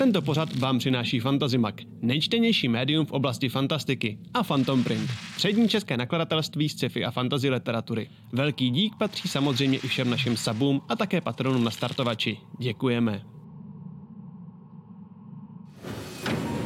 [0.00, 5.96] Tento pořad vám přináší Fantazimak, nejčtenější médium v oblasti fantastiky a Phantom Print, přední české
[5.96, 8.08] nakladatelství z sci-fi a fantasy literatury.
[8.32, 12.38] Velký dík patří samozřejmě i všem našim sabům a také patronům na startovači.
[12.58, 13.22] Děkujeme.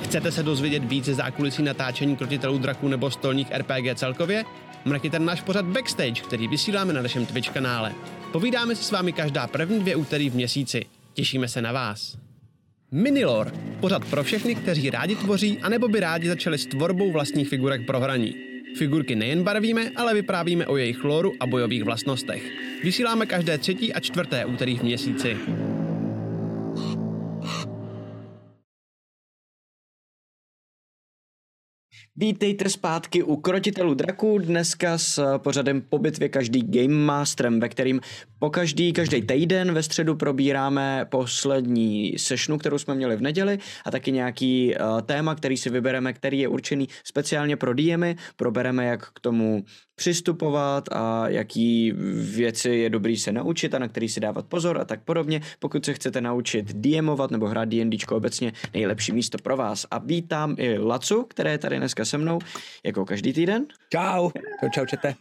[0.03, 4.45] Chcete se dozvědět více zákulisí natáčení krotitelů draků nebo stolních RPG celkově?
[4.85, 7.95] Mrkněte náš pořad Backstage, který vysíláme na našem Twitch kanále.
[8.32, 10.87] Povídáme si s vámi každá první dvě úterý v měsíci.
[11.12, 12.23] Těšíme se na vás.
[12.94, 17.86] Minilor, pořad pro všechny, kteří rádi tvoří, anebo by rádi začali s tvorbou vlastních figurek
[17.86, 18.36] pro hraní.
[18.79, 22.43] Figurky nejen barvíme, ale vyprávíme o jejich lóru a bojových vlastnostech.
[22.85, 25.36] Vysíláme každé třetí a čtvrté úterý v měsíci.
[32.17, 38.00] Vítejte zpátky u Krotitelů draků, dneska s pořadem po bitvě každý Game Masterem, ve kterým
[38.39, 43.91] po každý, každý týden ve středu probíráme poslední sešnu, kterou jsme měli v neděli a
[43.91, 49.10] taky nějaký uh, téma, který si vybereme, který je určený speciálně pro DMy, probereme, jak
[49.10, 49.64] k tomu
[49.95, 51.92] přistupovat a jaký
[52.34, 55.41] věci je dobrý se naučit a na který si dávat pozor a tak podobně.
[55.59, 59.87] Pokud se chcete naučit DMovat nebo hrát D&Dčko obecně, nejlepší místo pro vás.
[59.91, 62.39] A vítám i Lacu, které je tady dneska se mnou,
[62.84, 63.67] jako každý týden.
[63.92, 65.15] Čau, čau, čau, čete.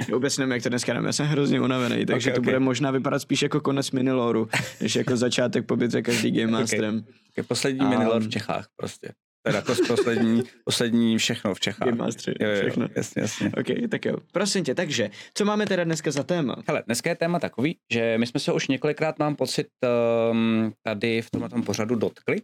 [0.12, 2.52] Vůbec nevím, jak to dneska dáme, já jsem hrozně unavený, takže okay, to okay.
[2.52, 4.48] bude možná vypadat spíš jako konec miniloru,
[4.80, 6.98] než jako začátek pobyt každý Game Masterem.
[6.98, 7.14] Okay.
[7.30, 7.44] okay.
[7.48, 9.12] Poslední um, minilor v Čechách prostě.
[9.46, 11.88] Teda jako poslední, poslední všechno v Čechách.
[11.88, 12.88] Game Master, jo, jo, všechno.
[12.96, 13.52] Jasně, jasně.
[13.56, 14.16] Ok, tak jo.
[14.32, 16.56] Prosím tě, takže, co máme teda dneska za téma?
[16.68, 19.66] Hele, dneska je téma takový, že my jsme se už několikrát, mám pocit,
[20.30, 22.36] um, tady v tomhle tom pořadu dotkli.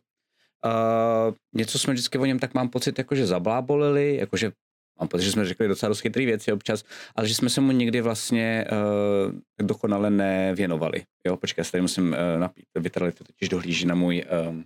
[0.64, 4.52] Uh, něco jsme vždycky o něm, tak mám pocit, jakože zablábolili, jakože
[5.00, 6.84] mám pocit, že jsme řekli docela dost chytrý věci občas,
[7.16, 11.02] ale že jsme se mu nikdy vlastně uh, dokonale nevěnovali.
[11.26, 12.64] Jo, počkej, já tady musím uh, napít.
[12.78, 14.64] Vitality totiž dohlíží na můj um, můj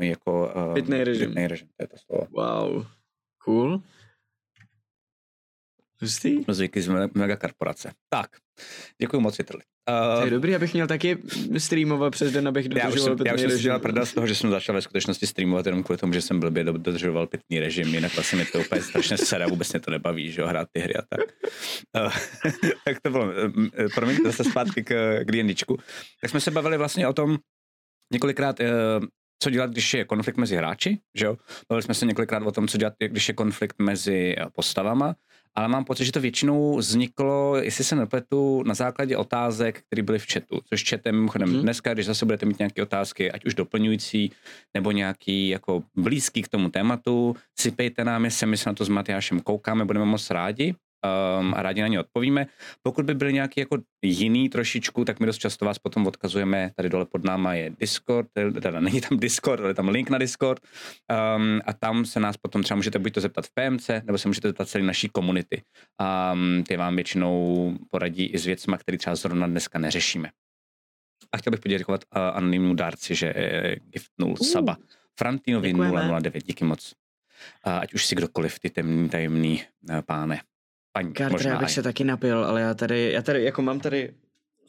[0.00, 0.52] jako...
[0.56, 1.28] Uh, pitný režim.
[1.28, 2.26] Pitný režim, to je to slovo.
[2.30, 2.86] Wow,
[3.44, 3.82] cool.
[6.00, 6.44] Hustý?
[6.48, 7.92] Zvyky z mega korporace.
[8.08, 8.30] Tak,
[9.00, 9.62] děkuji moc, Vitrli.
[9.90, 11.18] Uh, to je dobrý, abych měl taky
[11.58, 13.44] streamovat přes den, abych dodržoval pitný režim.
[13.44, 15.98] Já už jsem dělal prdel z toho, že jsem začal ve skutečnosti streamovat jenom kvůli
[15.98, 19.72] tomu, že jsem blbě dodržoval pitný režim, jinak vlastně mi to úplně strašně sere, vůbec
[19.72, 21.20] mě to nebaví, že jo, hrát ty hry a tak.
[22.04, 22.12] Uh,
[22.84, 23.32] tak to bylo,
[23.94, 25.78] promiňte zase zpátky k, k D&Dčku.
[26.20, 27.38] Tak jsme se bavili vlastně o tom,
[28.12, 28.60] několikrát,
[29.38, 31.36] co dělat, když je konflikt mezi hráči, že jo?
[31.68, 35.14] Bavili jsme se několikrát o tom, co dělat, když je konflikt mezi eh, postavama,
[35.54, 40.18] ale mám pocit, že to většinou vzniklo, jestli se nepletu, na základě otázek, které byly
[40.18, 41.62] v chatu, což chatem mimochodem hmm.
[41.62, 44.32] dneska, když zase budete mít nějaké otázky, ať už doplňující,
[44.74, 48.88] nebo nějaký jako blízký k tomu tématu, sypejte nám, jestli my se na to s
[48.88, 50.74] Matyášem koukáme, budeme moc rádi
[51.40, 52.46] um, a rádi na ně odpovíme.
[52.82, 56.88] Pokud by byly nějaký jako jiný trošičku, tak my dost často vás potom odkazujeme, tady
[56.88, 58.28] dole pod náma je Discord,
[58.62, 62.36] teda není tam Discord, ale je tam link na Discord um, a tam se nás
[62.36, 65.62] potom třeba můžete buď to zeptat v PMC, nebo se můžete zeptat celé naší komunity.
[66.32, 70.30] Um, ty vám většinou poradí i s věcma, které třeba zrovna dneska neřešíme.
[71.32, 74.76] A chtěl bych poděkovat uh, anonymnímu dárci, že uh, giftnul uh, Saba.
[75.18, 75.74] Frantinovi
[76.20, 76.92] 009, díky moc.
[77.66, 80.40] Uh, ať už si kdokoliv, ty temný, tajemný uh, páne
[80.96, 81.12] paní.
[81.12, 81.74] Carter, možná já bych aj.
[81.74, 84.10] se taky napil, ale já tady, já tady, jako mám tady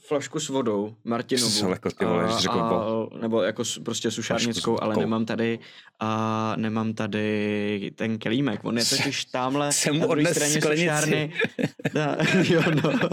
[0.08, 1.70] flašku s vodou, Martinovu.
[1.70, 5.60] Jako ty vole, a, řekl a, nebo jako prostě sušárnickou, ale nemám tady
[6.00, 8.60] a nemám tady ten kelímek.
[8.64, 11.34] On je totiž tamhle Jsem mu odnes sušárny.
[11.94, 12.92] Da, jo, no.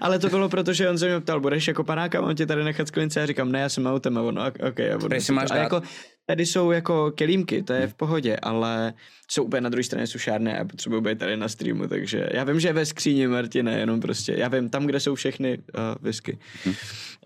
[0.00, 2.64] ale to bylo proto, že on se mě ptal, budeš jako panáka, on tě tady
[2.64, 3.20] nechat sklenice?
[3.20, 5.82] Já říkám, ne, já jsem autem a on, ok, okay, a, máš a jako,
[6.26, 8.94] tady jsou jako kelímky, to je v pohodě, ale
[9.30, 12.60] jsou úplně na druhé straně sušárny a potřebuji být tady na streamu, takže já vím,
[12.60, 15.62] že ve skříni Martine, jenom prostě, já vím, tam, kde jsou všechny uh,
[16.00, 16.38] whisky.
[16.64, 16.74] Hmm.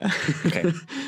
[0.46, 0.62] okay.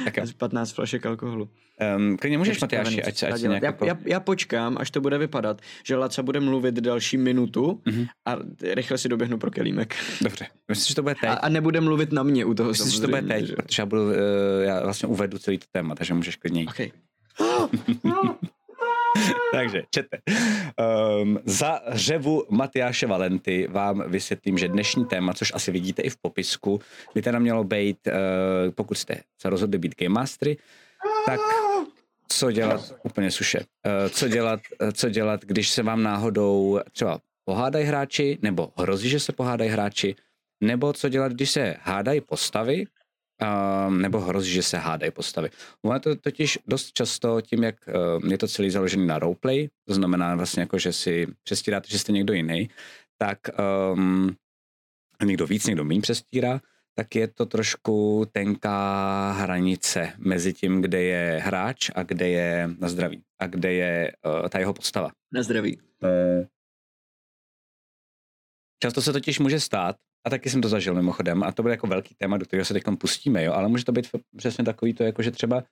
[0.04, 0.24] tak jo.
[0.36, 1.48] 15 flašek alkoholu.
[1.96, 3.62] Um, klidně můžeš, Matyáši, ať, ať nějak...
[3.62, 8.08] Já, já, já, počkám, až to bude vypadat, že Laca bude mluvit další minutu mm-hmm.
[8.26, 9.94] a rychle si doběhnu pro kelímek.
[10.22, 11.30] Dobře, myslím, že to bude teď.
[11.30, 13.54] A, a nebude mluvit na mě u toho Myslím, že to bude teď, že...
[13.54, 14.12] protože já, budu, uh,
[14.62, 16.90] já vlastně uvedu celý to téma, takže můžeš klidně Okay.
[19.52, 20.18] Takže, čete.
[21.22, 26.16] Um, za řevu Matyáše Valenty vám vysvětlím, že dnešní téma, což asi vidíte i v
[26.16, 26.80] popisku,
[27.14, 28.12] by teda mělo být, uh,
[28.74, 30.56] pokud jste se rozhodli být Game Mastery,
[31.26, 31.40] tak
[32.28, 33.64] co dělat, úplně suše, uh,
[34.08, 39.20] co dělat, uh, co dělat, když se vám náhodou třeba pohádají hráči, nebo hrozí, že
[39.20, 40.14] se pohádají hráči,
[40.60, 42.84] nebo co dělat, když se hádají postavy,
[43.40, 45.50] Um, nebo hrozí, že se hádají postavy.
[45.82, 49.68] Ono je to totiž dost často tím, jak uh, je to celý založený na roleplay,
[49.88, 52.70] to znamená vlastně jako, že si přestíráte, že jste někdo jiný,
[53.18, 53.38] tak
[53.92, 54.36] um,
[55.24, 56.60] někdo víc, někdo méně přestírá,
[56.94, 62.88] tak je to trošku tenká hranice mezi tím, kde je hráč a kde je na
[62.88, 65.10] zdraví a kde je uh, ta jeho postava.
[65.32, 65.80] Na zdraví.
[66.02, 66.46] Uh,
[68.82, 69.96] často se totiž může stát,
[70.26, 72.74] a taky jsem to zažil mimochodem, a to bude jako velký téma, do kterého se
[72.74, 75.64] teď pustíme, jo, ale může to být přesně takový to, jako že třeba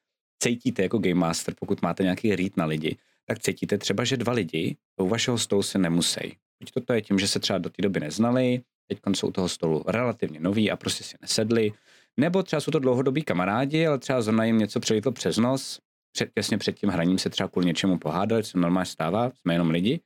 [0.43, 2.97] cítíte jako Game Master, pokud máte nějaký read na lidi,
[3.27, 6.37] tak cítíte třeba, že dva lidi u vašeho stolu se nemusí.
[6.61, 9.33] Buď to, to je tím, že se třeba do té doby neznali, teď jsou u
[9.33, 11.73] toho stolu relativně noví a prostě si nesedli,
[12.17, 15.81] nebo třeba jsou to dlouhodobí kamarádi, ale třeba zrovna jim něco přelítlo přes nos,
[16.13, 19.71] před, těsně před tím hraním se třeba kvůli něčemu pohádali, co normálně stává, jsme jenom
[19.71, 20.01] lidi.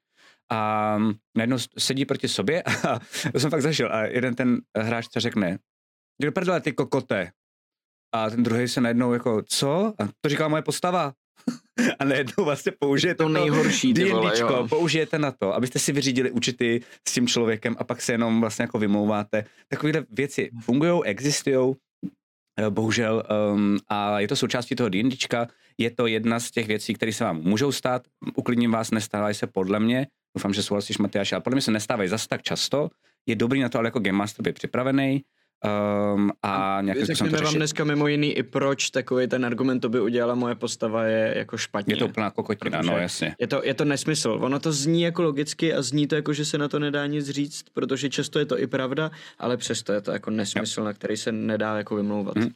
[0.53, 0.99] A
[1.37, 3.01] najednou sedí proti sobě a
[3.33, 3.93] to jsem fakt zažil.
[3.93, 5.59] A jeden ten hráč třeba řekne,
[6.23, 7.33] do prdele, ty kokote.
[8.15, 9.95] A ten druhý se najednou jako, co?
[9.99, 11.13] A to říká moje postava.
[11.99, 14.67] a najednou vlastně použijete to nejhorší, ty vole, jo.
[14.69, 18.63] použijete na to, abyste si vyřídili účty s tím člověkem a pak se jenom vlastně
[18.63, 19.45] jako vymlouváte.
[19.69, 21.75] Takovéhle věci fungují, existují,
[22.59, 23.23] eh, bohužel,
[23.55, 27.25] um, a je to součástí toho D&Dčka, je to jedna z těch věcí, které se
[27.25, 28.03] vám můžou stát,
[28.37, 30.07] uklidním vás, nestávají se podle mě,
[30.37, 32.89] doufám, že souhlasíš Matyáš, ale podle mě se nestávají zase tak často,
[33.27, 35.23] je dobrý na to ale jako Game Master být připravený,
[36.15, 39.89] Um, a nějakým Řekněme to vám dneska mimo jiný i proč takový ten argument, to
[39.89, 41.95] by udělala moje postava, je jako špatně.
[41.95, 43.37] Je to úplná kokotina, no jasně.
[43.39, 44.39] Je to, je to nesmysl.
[44.41, 47.29] Ono to zní jako logicky a zní to jako, že se na to nedá nic
[47.29, 50.85] říct, protože často je to i pravda, ale přesto je to jako nesmysl, jo.
[50.85, 52.37] na který se nedá jako vymlouvat.
[52.37, 52.51] Hmm.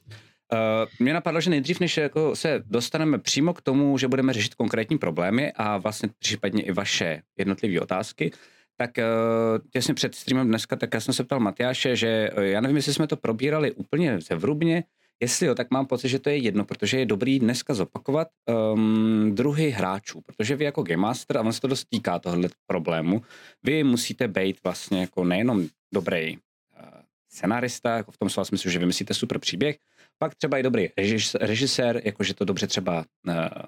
[0.52, 4.54] Uh, mě napadlo, že nejdřív, než jako se dostaneme přímo k tomu, že budeme řešit
[4.54, 8.32] konkrétní problémy a vlastně případně i vaše jednotlivé otázky,
[8.76, 12.60] tak uh, těsně před streamem dneska, tak já jsem se ptal Matyáše, že uh, já
[12.60, 14.84] nevím, jestli jsme to probírali úplně zevrubně,
[15.22, 18.28] jestli jo, tak mám pocit, že to je jedno, protože je dobrý dneska zopakovat
[18.74, 22.48] um, druhy hráčů, protože vy jako Game Master, a on se to dost týká tohle
[22.66, 23.22] problému,
[23.62, 26.38] vy musíte být vlastně jako nejenom dobrý
[27.36, 29.76] scenárista, jako v tom slova smyslu, že vymyslíte super příběh,
[30.18, 30.88] pak třeba i dobrý
[31.40, 33.04] režisér, jakože to dobře třeba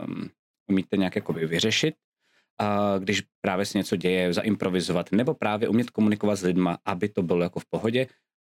[0.09, 0.29] um,
[0.70, 1.94] umíte nějak jako vyřešit,
[2.61, 7.23] a když právě se něco děje, zaimprovizovat, nebo právě umět komunikovat s lidma, aby to
[7.23, 8.06] bylo jako v pohodě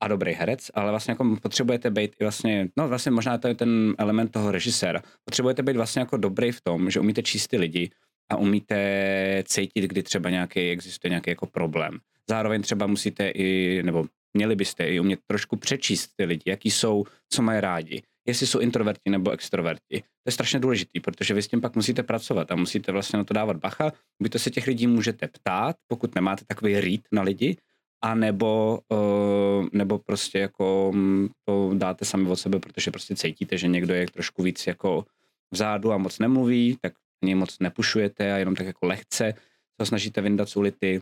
[0.03, 3.55] a dobrý herec, ale vlastně jako potřebujete být i vlastně, no vlastně možná to je
[3.55, 7.57] ten element toho režiséra, potřebujete být vlastně jako dobrý v tom, že umíte číst ty
[7.57, 7.89] lidi
[8.31, 11.99] a umíte cítit, kdy třeba nějaký, existuje nějaký jako problém.
[12.29, 17.03] Zároveň třeba musíte i, nebo měli byste i umět trošku přečíst ty lidi, jaký jsou,
[17.29, 19.99] co mají rádi, jestli jsou introverti nebo extroverti.
[20.01, 23.23] To je strašně důležité, protože vy s tím pak musíte pracovat a musíte vlastně na
[23.23, 23.91] to dávat bacha.
[24.19, 27.57] Vy to se těch lidí můžete ptát, pokud nemáte takový read na lidi,
[28.03, 33.57] a nebo, uh, nebo prostě jako mm, to dáte sami od sebe, protože prostě cítíte,
[33.57, 35.05] že někdo je trošku víc jako
[35.51, 36.93] vzadu a moc nemluví, tak
[37.23, 39.33] ani moc nepušujete a jenom tak jako lehce
[39.81, 41.01] se snažíte vyndat z ulity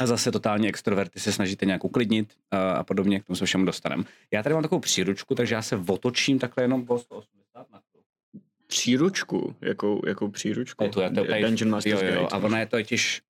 [0.00, 3.64] a zase totálně extroverty se snažíte nějak uklidnit a, a podobně, k tomu se všemu
[3.64, 4.04] dostaneme.
[4.30, 7.80] Já tady mám takovou příručku, takže já se otočím takhle jenom po 180 na
[8.66, 9.56] Příručku?
[9.60, 10.84] Jakou, jakou příručku?
[10.84, 13.22] Je to, je to, tady, Dungeon Master jo, jo, a ona je totiž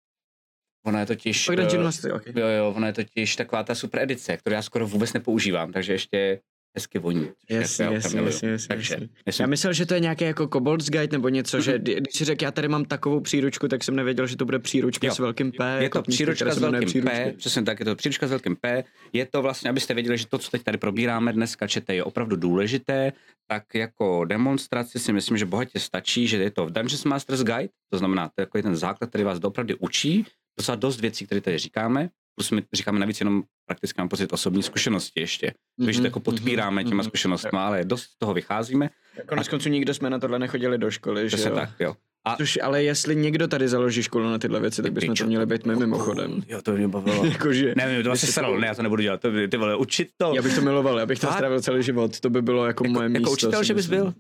[0.86, 1.46] Ona je totiž...
[1.46, 2.32] Pak Dungeon Master, okay.
[2.36, 5.92] Jo, jo, ona je totiž taková ta super edice, kterou já skoro vůbec nepoužívám, takže
[5.92, 6.40] ještě
[6.74, 7.28] hezky voní.
[7.50, 9.08] Jasně, jasně, jasně, jasně.
[9.40, 12.44] Já myslel, že to je nějaký jako Kobold's Guide nebo něco, že když si řekl,
[12.44, 15.14] já tady mám takovou příručku, tak jsem nevěděl, že to bude příručka jo.
[15.14, 15.72] s velkým P.
[15.72, 18.84] Je to jako příručka s velkým P, přesně tak, je to příručka s velkým P.
[19.12, 22.36] Je to vlastně, abyste věděli, že to, co teď tady probíráme dneska, čete, je opravdu
[22.36, 23.12] důležité,
[23.46, 27.68] tak jako demonstraci si myslím, že bohatě stačí, že je to v Dungeons Master's Guide,
[27.90, 30.26] to znamená, to je jako ten základ, který vás opravdu učí,
[30.58, 32.08] docela dost věcí, které tady říkáme,
[32.40, 35.46] plus my říkáme navíc jenom prakticky mám pocit osobní zkušenosti ještě.
[35.46, 37.06] Mm-hmm, Takže to jako podpíráme těma mm-hmm.
[37.06, 38.90] zkušenostmi, ale dost z toho vycházíme.
[39.26, 41.54] Konec konců nikdo jsme na tohle nechodili do školy, že jo?
[41.54, 41.94] tak, jo.
[42.24, 42.36] A...
[42.36, 45.66] Což, ale jestli někdo tady založí školu na tyhle věci, tak bychom to měli být
[45.66, 46.42] my mimochodem.
[46.48, 47.24] Jo, to mě bavilo.
[47.32, 49.76] Jakože, ne, mě to asi sralo, ne, já to nebudu dělat, to by, ty vole,
[49.76, 50.32] učit to.
[50.34, 52.92] Já bych to miloval, já bych to strávil celý život, to by bylo jako, jako
[52.92, 53.30] moje jako místo.
[53.30, 54.14] Jako učitel, že bys byl?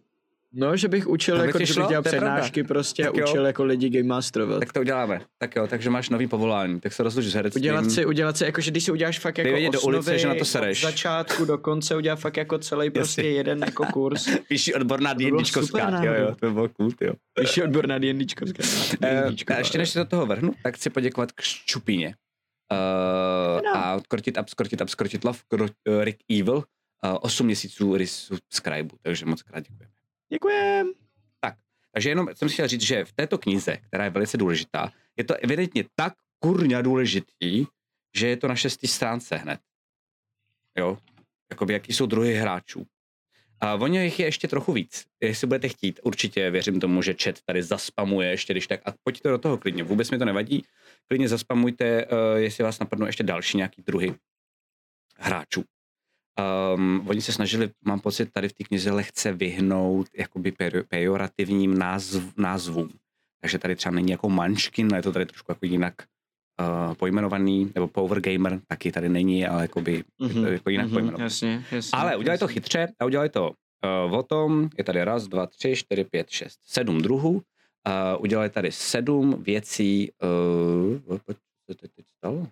[0.52, 4.08] No, že bych učil, jako, že bych dělal přednášky prostě tak učil jako lidi game
[4.08, 4.60] masterovat.
[4.60, 5.20] Tak to uděláme.
[5.38, 7.62] Tak jo, takže máš nový povolání, tak se rozluč s herectvím.
[7.62, 10.28] Udělat si, udělat si, jako, že když si uděláš fakt jako osnovy, do ulice, že
[10.28, 10.84] na to sereš.
[10.84, 14.28] od začátku do konce udělat fakt jako celý prostě jeden jako kurz.
[14.50, 17.12] Vyšší odborná D&Dčkovská, jo, jo, to bylo cool, jo.
[17.40, 18.62] Vyšší odborná D&Dčkovská.
[19.54, 22.14] A ještě než se do toho vrhnu, tak chci poděkovat k Ščupině.
[22.72, 23.76] Uh, no.
[23.76, 25.38] a odkrotit up, skrotit up, skrotit love,
[26.00, 29.99] Rick Evil, uh, 8 měsíců subscribe, takže moc krát děkujeme.
[30.32, 30.92] Děkujem.
[31.40, 31.54] Tak,
[31.92, 35.34] takže jenom jsem chtěl říct, že v této knize, která je velice důležitá, je to
[35.34, 37.66] evidentně tak kurňa důležitý,
[38.16, 39.60] že je to na šestý stránce hned.
[40.78, 40.98] Jo,
[41.50, 42.86] jakoby jaký jsou druhy hráčů.
[43.60, 45.04] A ono jich je ještě trochu víc.
[45.20, 48.80] Jestli budete chtít, určitě věřím tomu, že chat tady zaspamuje ještě, když tak.
[48.84, 50.64] A pojďte do toho klidně, vůbec mi to nevadí.
[51.08, 54.14] Klidně zaspamujte, uh, jestli vás napadnou ještě další nějaký druhy
[55.16, 55.64] hráčů.
[56.74, 60.52] Um, oni se snažili, mám pocit, tady v té knize lehce vyhnout jakoby
[60.88, 62.90] pejorativním názv, názvům.
[63.40, 65.94] Takže tady třeba není jako manškin, je to tady trošku jako jinak
[66.60, 70.52] uh, pojmenovaný, nebo Power Gamer taky tady není, ale jakoby, mm-hmm.
[70.52, 71.24] jako jinak mm-hmm, pojmenovaný.
[71.24, 72.46] Jasně, jasně, ale udělali jasně.
[72.46, 73.50] to chytře a udělali to
[74.08, 77.42] uh, o tom, je tady raz, dva, tři, čtyři, pět, šest, sedm druhů, uh,
[78.20, 81.18] udělali tady sedm věcí, uh,
[81.66, 82.46] co to teď stalo?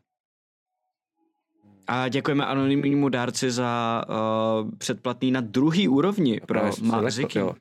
[1.88, 7.38] A děkujeme anonymnímu dárci za uh, předplatný na druhý úrovni pro Maziky.
[7.38, 7.54] Jo,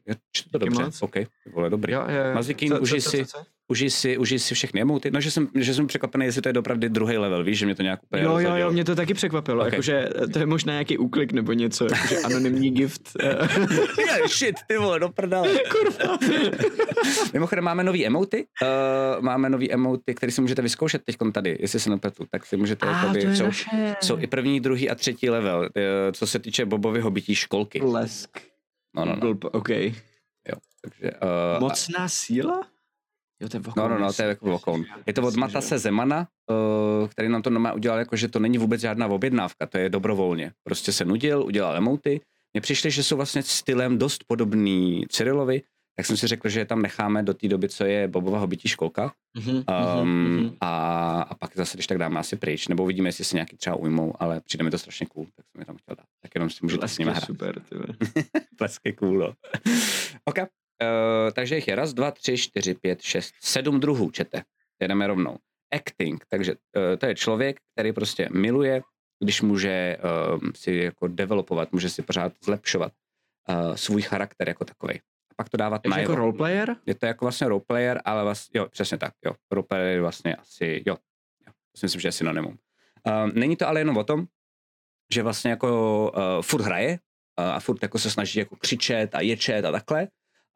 [0.51, 1.15] to dobře, OK,
[1.53, 1.93] vole, dobrý.
[2.33, 3.56] Mazikin, užij si, co, co?
[3.67, 5.11] Užij si, užij si všechny emoty.
[5.11, 7.75] No, že jsem, že jsem překvapený, jestli to je opravdu druhý level, víš, že mě
[7.75, 9.71] to nějak úplně Jo, jo, jo, mě to taky překvapilo, okay.
[9.71, 13.11] jakože to je možná nějaký úklik nebo něco, jakože anonymní gift.
[13.23, 15.49] yeah, shit, ty vole, do prdele.
[15.71, 16.17] Kurva.
[17.33, 21.79] Mimochodem máme nový emoty, uh, máme nový emoty, které si můžete vyzkoušet teď tady, jestli
[21.79, 23.49] se nepletu, tak si můžete, ah, jakoby, jsou,
[24.01, 25.67] jsou, i první, druhý a třetí level, uh,
[26.11, 27.81] co se týče Bobovy hobití školky.
[27.83, 28.39] Lesk.
[28.95, 29.19] No, no, no.
[29.19, 29.69] Blb, OK.
[29.69, 31.11] Jo, takže...
[31.11, 32.67] Uh, Mocná síla?
[33.41, 34.85] Jo, to je no, no, no, to je jako vokoun.
[35.05, 38.57] Je to od Matase Zemana, uh, který nám to normálně udělal, jako, že to není
[38.57, 40.51] vůbec žádná objednávka, to je dobrovolně.
[40.63, 42.21] Prostě se nudil, udělal emoty.
[42.53, 45.61] Mně přišli, že jsou vlastně stylem dost podobný Cyrilovi,
[45.95, 48.67] tak jsem si řekl, že je tam necháme do té doby, co je Bobova hobití
[48.67, 49.13] školka.
[49.37, 53.35] Mm-hmm, um, a, a pak zase, když tak dáme asi pryč, nebo uvidíme, jestli se
[53.35, 56.05] nějaký třeba ujmou, ale přijde mi to strašně cool, tak jsem je tam chtěl dát.
[56.21, 57.25] Tak jenom si můžete s nimi hrát.
[57.25, 57.75] super, ty
[58.57, 59.33] Plesky cool, no.
[60.25, 60.37] OK,
[60.81, 64.43] Uh, takže jich je raz, dva, tři, čtyři, pět, šest, sedm druhů, čete.
[64.81, 65.37] Jedeme rovnou.
[65.73, 68.81] Acting, takže uh, to je člověk, který prostě miluje,
[69.23, 72.91] když může uh, si jako developovat, může si pořád zlepšovat
[73.49, 74.99] uh, svůj charakter jako takový.
[75.31, 76.75] A pak to dávat na jako roleplayer?
[76.85, 79.31] Je to jako vlastně roleplayer, ale vlastně, jo, přesně tak, jo.
[79.51, 80.97] Roleplayer je vlastně asi, jo,
[81.47, 82.57] jo to si myslím, že je synonymum.
[83.07, 84.25] Uh, není to ale jenom o tom,
[85.13, 86.99] že vlastně jako uh, furt hraje
[87.39, 90.07] uh, a furt jako se snaží jako křičet a ječet a takhle,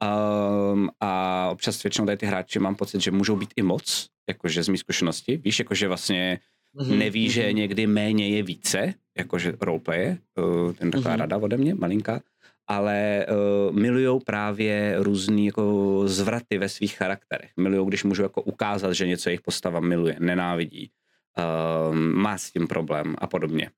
[0.01, 4.63] Um, a občas většinou tady ty hráči mám pocit, že můžou být i moc, jakože
[4.63, 5.37] z mý zkušenosti.
[5.37, 6.39] Víš, jakože vlastně
[6.75, 6.97] mm-hmm.
[6.97, 7.55] neví, že mhm.
[7.55, 11.19] někdy méně je více, jakože roleplay, uh, ten taková mm-hmm.
[11.19, 12.21] rada ode mě, malinká,
[12.67, 17.51] ale uh, milujou právě různý jako zvraty ve svých charakterech.
[17.57, 20.91] Milujou, když můžu jako ukázat, že něco jejich postava miluje, nenávidí,
[21.37, 23.69] uh, má s tím problém a podobně.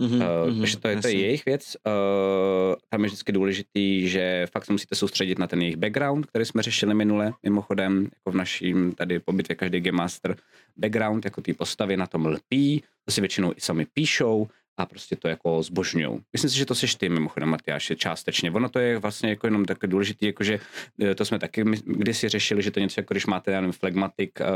[0.00, 1.76] Mm-hmm, uh, takže to je, to je jejich věc.
[1.86, 6.44] Uh, tam je vždycky důležitý, že fakt se musíte soustředit na ten jejich background, který
[6.44, 10.36] jsme řešili minule, mimochodem, jako v naším tady po bitvě každý Game Master
[10.76, 15.16] background, jako ty postavy na tom lpí, to si většinou i sami píšou a prostě
[15.16, 16.20] to jako zbožňují.
[16.32, 18.50] Myslím si, že to seš ty mimochodem, Matyáš, částečně.
[18.50, 20.58] Ono to je vlastně jako jenom tak důležité, jako že
[21.02, 24.30] eh, to jsme taky kdysi řešili, že to něco jako když máte, já nevím, flegmatic
[24.40, 24.46] uh,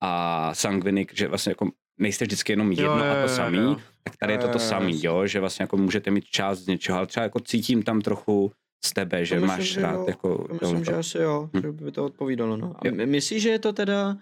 [0.00, 3.62] a sangvinik, že vlastně jako nejste vždycky jenom jedno jo, jo, a to samý, jo,
[3.62, 3.76] jo.
[4.04, 6.98] Tak tady je to to samý, jo, že vlastně jako můžete mít část z něčeho,
[6.98, 8.52] ale třeba jako cítím tam trochu
[8.84, 10.04] z tebe, že myslím, máš že rád jo.
[10.08, 10.46] jako...
[10.60, 11.60] Myslím, že asi jo, hm.
[11.62, 12.74] že by to odpovídalo, no.
[12.76, 14.16] A myslíš, že je to teda,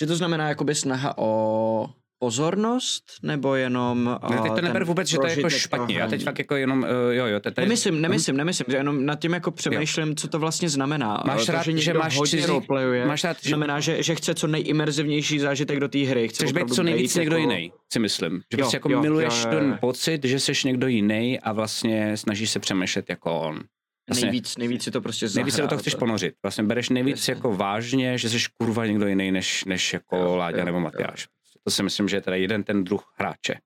[0.00, 1.86] že to znamená jakoby snaha o
[2.22, 5.98] pozornost, nebo jenom Ne, teď to neber vůbec, že to je jako špatně.
[5.98, 7.40] Já teď fakt jako jenom, uh, jo, jo.
[7.40, 10.14] Teď, nemyslím, nemyslím, nemyslím, že jenom nad tím jako přemýšlím, jo.
[10.14, 11.22] co to vlastně znamená.
[11.26, 12.60] Máš to, rád, že, že máš hodně cizí,
[13.06, 13.48] máš rád, že...
[13.48, 16.28] znamená, že, že chce co nejimerzivnější zážitek do té hry.
[16.28, 17.50] Chce Chceš být co nejvíc někdo jako...
[17.50, 18.32] jiný, si myslím.
[18.32, 19.60] Že jo, prostě jako jo, miluješ jo, jo, jo.
[19.60, 23.60] ten pocit, že jsi někdo jiný a vlastně snažíš se přemýšlet jako on.
[24.08, 25.36] Vlastně, nejvíc, nejvíc si to prostě zahrát.
[25.36, 26.34] Nejvíc si do toho chceš ponořit.
[26.42, 27.32] Vlastně bereš nejvíc Jasně.
[27.34, 31.26] jako vážně, že jsi kurva někdo jiný než, než jako jo, Láďa nebo Matyáš.
[31.64, 33.60] To si myslím, že je teda jeden ten druh hráče.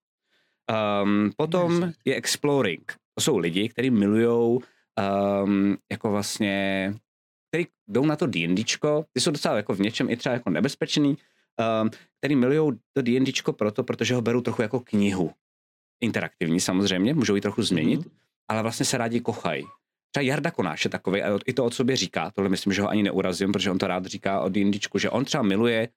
[1.03, 2.93] Um, potom je exploring.
[3.15, 4.61] To jsou lidi, kteří milujou
[5.45, 6.95] um, jako vlastně,
[7.49, 11.17] kteří jdou na to D&Dčko, ty jsou docela jako v něčem i třeba jako nebezpečný,
[11.83, 15.33] um, který milují to D&Dčko proto, protože ho berou trochu jako knihu.
[16.01, 18.11] Interaktivní samozřejmě, můžou ji trochu změnit, mm-hmm.
[18.49, 19.65] ale vlastně se rádi kochají.
[20.11, 22.89] Třeba Jarda Konáš je takový, a i to o sobě říká, tohle myslím, že ho
[22.89, 25.89] ani neurazím, protože on to rád říká o D&Dčku, že on třeba miluje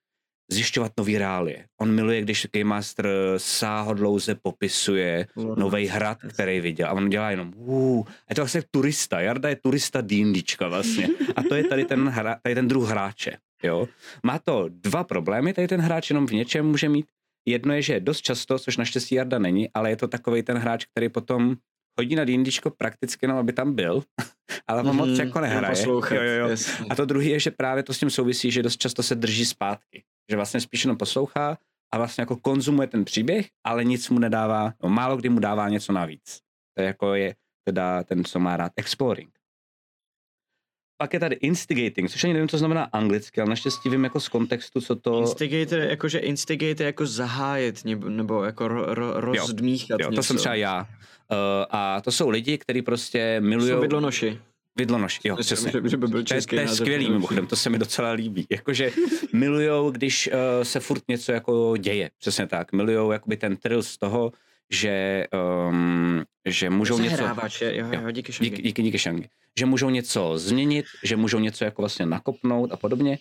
[0.52, 1.64] zjišťovat nový reálie.
[1.80, 5.26] On miluje, když Game Master sáhodlouze popisuje
[5.56, 6.88] nový hrad, který viděl.
[6.88, 9.20] A on dělá jenom uh, je to vlastně turista.
[9.20, 11.08] Jarda je turista D&Dčka vlastně.
[11.36, 13.36] A to je tady ten, hra, tady ten druh hráče.
[13.62, 13.88] Jo?
[14.22, 17.06] Má to dva problémy, tady ten hráč jenom v něčem může mít.
[17.48, 20.84] Jedno je, že dost často, což naštěstí Jarda není, ale je to takový ten hráč,
[20.84, 21.56] který potom
[21.98, 24.02] chodí na D&Dčko prakticky jenom, aby tam byl,
[24.68, 25.84] ale mm, moc mhm, jako nehraje.
[25.86, 26.56] Jo, jo, jo.
[26.90, 29.44] A to druhé je, že právě to s tím souvisí, že dost často se drží
[29.44, 30.02] zpátky.
[30.30, 31.58] Že vlastně spíš jenom poslouchá
[31.92, 35.68] a vlastně jako konzumuje ten příběh, ale nic mu nedává, no, málo kdy mu dává
[35.68, 36.40] něco navíc.
[36.74, 37.34] To je jako je
[37.64, 39.30] teda ten, co má rád exploring.
[41.00, 44.28] Pak je tady instigating, což ani nevím, co znamená anglicky, ale naštěstí vím jako z
[44.28, 45.20] kontextu, co to...
[45.20, 50.36] Instigator, jakože instigator jako zahájet, nebo, nebo jako ro, ro, rozdmíchat jo, jo, to jsem
[50.36, 50.88] třeba já.
[51.70, 53.70] a to jsou lidi, kteří prostě milují...
[53.70, 54.40] Jsou vidlonoši.
[54.76, 55.72] Vidlonoš, jo, přesně.
[55.72, 58.10] že, že by byl To je, český to je skvělý mimochodem, to se mi docela
[58.10, 58.46] líbí.
[58.50, 58.90] Jakože
[59.32, 62.72] milujou, když uh, se furt něco jako děje, přesně tak.
[62.72, 64.32] Milujou jakoby ten thrill z toho,
[64.70, 65.26] že,
[65.68, 67.16] um, že můžou něco...
[67.16, 68.50] Zahrávače, jo, jo, díky Šangi.
[68.50, 69.28] Díky, díky, díky Šangi.
[69.58, 73.18] Že můžou něco změnit, že můžou něco jako vlastně nakopnout a podobně.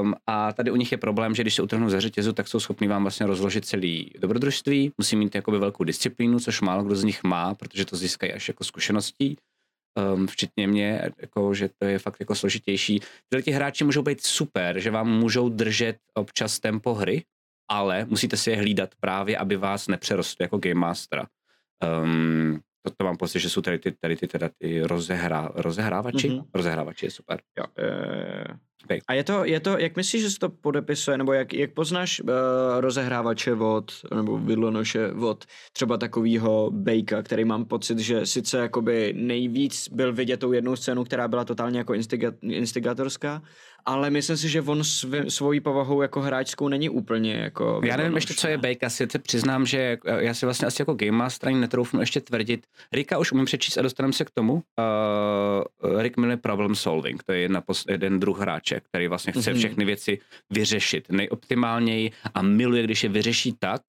[0.00, 2.60] Um, a tady u nich je problém, že když se utrhnou ze řetězu, tak jsou
[2.60, 4.92] schopni vám vlastně rozložit celý dobrodružství.
[4.98, 8.48] Musí mít jakoby velkou disciplínu, což málo kdo z nich má, protože to získají až
[8.48, 9.36] jako zkušeností.
[10.14, 13.00] Um, včetně mě, jako, že to je fakt jako složitější.
[13.28, 17.24] Tyhle ti hráči můžou být super, že vám můžou držet občas tempo hry,
[17.70, 21.26] ale musíte si je hlídat právě, aby vás nepřerostli jako Game Mastera.
[22.02, 26.28] Um, to, to mám pocit, že jsou tady ty, tady ty, teda ty rozehrá, rozehrávači.
[26.28, 26.38] Mhm.
[26.38, 26.46] Mm-hmm.
[26.54, 27.40] Rozehrávači je super.
[27.58, 28.44] Jo, eh,
[28.84, 29.00] Okay.
[29.08, 32.20] A je to, je to, jak myslíš, že se to podepisuje, nebo jak, jak poznáš
[32.20, 32.28] uh,
[32.80, 39.88] rozehrávače od, nebo vidlonoše od třeba takového Bejka, který mám pocit, že sice jakoby nejvíc
[39.88, 43.42] byl vidět tou jednou scénu, která byla totálně jako instiga, instigatorská,
[43.86, 47.96] ale myslím si, že on svý, svojí povahou jako hráčskou není úplně jako Já nevím
[47.96, 48.62] vidlonoš, ještě, co je ne?
[48.62, 52.00] Bake, asi se přiznám, že eh, já si vlastně asi jako Game Master ani netroufnu
[52.00, 52.66] ještě tvrdit.
[52.92, 54.54] Rika už umím přečíst a dostaneme se k tomu.
[54.54, 59.58] Uh, Rick miluje problem solving, to je jedna, jeden druh hráče, který vlastně chce Mhm.
[59.58, 60.18] všechny věci
[60.50, 63.82] vyřešit nejoptimálněji a miluje, když je vyřeší tak,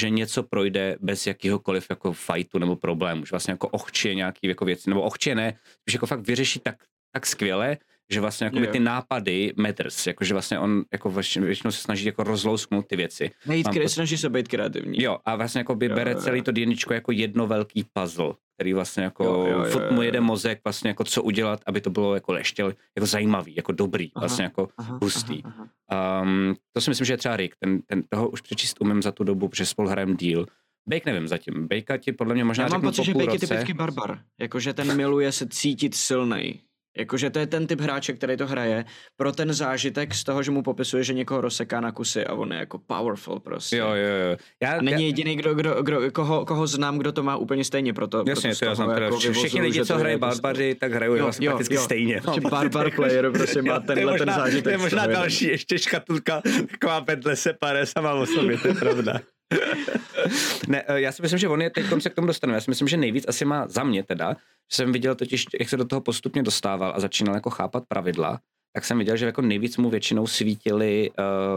[0.00, 4.64] že něco projde bez jakýhokoliv jako fightu nebo problému, že vlastně jako ochčije nějaký jako
[4.64, 6.76] věci, nebo ochčije ne, spíš jako fakt vyřeší tak,
[7.12, 7.76] tak skvěle,
[8.10, 8.66] že vlastně jako Jo.
[8.72, 13.30] ty nápady matters, jakože vlastně on jako většinou se snaží jako rozlousknout ty věci.
[13.46, 15.02] Nejít, kre- snaží se být kreativní.
[15.02, 16.22] Jo, a vlastně jako by Jo, bere jo, jo.
[16.22, 19.88] celý to DNIčko jako jedno velký puzzle, který vlastně jako Jo, jo, jo, furt jo,
[19.92, 20.02] mu jo.
[20.02, 24.10] jede mozek vlastně jako co udělat, aby to bylo jako ještě jako zajímavý, jako dobrý,
[24.14, 25.42] Aha, vlastně jako Aha, hustý.
[25.44, 26.22] aha, aha.
[26.22, 29.12] Um, to si myslím, že je třeba Rick, ten, ten, toho už přečíst umím za
[29.12, 30.46] tu dobu, protože spolu hrajeme díl.
[30.88, 33.38] Bake nevím zatím, Bakea ti podle mě možná Já mám pocit, po že Bake je
[33.38, 34.18] typický barbar.
[34.40, 36.60] Jakože ten miluje se cítit silnej.
[36.98, 38.84] Jakože to je ten typ hráče, který to hraje
[39.16, 42.52] pro ten zážitek z toho, že mu popisuje, že někoho rozseká na kusy a on
[42.52, 43.76] je jako powerful prostě.
[43.76, 44.36] Jo, jo, jo.
[44.62, 47.64] Já, A není já, jediný, kdo, kdo, kdo, koho, koho znám, kdo to má úplně
[47.64, 50.42] stejně, proto, Jasně, proto to já znám, teda jako vši- všichni lidi, co hrají prostě-
[50.42, 51.80] barbaři, tak hrajou Jo, vlastně jo, prakticky jo.
[51.82, 52.20] stejně.
[52.20, 56.42] Prostě barbar player prostě má tenhle ten možná- zážitek To je možná další ještě škatulka,
[56.70, 59.20] taková vedle se pare sama o sobě, to je pravda.
[60.68, 62.70] ne, eh, já si myslím, že on je, teď se k tomu dostaneme, já si
[62.70, 64.36] myslím, že nejvíc asi má za mě teda,
[64.70, 68.40] že jsem viděl totiž, jak se do toho postupně dostával a začínal jako chápat pravidla,
[68.72, 71.10] tak jsem viděl, že jako nejvíc mu většinou svítily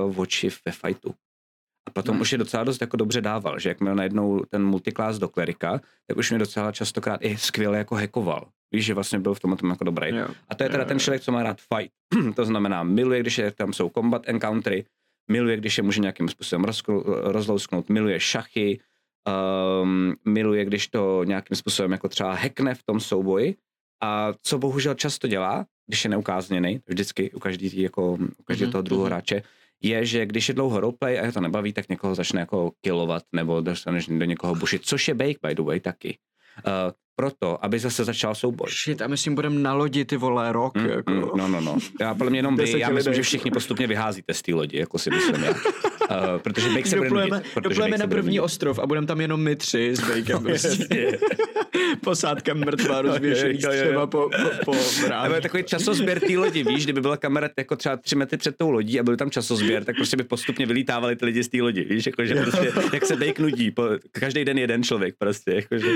[0.07, 1.13] uh, oči ve fightu.
[1.87, 2.21] A potom Hmm.
[2.21, 5.81] už je docela dost jako dobře dával, že jak měl najednou ten multiklás do klerika,
[6.07, 8.47] tak už mě docela častokrát i skvěle jako hackoval.
[8.71, 10.15] Víš, že vlastně byl v tom tom jako dobrý.
[10.15, 10.27] Jo.
[10.49, 11.93] A to je teda Jo, ten člověk, co má rád fight.
[12.35, 14.85] to znamená, miluje, když je, tam jsou combat encountery,
[15.27, 18.79] miluje, když je může nějakým způsobem rozkru, rozlousknout, miluje šachy,
[19.81, 23.55] um, miluje, když to nějakým způsobem jako třeba hackne v tom souboji.
[24.01, 28.71] A co bohužel často dělá, když je neukázněný, vždycky u každý, jako, u každého Mhm,
[28.71, 29.11] toho druhého mhm.
[29.11, 29.43] hráče,
[29.83, 33.23] je, že když je dlouho roleplay a je to nebaví, tak někoho začne jako killovat
[33.33, 36.17] nebo dostaneš do někoho bušit, což je bake, by the way, taky.
[36.57, 38.67] Uh, proto, aby zase začal souboj.
[38.69, 41.11] Shit, a my si budeme na lodi ty vole rok, Mm, jako.
[41.11, 41.77] mm, no, no, no.
[42.01, 44.97] Já podle mě jenom vy, já myslím, že všichni postupně vyházíte z té lodi, jako
[44.99, 45.53] si myslím já.
[46.09, 47.53] Uh, protože Bake se bude Doplujeme, nudit.
[47.53, 51.19] protože doplujeme na bude první ostrov a budeme tam jenom my tři s Bakem prostě.
[52.03, 54.29] Posádka mrtvá rozvěšený střeva po,
[54.65, 54.77] po, po
[55.35, 58.71] je takový časozběr té lodi, víš, kdyby byla kamera jako třeba tři metry před tou
[58.71, 61.83] lodí a byl tam časozběr, tak prostě by postupně vylítávali ty lidi z té lodi,
[61.83, 65.87] víš, jako, že prostě, jak se Bake nudí, po, každý den jeden člověk prostě, jakože.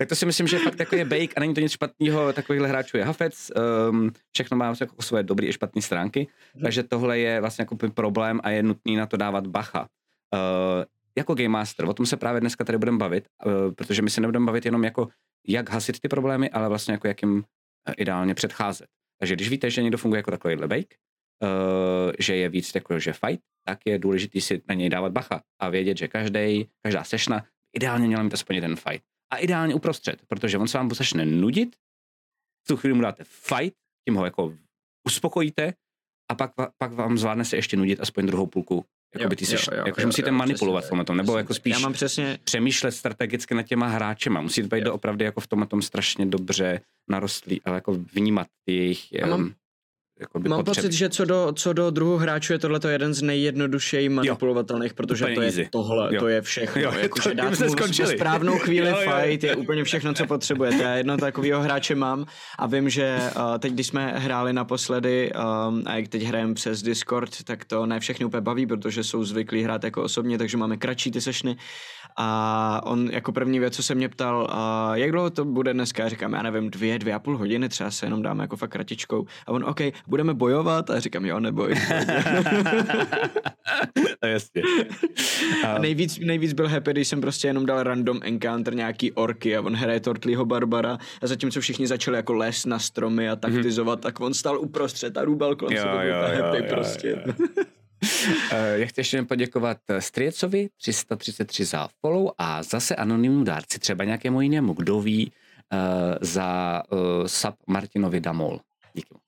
[0.00, 2.68] Tak to si myslím, že fakt jako je Bake a není to nic špatného, takovýchhle
[2.68, 3.52] hráčů je Hafec,
[3.90, 6.26] um, všechno má jako svoje dobré i špatné stránky,
[6.62, 9.80] takže tohle je vlastně jako problém a je nutný na to dávat bacha.
[9.80, 10.84] Uh,
[11.18, 14.20] jako Game Master, o tom se právě dneska tady budeme bavit, uh, protože my se
[14.20, 15.08] nebudeme bavit jenom jako
[15.48, 17.44] jak hasit ty problémy, ale vlastně jako jak jim
[17.88, 18.86] eh, ideálně předcházet.
[19.18, 20.96] Takže když víte, že někdo funguje jako takovýhle bake,
[21.42, 25.42] uh, že je víc jako, že fight, tak je důležité si na něj dávat bacha
[25.58, 27.44] a vědět, že každý, každá sešna
[27.76, 29.09] ideálně měla mít aspoň jeden fight.
[29.32, 31.76] A ideálně uprostřed, protože on se vám začne nudit,
[32.64, 33.76] v tu chvíli mu dáte fight,
[34.08, 34.54] tím ho jako
[35.06, 35.74] uspokojíte
[36.30, 38.84] a pak, pak vám zvládne se ještě nudit aspoň druhou půlku.
[39.14, 42.38] Jakoby ty seš, jakože musíte manipulovat v tomhle tom, nebo jako spíš Já mám přesně,
[42.44, 44.40] přemýšlet strategicky nad těma hráčema.
[44.40, 49.26] Musíte být doopravdy jako v tomhle tom strašně dobře narostlý, ale jako vnímat jejich Já
[49.26, 49.54] mám-
[50.20, 50.88] jakoby Mám potřeby.
[50.88, 55.24] pocit, že co do, co do druhu hráčů je tohle jeden z nejjednodušeji manipulovatelných, protože
[55.24, 55.68] Úplně to je easy.
[55.72, 56.20] tohle, Jo.
[56.20, 56.82] to je všechno.
[56.82, 58.16] Jo, Jakože to- dát mu skončili.
[58.16, 59.16] správnou chvíli Jo, jo, jo.
[59.22, 60.82] fight je úplně všechno, co potřebujete.
[60.82, 62.26] Já jedno takového hráče mám
[62.58, 65.32] a vím, že uh, teď, když jsme hráli naposledy
[65.68, 69.24] um, a jak teď hrajeme přes Discord, tak to ne všechny úplně baví, protože jsou
[69.24, 71.56] zvyklí hrát jako osobně, takže máme kratší ty sešny.
[72.22, 76.02] A on jako první věc, co se mě ptal, uh, jak dlouho to bude dneska,
[76.02, 78.70] já říkám, já nevím, dvě, dvě a půl hodiny, třeba se jenom dáme jako fakt
[78.70, 79.26] kratičkou.
[79.46, 80.90] A on, OK, budeme bojovat?
[80.90, 81.74] A říkám, jo, neboj.
[84.20, 84.62] to je jasně.
[85.66, 89.60] A nejvíc, nejvíc byl happy, když jsem prostě jenom dal random encounter nějaký orky a
[89.60, 94.02] on hraje Tortlýho Barbara a zatímco všichni začali jako les na stromy a taktizovat, mm-hmm.
[94.02, 97.08] tak on stal uprostřed a růbal kolem Jo, sebe, jo, jo, happy jo, prostě.
[97.08, 97.34] jo.
[97.60, 97.79] Eh,
[98.74, 104.40] Já chci ještě poděkovat eh, Striecovi 333 za follow a zase anonymnímu dárci, třeba nějakému
[104.40, 105.32] jinému, kdo ví,
[105.72, 105.78] eh,
[106.20, 106.82] za
[107.26, 108.60] sub Martinovi Damol.
[108.94, 109.22] Díky moc.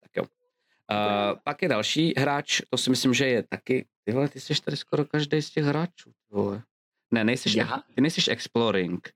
[0.00, 0.22] Tak jo.
[0.22, 4.54] Uh, pak je další hráč, to si myslím, že je taky, ty vole, ty jsi
[4.64, 6.62] tady skoro každý z těch hráčů, vole.
[7.10, 7.82] Ne, nejseš, Já?
[7.94, 9.10] ty nejseš exploring.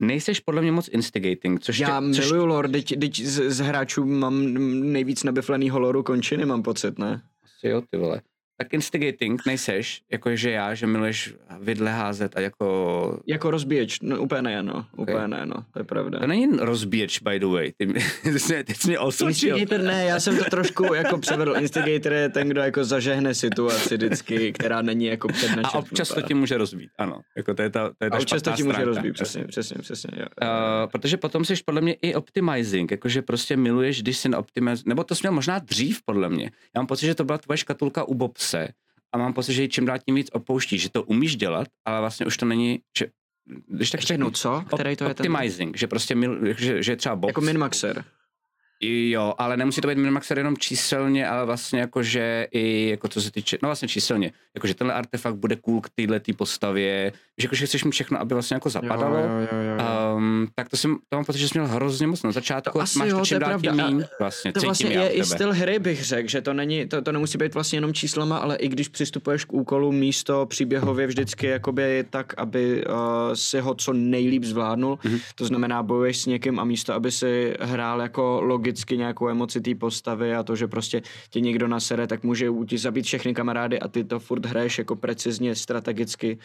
[0.00, 3.58] Nejseš podle mě moc instigating, což Já tě, což, miluju lore, teď, teď z, z
[3.58, 4.54] hráčů mám
[4.92, 7.22] nejvíc nabiflenýho loru končiny, mám pocit, ne?
[7.62, 8.22] Asi jo, ty vole.
[8.56, 13.20] Tak instigating nejseš, jakože já, že miluješ vidle házet a jako...
[13.26, 15.28] Jako rozbíječ, no úplně ne, no, úplně Okay.
[15.28, 16.18] ne, no, to je pravda.
[16.18, 17.72] To není rozbíječ, by the way.
[17.76, 17.86] Ty,
[18.30, 19.56] mě, ty jsi mě osočil.
[19.58, 21.54] Instigator ne, já jsem to trošku jako převedl.
[21.60, 25.78] Instigator je ten, kdo jako zažehne situaci vždycky, která není jako A přednačetnutá.
[25.78, 27.20] občas to ti může rozbít, ano.
[27.36, 28.86] Jako to je ta, to je ta A občas to ti může stránka.
[28.88, 30.10] rozbít, přesně, přesně, přesně.
[30.16, 30.26] Jo.
[30.42, 34.84] Uh, protože potom jsi podle mě i optimizing, jakože prostě miluješ, když jsi optimiz...
[34.84, 36.44] Nebo to jsi měl možná dřív, podle mě.
[36.44, 38.68] Já mám pocit, že to byla tvoje škatulka u Bobse
[39.12, 42.00] a mám pocit, že ji čím dál tím víc opouštíš, že to umíš dělat, ale
[42.00, 42.80] vlastně už to není...
[42.98, 43.06] Že,
[43.66, 44.64] když tak Ještě jednou, co?
[44.74, 45.32] Který to je ten?
[45.32, 47.28] Optimizing, že prostě mil, že, že třeba Bob...
[47.28, 48.04] Jako minmaxer.
[48.84, 53.30] Jo, ale nemusí to být minimaxer jenom číselně, ale vlastně jakože i jako co se
[53.30, 57.66] týče, no vlastně číselně, jakože tenhle artefakt bude cool k téhle tý postavě, že jakože
[57.66, 59.16] chceš mít všechno, aby vlastně jako zapadalo.
[59.16, 60.16] Jo, jo, jo, jo.
[60.16, 62.80] Um, tak to jsem, to mám pocit, že jsi měl hrozně moc na začátku, To
[62.80, 65.24] asi máš jo, to to čím je dál tím míň, vlastně, To vlastně je i
[65.24, 68.56] styl hry, bych řekl, že to, není, to, to nemusí být vlastně jenom číslama, ale
[68.56, 72.94] i když přistupuješ k úkolu místo příběhově vždycky jakoby tak, aby uh,
[73.34, 74.98] si ho co nejlíp zvládnul.
[75.04, 75.14] Mhm.
[75.14, 75.20] Mm-hmm.
[75.34, 79.74] To znamená, bojuješ s někým a místo, aby si hrál jako logicky nějakou emoci té
[79.74, 83.88] postavy a to, že prostě tě někdo nasere, tak může ti zabít všechny kamarády a
[83.88, 86.38] ty to furt hraješ jako precizně, strategicky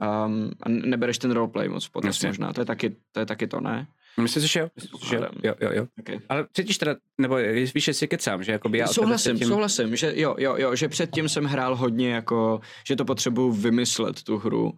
[0.00, 2.28] um, a nebereš ten roleplay moc v potaz Jasně.
[2.28, 2.52] možná.
[2.52, 3.86] To je, taky, to je taky to, ne?
[4.20, 5.86] Myslím si, že jo, myslím si, že jo, jo, jo, jo.
[6.00, 6.18] Okay.
[6.28, 7.36] Ale cítíš teda, nebo
[7.74, 11.28] víš, jestli kecám, že jakoby já souhlasím, cítím- souhlasím, že jo, jo, jo, že předtím
[11.28, 14.70] jsem hrál hodně jako, že to potřebuju vymyslet tu hru uh,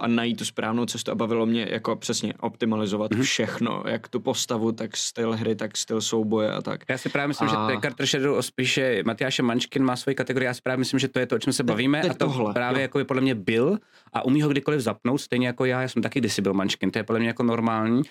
[0.00, 3.20] a najít tu správnou cestu a bavilo mě jako přesně optimalizovat Mhm.
[3.20, 3.24] mm-hmm.
[3.24, 6.80] všechno, jak tu postavu, tak styl hry, tak styl souboje a tak.
[6.88, 7.50] Já si právě myslím, a...
[7.50, 10.78] že A- to je Carter Shadow spíše Matyáše Mančkin má svoji kategorii, já si právě
[10.78, 12.80] myslím, že to je to, o čem se bavíme to je a to tohle, právě
[12.80, 12.82] jo.
[12.82, 13.78] jako je podle mě byl
[14.12, 16.98] a umí ho kdykoliv zapnout, stejně jako já, já jsem taky kdysi byl Mančkin, to
[16.98, 18.02] je podle mě jako normální.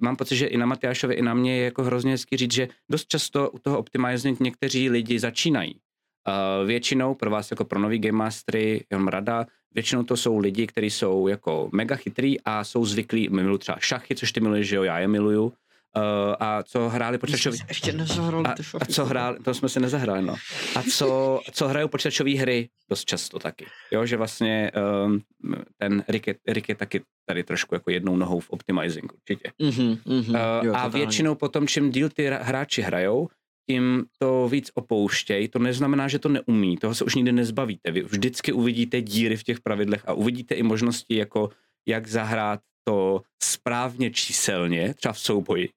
[0.00, 2.68] Mám pocit, že i na Matyášovi, i na mě je jako hrozně hezky říct, že
[2.90, 5.74] dost často u toho optimizing někteří lidi začínají.
[5.74, 10.66] Uh, většinou pro vás jako pro nový game mastery, jenom rada, většinou to jsou lidi,
[10.66, 14.76] kteří jsou jako mega chytrý a jsou zvyklí, miluju třeba šachy, což ty miluješ, že
[14.76, 15.52] jo, já je miluju.
[15.96, 17.58] Uh, a co hráli počítačový...
[17.68, 20.34] Ještě nezahrál A, ty a co hrál, to jsme si nezahráli, no.
[20.76, 23.66] A co, co hrajou počítačové hry dost často taky.
[23.90, 24.70] Jo, že vlastně
[25.04, 25.22] um,
[25.76, 29.52] ten Rick je, Rick je taky tady trošku jako jednou nohou v optimizingu, určitě.
[29.60, 33.28] Mm-hmm, mm-hmm, Uh, jo, a většinou potom, čím díl ty hráči hrajou,
[33.70, 35.48] tím to víc opouštějí.
[35.48, 37.90] To neznamená, že to neumí, toho se už nikdy nezbavíte.
[37.90, 41.50] Vy vždycky uvidíte díry v těch pravidlech a uvidíte i možnosti, jako
[41.88, 45.68] jak zahrát to správně číselně, třeba v souboji.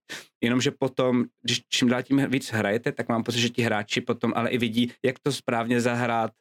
[0.44, 4.34] Jenomže potom, když čím dál tím víc hrajete, tak mám pocit, že ti hráči potom
[4.36, 6.32] ale i vidí, jak to správně zahrát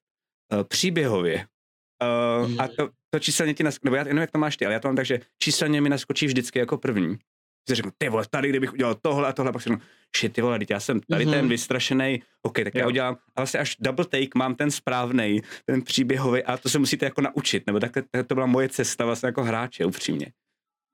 [0.52, 1.36] uh, příběhově.
[1.36, 2.60] Uh, Mhm.
[2.60, 4.80] A to, to číselně ti naskočí, nebo já nevím, jak to máš ty, ale já
[4.80, 7.16] to mám tak, že číselně mi naskočí vždycky jako první.
[7.68, 9.84] Si řeknu, ty vole, tady kdybych udělal tohle a tohle, pak si řeknu,
[10.16, 11.34] shit, ty vole, já jsem tady Mhm.
[11.34, 12.88] ten vystrašený, OK, tak já Jo.
[12.88, 17.06] udělám, a vlastně až double take mám ten správný, ten příběhový a to se musíte
[17.06, 20.26] jako naučit, nebo tak, tak to byla moje cesta vlastně jako hráče, upřímně.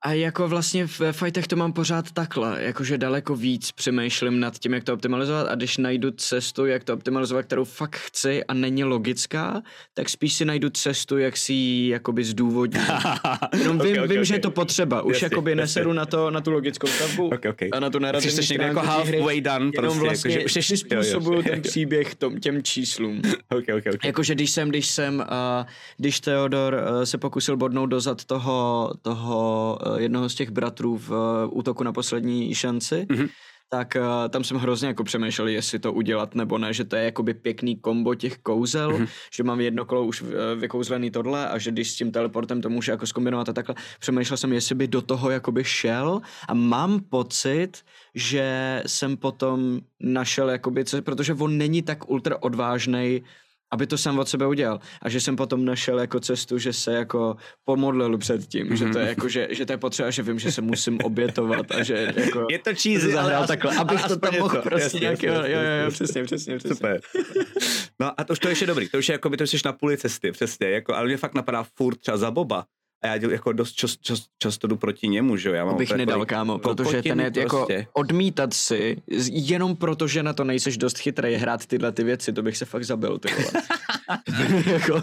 [0.04, 4.74] A jako vlastně ve fightech to mám pořád takhle, jakože daleko víc přemýšlím nad tím,
[4.74, 8.84] jak to optimalizovat a když najdu cestu, jak to optimalizovat, kterou fakt chci a není
[8.84, 9.62] logická,
[9.94, 12.82] tak spíš si najdu cestu, jak si ji jakoby zdůvodnit.
[13.58, 14.26] Jenom vím, Ok, ok, vím ok.
[14.26, 15.60] že je to potřeba, už Jasně, jakoby jasně.
[15.60, 17.62] neseru na, to, na tu logickou stavbu Ok, ok.
[17.72, 20.52] a na tu Jsi narrativní někde jako halfway done, Jenom prostě, vlastně jako, že už
[20.52, 23.22] jsi, přizpůsobuju ten příběh tom, těm číslům.
[23.50, 24.04] Ok, ok, ok.
[24.04, 29.78] Jakože když jsem, když jsem, uh, když Theodor uh, se pokusil bodnout dozad toho, toho
[29.96, 31.16] jednoho z těch bratrů v uh,
[31.58, 33.20] útoku na poslední šanci, Mhm.
[33.24, 33.28] mm-hmm.
[33.70, 37.04] tak uh, tam jsem hrozně jako přemýšlel, jestli to udělat nebo ne, že to je
[37.04, 39.08] jakoby pěkný kombo těch kouzel, mm-hmm.
[39.34, 40.24] že mám jedno kolo už
[40.56, 43.74] vykouzlený tohle a že když s tím teleportem to můžu jako zkombinovat a takhle.
[44.00, 47.72] Přemýšlel jsem, jestli by do toho jakoby šel a mám pocit,
[48.14, 53.22] že jsem potom našel jakoby, co, protože on není tak ultra odvážnej
[53.72, 54.80] aby to sám od sebe udělal.
[55.02, 58.74] A že jsem potom našel jako cestu, že se jako pomodlil před tím, mm-hmm.
[58.74, 59.08] že to je mhm.
[59.08, 62.46] jako, že, že to je potřeba, že vím, že se musím obětovat a že jako...
[62.50, 64.62] Je to cheesy, ale aspoň, takhle, abych to tam mohl to.
[64.62, 66.76] prostě jasně, nějaký, jo, jo, jo, přesně, přesně, přesně.
[66.76, 67.00] Super.
[68.00, 69.56] No a to už to je ještě dobrý, to už je jako by to jsi
[69.64, 72.64] na půli cesty, přesně, jako, ale mě fakt napadá furt třeba za Boba,
[73.02, 75.54] a já jako dost čas, čas, často jdu proti němu, že jo.
[75.54, 77.72] Já mám bych nedal, kámo, protože ten je prostě.
[77.72, 82.32] jako odmítat si, jenom proto, že na to nejseš dost chytrý hrát tyhle ty věci,
[82.32, 83.28] to bych se fakt zabil, ty
[84.72, 85.02] jako...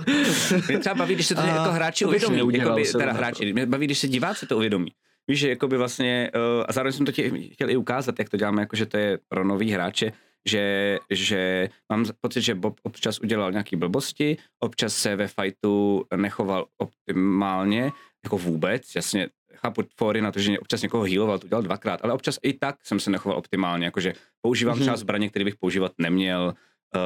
[0.68, 3.66] Mě třeba baví, když se to a, jako hráči uvědomí, jako by, teda hráči, mě
[3.66, 4.92] baví, když se diváci to uvědomí.
[5.28, 8.30] Víš, že jako by vlastně, uh, a zároveň jsem to tě, chtěl i ukázat, jak
[8.30, 10.12] to děláme, jako že to je pro nový hráče,
[10.48, 16.66] že, že mám pocit, že Bob občas udělal nějaké blbosti, občas se ve fightu nechoval
[16.78, 17.92] optimálně,
[18.24, 22.14] jako vůbec, jasně, chápu Fory na to, že občas někoho healoval, to udělal dvakrát, ale
[22.14, 24.82] občas i tak jsem se nechoval optimálně, jakože používám mm-hmm.
[24.82, 26.54] třeba zbraně, které bych používat neměl,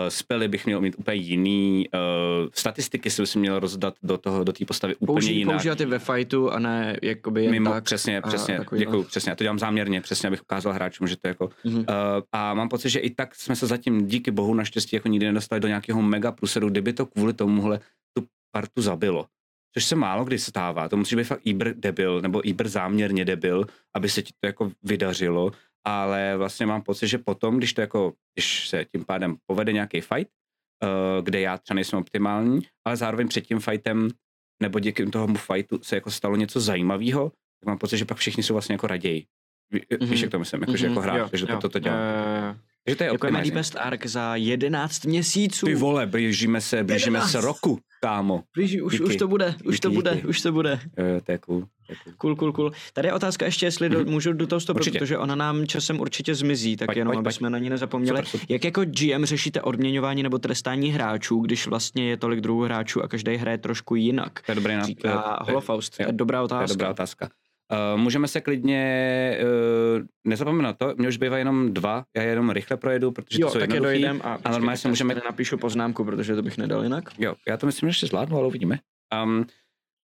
[0.09, 4.53] spely bych měl mít úplně jiný, uh, statistiky si myslím měl rozdat do toho, do
[4.53, 5.55] té postavy úplně Použij, jinak.
[5.55, 7.83] Používat je ve fightu a ne jakoby jen Mimo, tak.
[7.83, 9.29] Přesně, přesně, děkuju, přesně.
[9.29, 11.49] Já to dělám záměrně, přesně, abych ukázal hráčům, že to je jako...
[11.65, 11.79] Mm-hmm.
[11.79, 15.25] Uh, a mám pocit, že i tak jsme se zatím díky bohu naštěstí jako nikdy
[15.25, 17.79] nedostali do nějakého mega pluseru, kdyby to kvůli tomuhle
[18.17, 19.25] tu partu zabilo.
[19.73, 20.89] Což se málo kdy stává.
[20.89, 23.65] To musí být fakt Ibr debil, nebo Ibr záměrně debil,
[23.95, 25.51] aby se ti to jako vydařilo
[25.87, 30.01] ale vlastně mám pocit, že potom, když to jako, když se tím pádem povede nějaký
[30.01, 30.31] fight,
[30.83, 34.09] uh, kde já třeba nejsem optimální, ale zároveň před tím fightem
[34.61, 38.43] nebo díky tomu fightu se jako stalo něco zajímavého, tak mám pocit, že pak všichni
[38.43, 39.25] jsou vlastně jako raději.
[39.73, 40.09] Mm-hmm.
[40.09, 40.77] Víš, jak to myslím, jako, mm-hmm.
[40.77, 41.95] že jako hrát, jo, že to, to, to dělá.
[41.95, 42.57] Uh,
[42.89, 45.65] že to je jako je Best Ark za 11 měsíců.
[45.65, 47.31] Ty vole, blížíme se, blížíme 11.
[47.31, 48.43] se roku, kámo.
[48.55, 50.27] Blíží, už, už to bude, už díky, to bude, díky.
[50.27, 50.79] už to bude.
[50.97, 51.67] Jo, to je cool.
[52.17, 52.71] Cool, cool, cool.
[52.93, 54.11] Tady je otázka ještě, jestli do, mhm.
[54.11, 57.23] můžu do toho stopit, protože ona nám časem určitě zmizí, tak pojď, jenom, pojď, aby
[57.23, 57.35] pojď.
[57.35, 58.17] jsme na ní nezapomněli.
[58.17, 58.45] Super, super.
[58.49, 63.07] Jak jako GM řešíte odměňování nebo trestání hráčů, když vlastně je tolik druhů hráčů a
[63.07, 64.41] každý hraje trošku jinak?
[64.45, 65.97] To je dobrý Říká Holofaust.
[65.97, 66.65] To je dobrá otázka.
[66.65, 67.29] To je dobrá otázka.
[67.71, 72.77] Uh, můžeme se klidně, uh, nezapomenout to, mě už bývá jenom dva, já jenom rychle
[72.77, 74.01] projedu, protože jo, to jsou tak jednoduchý.
[74.01, 75.15] dojdem a, a normálně se můžeme...
[75.15, 77.09] napíšu poznámku, protože to bych nedal jinak.
[77.17, 78.79] Jo, já to myslím, že si zvládnu, ale uvidíme.
[79.23, 79.45] Um,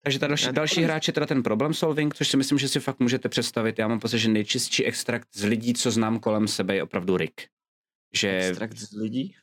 [0.04, 2.80] takže ta další, další hráč je teda ten problem solving, což si myslím, že si
[2.80, 3.80] fakt můžete představit.
[3.80, 7.42] Já mám pocit, že nejčistší extrakt z lidí, co znám kolem sebe, je opravdu Rick.
[8.16, 9.36] Že extrakt z lidí?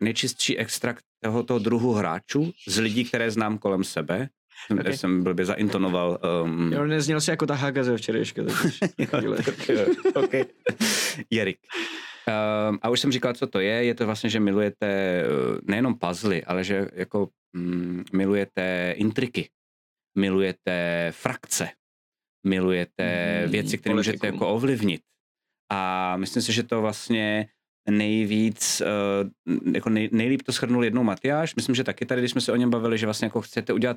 [0.00, 4.28] Nejčistší extrakt tohoto druhu hráčů z lidí, které znám kolem sebe,
[4.70, 4.96] Okay.
[4.96, 6.18] Jsem blbě zaintonoval.
[6.44, 6.72] Um...
[6.72, 8.42] Jo, nezněl si jako ta Haga ze včerejška.
[11.30, 11.58] Jerik.
[12.28, 13.84] Um, a už jsem říkal, co to je.
[13.84, 19.48] Je to vlastně, že milujete uh, nejenom puzzly, ale že jako um, milujete intriky,
[20.18, 21.68] milujete frakce,
[22.46, 25.02] milujete mm, věci, které můžete jako ovlivnit.
[25.70, 27.48] A myslím si, že to vlastně
[27.90, 28.82] nejvíc,
[29.46, 31.54] uh, jako nej, nejlíp to shrnul jednou Matyáš.
[31.54, 33.96] Myslím, že taky tady, když jsme se o něm bavili, že vlastně jako chcete udělat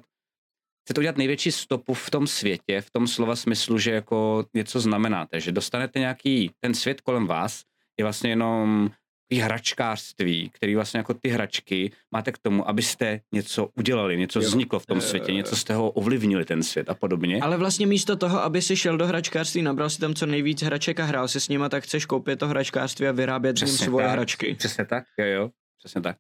[0.86, 5.40] chcete udělat největší stopu v tom světě, v tom slova smyslu, že jako něco znamenáte,
[5.40, 7.62] že dostanete nějaký, ten svět kolem vás
[8.00, 8.92] je vlastně jenom
[9.28, 14.48] ty hračkářství, který vlastně jako ty hračky máte k tomu, abyste něco udělali, něco jo.
[14.48, 17.40] vzniklo v tom světě, něco z toho ovlivnili ten svět a podobně.
[17.42, 21.00] Ale vlastně místo toho, aby si šel do hračkářství, nabral si tam co nejvíc hraček
[21.00, 24.06] a hrál si s nima, tak chceš koupit to hračkářství a vyrábět Přesně ním svoje
[24.06, 24.14] tak.
[24.14, 24.56] hračky.
[24.56, 26.18] Přesně tak, jo, jo, přesně tak.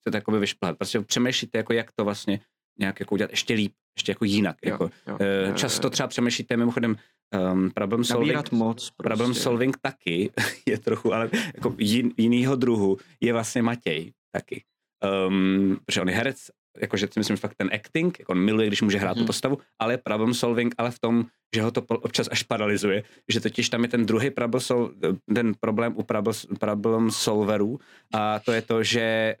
[0.00, 0.76] Chcete jakoby vyšplhat.
[0.78, 2.40] Prostě přemýšlíte, jako jak to vlastně
[2.78, 4.56] nějak jako udělat ještě líp, ještě jako jinak.
[4.64, 4.90] Jo, jako.
[5.06, 6.96] Jo, eh, Často třeba přemýšlíte mimochodem
[7.52, 8.90] um, problem solving, moc.
[8.90, 9.02] Prostě.
[9.02, 10.30] Problem solving taky
[10.66, 14.64] je trochu, ale jako jin, jinýho druhu je vlastně Matěj taky.
[15.28, 18.66] Um, protože on je herec, jakože si myslím, že fakt ten acting, jako on miluje,
[18.66, 19.14] když může hrát hmm.
[19.14, 19.26] tu mhm.
[19.26, 23.68] postavu, ale problem solving, ale v tom, že ho to občas až paralizuje, že totiž
[23.68, 24.90] tam je ten druhý problem, sol,
[25.34, 26.02] ten problém u
[26.58, 27.78] problem, solverů
[28.14, 29.36] a to je to, že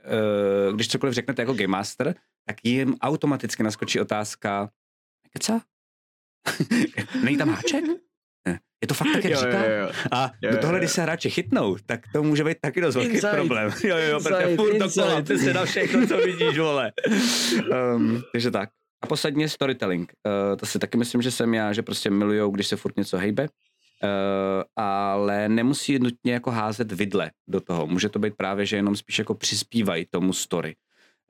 [0.68, 2.14] uh, když cokoliv řeknete jako Game Master,
[2.46, 4.70] tak jim automaticky naskočí otázka,
[5.40, 5.60] co?
[7.24, 7.84] Není tam háček?
[8.82, 9.64] Je to fakt tak, jak jo, říká?
[9.64, 9.90] Jo, jo.
[10.10, 13.10] A jo, do tohle, když se hráči chytnou, tak to může být taky dost velký
[13.10, 13.32] inside.
[13.32, 13.72] problém.
[13.84, 16.92] Jo, jo, protože furt dokola, ty se na všechno, co vidíš, vole.
[17.94, 18.70] Um, takže tak.
[19.02, 20.12] A posledně storytelling.
[20.26, 23.18] Uh, to si taky myslím, že jsem já, že prostě milujou, když se furt něco
[23.18, 23.42] hejbe.
[23.42, 27.86] Uh, ale nemusí nutně jako házet vidle do toho.
[27.86, 30.74] Může to být právě, že jenom spíš jako přispívají tomu story.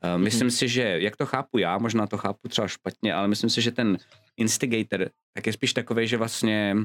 [0.05, 0.51] Uh, myslím hmm.
[0.51, 3.73] si, že, jak to chápu já, možná to chápu třeba špatně, ale myslím si, že
[3.73, 3.99] ten
[4.37, 6.77] instigator tak je spíš takový, že vlastně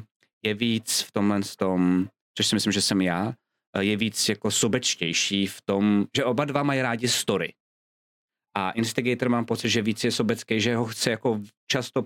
[0.46, 3.34] je víc v tomhle tom což si myslím, že jsem já,
[3.78, 7.54] eh, je víc jako sobečtější v tom, že oba dva mají rádi story.
[8.58, 12.06] A Instigator mám pocit, že víc je sobecký, že ho chce jako často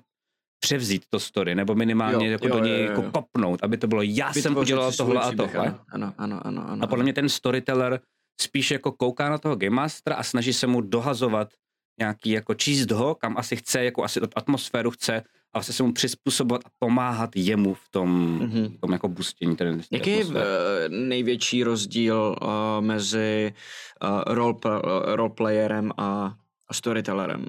[0.60, 3.78] převzít to story, nebo minimálně Jo, jako jo, do něj jo, jo, jako kopnout, aby
[3.78, 5.68] to bylo já jsem Vytvořit udělal si svůj tohle a tohle.
[5.68, 6.84] Ano, ano, ano, ano, ano.
[6.84, 8.00] A podle mě ten storyteller
[8.42, 11.50] spíš jako kouká na toho game mastera a snaží se mu dohazovat
[12.00, 15.94] nějaký jako číst ho, kam asi chce, jako asi atmosféru chce a vlastně se mu
[15.94, 18.78] přizpůsobovat a pomáhat jemu v tom, Mhm.
[18.78, 19.56] tom jako boostění.
[19.56, 22.48] Ten, Jaký je eh, největší rozdíl uh,
[22.86, 23.54] mezi
[24.04, 24.54] uh, role,
[25.06, 26.34] roleplayerem a,
[26.68, 27.46] a storytellerem?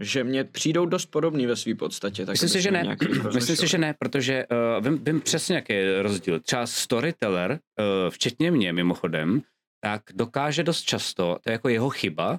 [0.00, 2.26] Že mě přijdou dost podobný ve své podstatě.
[2.26, 2.96] Tak Myslím si, že ne.
[3.34, 4.44] Myslím si, že ne, protože
[4.78, 6.40] uh, vím, vím přesně, jaký je rozdíl.
[6.40, 9.42] Třeba storyteller, uh, včetně mě mimochodem,
[9.80, 12.38] tak dokáže dost často, to je jako jeho chyba, uh,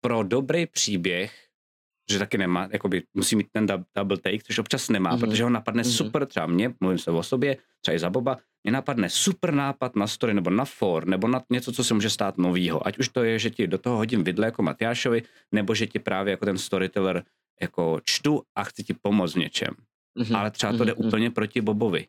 [0.00, 1.42] pro dobrý příběh,
[2.10, 5.18] že taky nemá, jakoby musí mít ten double take, což občas nemá, Mhm.
[5.18, 5.20] mm-hmm.
[5.28, 5.90] protože ho napadne Mhm.
[5.90, 5.96] mm-hmm.
[5.96, 9.96] super, třeba mě, mluvím se o sobě, třeba i za Boba, mě napadne super nápad
[9.96, 12.86] na story nebo na for, nebo na něco, co se může stát novýho.
[12.86, 15.98] Ať už to je, že ti do toho hodím vidle jako Matyášovi, nebo že ti
[15.98, 17.24] právě jako ten storyteller
[17.60, 19.74] jako čtu a chci ti pomoct v něčem.
[20.18, 22.06] Mhm, Ale třeba to jde mhm, úplně proti Bobovi.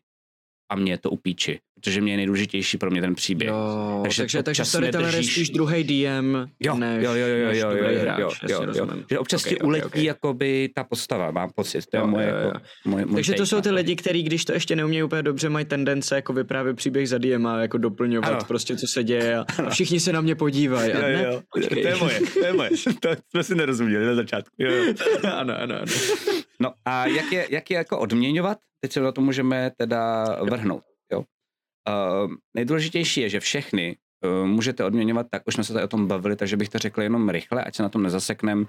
[0.70, 3.48] A mě je to upíči, protože mě je nejdůležitější pro mě ten příběh.
[3.50, 7.58] Jo, Takže takže, takže, storyteller je spíš druhý DM, Jo, než, jo, jo, jo, než
[7.58, 8.64] jo, jo, jo, hráč, jo, jo, jo.
[8.64, 9.04] rozumím.
[9.10, 9.96] Že občas Ok, ti ok, uletí ok.
[9.96, 11.86] jakoby ta postava, mám pocit.
[11.90, 12.46] To je Jo, moje, jo, jo.
[12.46, 15.48] jako, moje, můj Takže to jsou ty lidi, kteří, když to ještě neumějí úplně dobře,
[15.48, 18.44] mají tendence jako vyprávět příběh za DM a jako doplňovat Ano.
[18.48, 20.92] prostě, co se děje a, a všichni se na mě podívají.
[20.92, 22.70] A Jo, ne, jo, to je moje, to je moje.
[23.00, 24.54] To jsme si nerozuměli na začátku.
[24.58, 24.94] Jo, jo.
[25.36, 25.84] ano, ano, ano.
[26.62, 28.58] No a jak je, jak je jako odměňovat?
[28.80, 30.82] Teď se na to můžeme teda vrhnout.
[31.12, 31.18] Jo?
[31.18, 36.06] Uh, nejdůležitější je, že všechny uh, můžete odměňovat, tak už jsme se tady o tom
[36.06, 38.66] bavili, takže bych to řekl jenom rychle, ať se na tom nezaseknem,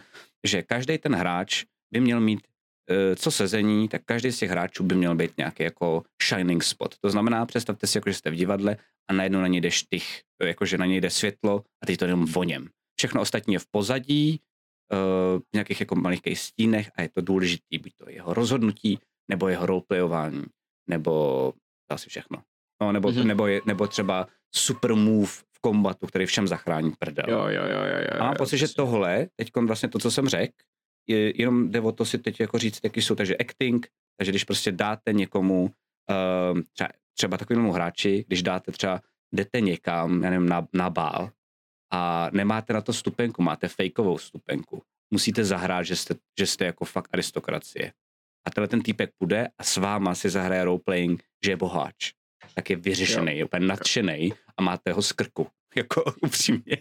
[0.47, 4.83] že každý ten hráč by měl mít uh, co sezení, tak každý z těch hráčů
[4.83, 6.97] by měl být nějaký jako shining spot.
[6.97, 8.77] To znamená, představte si, jako, že jste v divadle
[9.09, 12.09] a najednou na něj jde štych, jakože na něj jde světlo a teď to je
[12.09, 12.67] jenom voněm.
[12.99, 14.39] Všechno ostatní je v pozadí,
[15.39, 18.99] v nějakých jako malých stínech a je to důležitý, buď to jeho rozhodnutí,
[19.31, 20.43] nebo jeho roleplayování,
[20.89, 21.11] nebo
[21.89, 22.41] to asi všechno.
[22.81, 23.17] No, nebo, Mhm.
[23.19, 23.25] mm-hmm.
[23.27, 27.25] nebo, je, nebo třeba super move v kombatu, který všem zachrání prdel.
[27.29, 28.21] Jo, jo, jo, jo, jo.
[28.21, 30.53] A mám pocit, že tohle, teď vlastně to, co jsem řekl,
[31.09, 34.43] je, jenom jde o to si teď jako říct, jaký jsou, takže acting, takže když
[34.43, 39.01] prostě dáte někomu, uh, třeba, třeba takovému hráči, když dáte třeba,
[39.35, 41.29] jdete někam, já nevím, na, na bál
[41.91, 46.85] a nemáte na to stupenku, máte fejkovou stupenku, musíte zahrát, že jste, že jste jako
[46.85, 47.91] fakt aristokracie.
[48.47, 52.11] A tenhle ten týpek půjde a s váma si zahraje roleplaying, že je boháč.
[52.55, 55.47] Tak je vyřešený, je úplně nadšený a máte ho z krku.
[55.75, 56.77] Jako upřímně.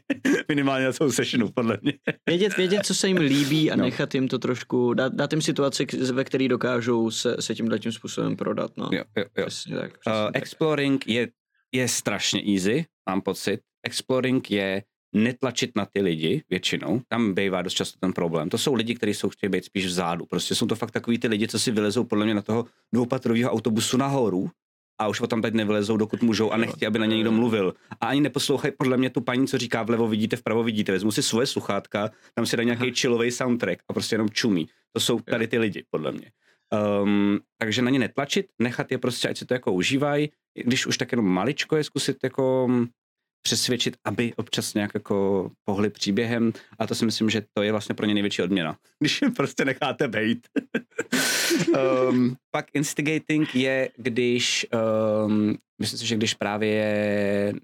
[0.49, 1.93] Minimálně na celou sessionu, podle mě.
[2.29, 3.85] Vědět, vědět, co se jim líbí a No.
[3.85, 7.93] nechat jim to trošku, dát, dát jim situaci, ve které dokážou se, se tímhle tím
[7.93, 8.89] způsobem prodat, no.
[8.93, 9.47] Jo, jo, jo.
[9.47, 9.99] Přesně tak.
[9.99, 10.37] Přesně Uh, tak.
[10.43, 11.29] exploring je,
[11.75, 13.61] je strašně easy, mám pocit.
[13.87, 14.83] Exploring je
[15.15, 17.03] netlačit na ty lidi většinou.
[17.09, 18.49] Tam bývá dost často ten problém.
[18.49, 20.27] To jsou lidi, kteří jsou chtějí být spíš vzadu.
[20.27, 23.51] Prostě jsou to fakt takový ty lidi, co si vylezou podle mě na toho dvoupatrového
[23.51, 24.51] autobusu nahoru
[24.99, 27.75] a už o tam teď nevylezou, dokud můžou a nechtějí, aby na ně někdo mluvil.
[28.01, 30.93] A ani neposlouchají podle mě tu paní, co říká vlevo vidíte, vpravo vidíte.
[30.93, 34.69] Vezmu si svoje sluchátka, tam si dají nějaký chillový soundtrack a prostě jenom čumí.
[34.93, 36.31] To jsou tady ty lidi, podle mě.
[37.03, 40.31] Um, takže na ně netlačit, nechat je prostě, ať si to jako užívají,
[40.65, 42.69] když už tak jenom maličko je zkusit jako
[43.49, 47.95] přesvědčit, aby občas nějak jako pohli příběhem a to si myslím, že to je vlastně
[47.95, 50.49] pro ně největší odměna, když je prostě necháte bejt.
[52.09, 54.67] um, pak instigating je, když,
[55.27, 57.55] um, myslím si, že když právě je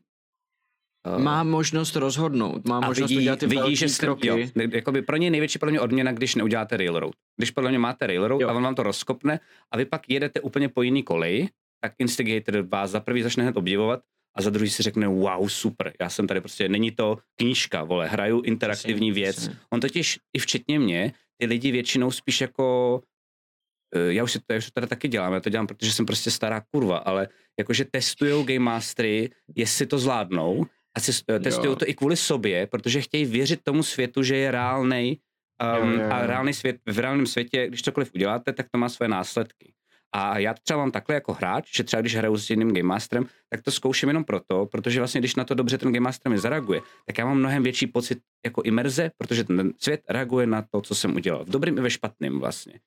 [1.16, 4.28] uh, Má možnost rozhodnout, má a možnost vidí, udělat ty vidí že jste, kroky.
[4.28, 4.38] jo,
[4.72, 7.14] jakoby pro ně největší podle mě odměna, když neuděláte railroad.
[7.36, 8.48] Když podle mě máte railroad Jo.
[8.48, 11.48] a on vám to rozkopne a vy pak jedete úplně po jiný koleji,
[11.84, 14.00] tak Instigator vás za prvý začne hned obdivovat
[14.36, 18.08] a za druhý si řekne wow, super, já jsem tady prostě, není to knížka, vole,
[18.08, 19.36] hraju interaktivní Přesně, věc.
[19.36, 19.56] přesně.
[19.70, 23.00] On totiž i včetně mě, ty lidi většinou spíš jako
[23.94, 25.92] eh, já už, si to, já už to teda taky dělám, já to dělám, protože
[25.92, 30.66] jsem prostě stará kurva, ale jakože testujou Game Mastery, jestli to zvládnou
[30.96, 35.16] a si, testují to i kvůli sobě, protože chtějí věřit tomu světu, že je reálnej
[35.82, 36.12] um, Jo, jo, jo.
[36.12, 39.74] a reálný svět, v reálném světě, když cokoliv uděláte, tak to má své následky.
[40.16, 42.82] A já to třeba mám takhle jako hráč, že třeba když hraju s jiným Game
[42.82, 46.32] Masterem, tak to zkouším jenom proto, protože vlastně když na to dobře ten Game Master
[46.32, 50.62] mi zareaguje, tak já mám mnohem větší pocit jako imerze, protože ten svět reaguje na
[50.62, 51.44] to, co jsem udělal.
[51.44, 52.80] V dobrým i ve špatným vlastně.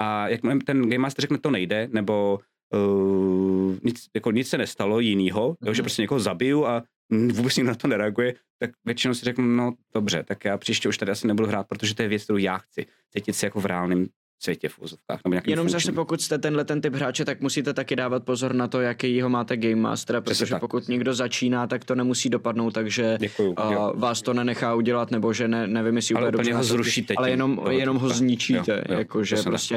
[0.00, 2.38] A jak ten Game Master řekne, to nejde, nebo
[2.74, 5.66] uh, nic, jako nic se nestalo jinýho, mm-hmm.
[5.66, 5.84] jo, že Mhm.
[5.84, 10.22] prostě někoho zabiju a vůbec nikdo na to nereaguje, tak většinou si řeknu, no dobře,
[10.22, 12.86] tak já příště už tady asi nebudu hrát, protože to je věc, kterou já chci.
[13.10, 14.06] Cítit se jako v reálném
[14.42, 15.20] světě v úzovkách.
[15.24, 15.80] Nebo Jenom funkčním.
[15.80, 19.20] zase pokud jste tenhle ten typ hráče, tak musíte taky dávat pozor na to, jaký
[19.22, 20.60] ho máte Game Mastera, protože tak.
[20.60, 23.92] pokud někdo začíná, tak to nemusí dopadnout, takže Děkuju, a jo.
[23.96, 27.28] vás to nenechá udělat, nebo že ne, nevymyslí Ale úplně úplně dobře ho zrušíte ale
[27.28, 29.74] tím, jenom, jenom ho zničíte, Jo, jo, jakože prostě,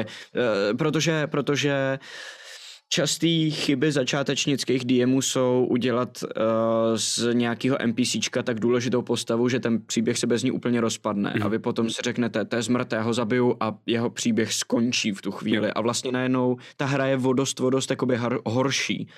[0.70, 1.98] uh, protože, protože
[2.88, 6.30] častý chyby začátečnických DMů jsou udělat uh,
[6.94, 11.42] z nějakého NPCčka tak důležitou postavu, že ten příběh se bez ní úplně rozpadne Mhm.
[11.42, 15.12] a vy potom si řeknete, to je zmrt, já ho zabiju a jeho příběh skončí
[15.12, 19.08] v tu chvíli a vlastně najednou ta hra je vodost, vodost jakoby har, horší.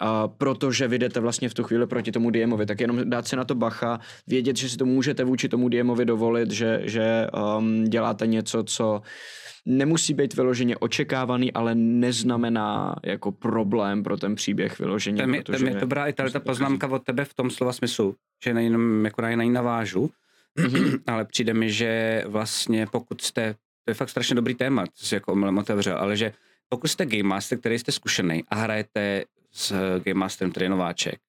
[0.00, 3.36] A protože vy jdete vlastně v tu chvíli proti tomu DMovi, tak jenom dát si
[3.36, 7.26] na to bacha, vědět, že si to můžete vůči tomu DMovi dovolit, že, že
[7.58, 9.02] um, děláte něco, co
[9.64, 15.22] nemusí být vyloženě očekávaný, ale neznamená jako problém pro ten příběh vyloženě.
[15.22, 18.16] Tam je, tam je dobrá i tady ta poznámka od tebe v tom slova smyslu,
[18.44, 20.10] že nejenom jako na ní navážu,
[21.06, 23.54] ale přijde mi, že vlastně pokud jste,
[23.84, 26.32] to je fakt strašně dobrý téma, co si jako omylem otevřel, ale že
[26.68, 31.20] pokud jste Game Master, který jste zkušený a hrajete s Game Masterem, který je nováček,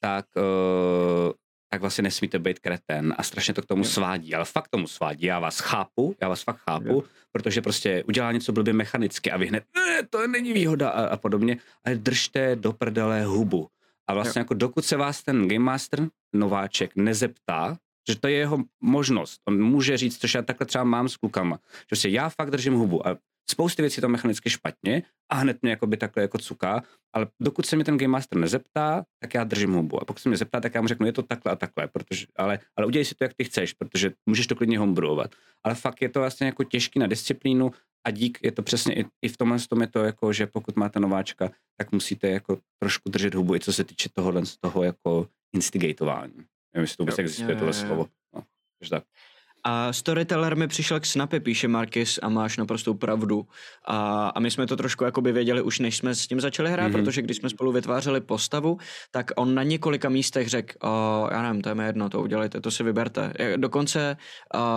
[0.00, 1.32] tak, uh,
[1.70, 3.88] tak vlastně nesmíte být kreten a strašně to k tomu Jo.
[3.88, 7.02] svádí, ale fakt tomu svádí, já vás chápu, já vás fakt chápu, Jo.
[7.32, 11.16] protože prostě udělá něco blbě mechanicky a vy hned, ne, to není výhoda a, a
[11.16, 13.68] podobně, ale držte do prdele hubu.
[14.06, 17.76] A vlastně jako dokud se vás ten Game Master, nováček, nezeptá,
[18.08, 21.58] že to je jeho možnost, on může říct, což já takhle třeba mám s klukama,
[21.90, 23.16] že si já fakt držím hubu a
[23.50, 26.82] spousty věcí to mechanicky špatně a hned mě jakoby takhle jako cuká,
[27.12, 30.02] ale dokud se mě ten Game Master nezeptá, tak já držím hubu.
[30.02, 32.26] A pokud se mě zeptá, tak já mu řeknu, je to takhle a takhle, protože,
[32.36, 35.34] ale, ale udělej si to, jak ty chceš, protože můžeš to klidně homebrewovat.
[35.64, 37.70] Ale fakt je to vlastně jako těžký na disciplínu
[38.06, 40.76] a dík je to přesně i, i v tomhle tom je to jako, že pokud
[40.76, 44.82] máte nováčka, tak musíte jako trošku držet hubu, i co se týče tohohle z toho
[44.82, 46.36] jako instigatování.
[46.74, 47.22] Nevím, jestli to vůbec Jo.
[47.22, 48.08] existuje, tohle slovo.
[48.34, 48.42] No,
[48.90, 49.04] tak.
[49.64, 53.46] A storyteller mi přišel k snapy, píše Markis a máš naprostou pravdu.
[53.84, 56.82] A, a my jsme to trošku jakoby věděli už než jsme s tím začali hrát,
[56.84, 56.92] Mhm.
[56.92, 57.04] mm-hmm.
[57.04, 58.78] protože když jsme spolu vytvářeli postavu,
[59.10, 60.72] tak on na několika místech řekl,
[61.32, 63.32] já nevím, to je mi jedno, to udělejte, to si vyberte.
[63.56, 64.16] Dokonce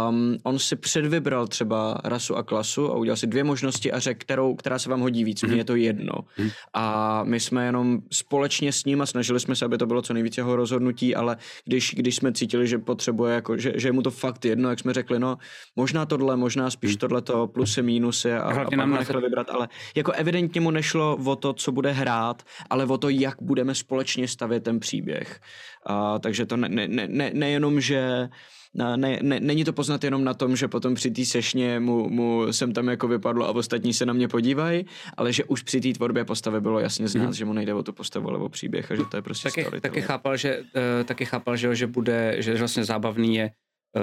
[0.10, 4.20] um, on si předvybral třeba rasu a klasu a udělal si dvě možnosti a řekl,
[4.20, 6.14] kterou, která se vám hodí víc, mně je to jedno.
[6.38, 6.50] Mhm.
[6.74, 10.14] A my jsme jenom společně s ním a snažili jsme se, aby to bylo co
[10.14, 14.12] nejvíc jeho rozhodnutí, ale když, když jsme cítili, že potřebuje, jako, že, že mu to
[14.12, 15.38] fakt jedno, jak jsme řekli, no
[15.76, 19.68] možná tohle, možná spíš tohleto, plusy, mínusy a, a hlavně pak nám nechali vybrat, ale
[19.96, 24.28] jako evidentně mu nešlo o to, co bude hrát, ale o to, jak budeme společně
[24.28, 25.40] stavět ten příběh.
[25.86, 28.30] A, takže to ne, ne, ne, ne, nejenom, že
[28.74, 32.10] ne, ne, ne, není to poznat jenom na tom, že potom při té sešně mu,
[32.10, 34.86] mu jsem tam jako vypadlo a ostatní se na mě podívají,
[35.18, 37.34] ale že už při té tvorbě postavy bylo jasně znát, Mhm.
[37.34, 39.62] že mu nejde o tu postavu, ale o příběh a že to je prostě taky,
[39.62, 39.82] story.
[39.82, 40.64] taky chápal, že, uh,
[41.06, 43.52] taky chápal, že, jo, že bude, že vlastně zábavný je,
[43.96, 44.02] uh,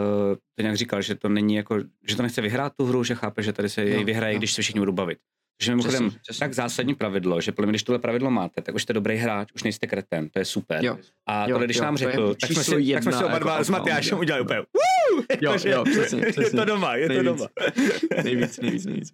[0.54, 1.78] to nějak říkal, že to není jako,
[2.08, 4.38] že to nechce vyhrát tu hru, že chápe, že tady se jej vyhraje, jo.
[4.38, 5.18] když se všichni budou bavit.
[5.62, 6.40] Že mimochodem Přesně, přesně.
[6.40, 9.48] tak zásadní pravidlo, že podle mě, když tohle pravidlo máte, tak už jste dobrý hráč,
[9.54, 10.84] už nejste kreten, to je super.
[10.84, 10.98] Jo.
[11.28, 13.24] A Jo, tohle, když jo, nám to je řekl, tak jsme, si, tak jsme si
[13.24, 14.64] oba dva jako s Matyášem udělali úplně, jo.
[14.74, 16.58] "Woo!" Jo, Jakože jo, přesně, je přesně.
[16.58, 17.26] to doma, je to Nejvíc.
[17.26, 17.46] doma.
[18.24, 19.12] nejvíc, nejvíc, nejvíc.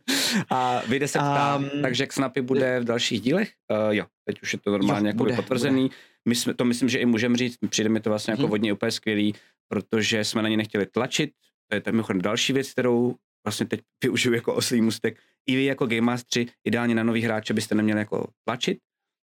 [0.51, 3.51] A vyjde se ptá, Um, takže k Snapy bude v dalších dílech?
[3.89, 5.91] Uh, jo, teď už je to normálně Jo, jako bude, potvrzený.
[6.29, 8.51] My jsme, to myslím, že i můžeme říct, přijde mi to vlastně jako Mhm.
[8.51, 9.35] vodně úplně skvělý,
[9.69, 11.31] protože jsme na ně nechtěli tlačit.
[11.69, 13.15] To je tam mimochodem další věc, kterou
[13.45, 15.19] vlastně teď využiju jako oslý můstek.
[15.47, 18.79] I vy jako Game Mastery, ideálně na nový hráče byste neměli jako tlačit.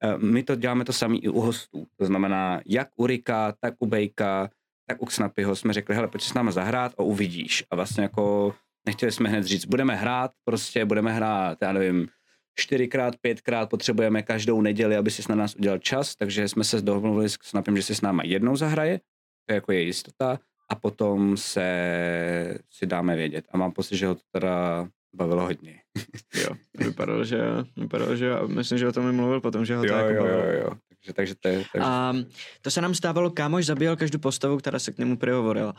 [0.03, 1.87] Eh, My to děláme to samý i u hostů.
[1.95, 4.49] To znamená, jak u Rika, tak u Bejka,
[4.87, 7.63] tak u Snapyho jsme řekli, hele, pojď s náma zahrát a uvidíš.
[7.71, 8.55] A vlastně jako
[8.85, 12.07] nechtěli jsme hned říct, budeme hrát, prostě budeme hrát, já nevím,
[12.55, 17.29] čtyřikrát, pětkrát potřebujeme každou neděli, aby si na nás udělal čas, takže jsme se domluvili
[17.29, 18.99] s Snapem, že si s náma jednou zahraje,
[19.51, 20.39] to je jako je jistota,
[20.69, 23.45] a potom se si dáme vědět.
[23.51, 25.81] A mám pocit, že ho to teda bavilo hodně.
[26.43, 28.47] Jo, vypadalo, že jo, vypadalo, že jo.
[28.47, 30.77] Myslím, že o tom mi mluvil potom, že ho to jako bavilo.
[30.89, 31.57] Takže, takže to je...
[31.73, 31.87] Takže...
[31.87, 32.13] A
[32.61, 35.75] to se nám stávalo, kámoš zabíjel každou postavu, která se k němu přihovorila.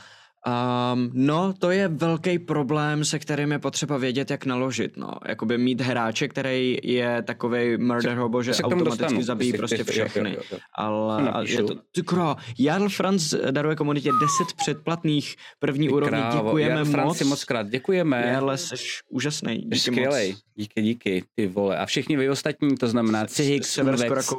[0.46, 5.12] Um, no, to je velký problém, se kterým je potřeba vědět, jak naložit, no.
[5.28, 10.02] Jakoby mít hráče, který je takový murder hobo, že automaticky dostanu, zabíjí prostě chceš, jo,
[10.02, 10.36] jo, všechny.
[10.52, 10.58] jo.
[10.74, 16.48] Ale je to, ty kro, Jarl Franz daruje komunitě 10 předplatných první Ty úrovni, krávo,
[16.48, 16.90] děkujeme Jan moc.
[16.90, 18.26] Franci, moc krát děkujeme.
[18.26, 18.74] Jarle, jsi
[19.08, 20.30] úžasný, díky skvělej.
[20.30, 20.42] moc.
[20.54, 21.78] Díky, díky, ty vole.
[21.78, 24.34] A všichni vy ostatní, to znamená Cihik, Sunvex.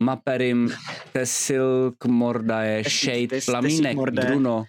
[0.00, 0.72] Maperim,
[1.12, 3.96] Tesilk, Mordaje, Shade, Plamínek.
[3.96, 4.64] Bruno,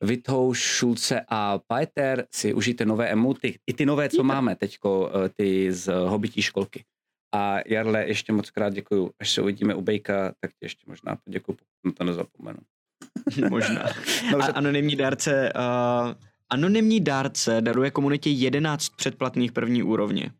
[0.00, 3.58] Vitouš, Šulce a Paeter si užijte nové emoty.
[3.66, 6.84] I ty nové, co máme teďko, eh, ty z hobití školky.
[7.34, 9.10] A Jarle, ještě moc krát děkuju.
[9.20, 12.58] Až se uvidíme u Bejka, tak ti ještě možná poděkuju, pokud to nezapomenu.
[13.50, 13.82] Možná.
[14.28, 14.52] A Dobře.
[14.52, 16.12] anonymní dárce uh,
[16.50, 20.30] Anonymní dárce daruje komunitě 11 předplatných první úrovně.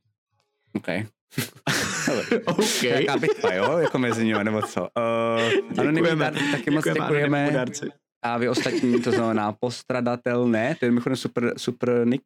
[0.72, 0.86] OK.
[2.44, 2.82] OK.
[2.82, 3.78] Jaká bitva, jo?
[3.78, 4.80] Jako mezi nimi, nebo co?
[4.80, 8.05] Uh, anonymní dárci taky moc Děkujeme děkujeme.
[8.26, 12.22] A vy ostatní, to znamená postradatelné, to je mimochodem super, super nick.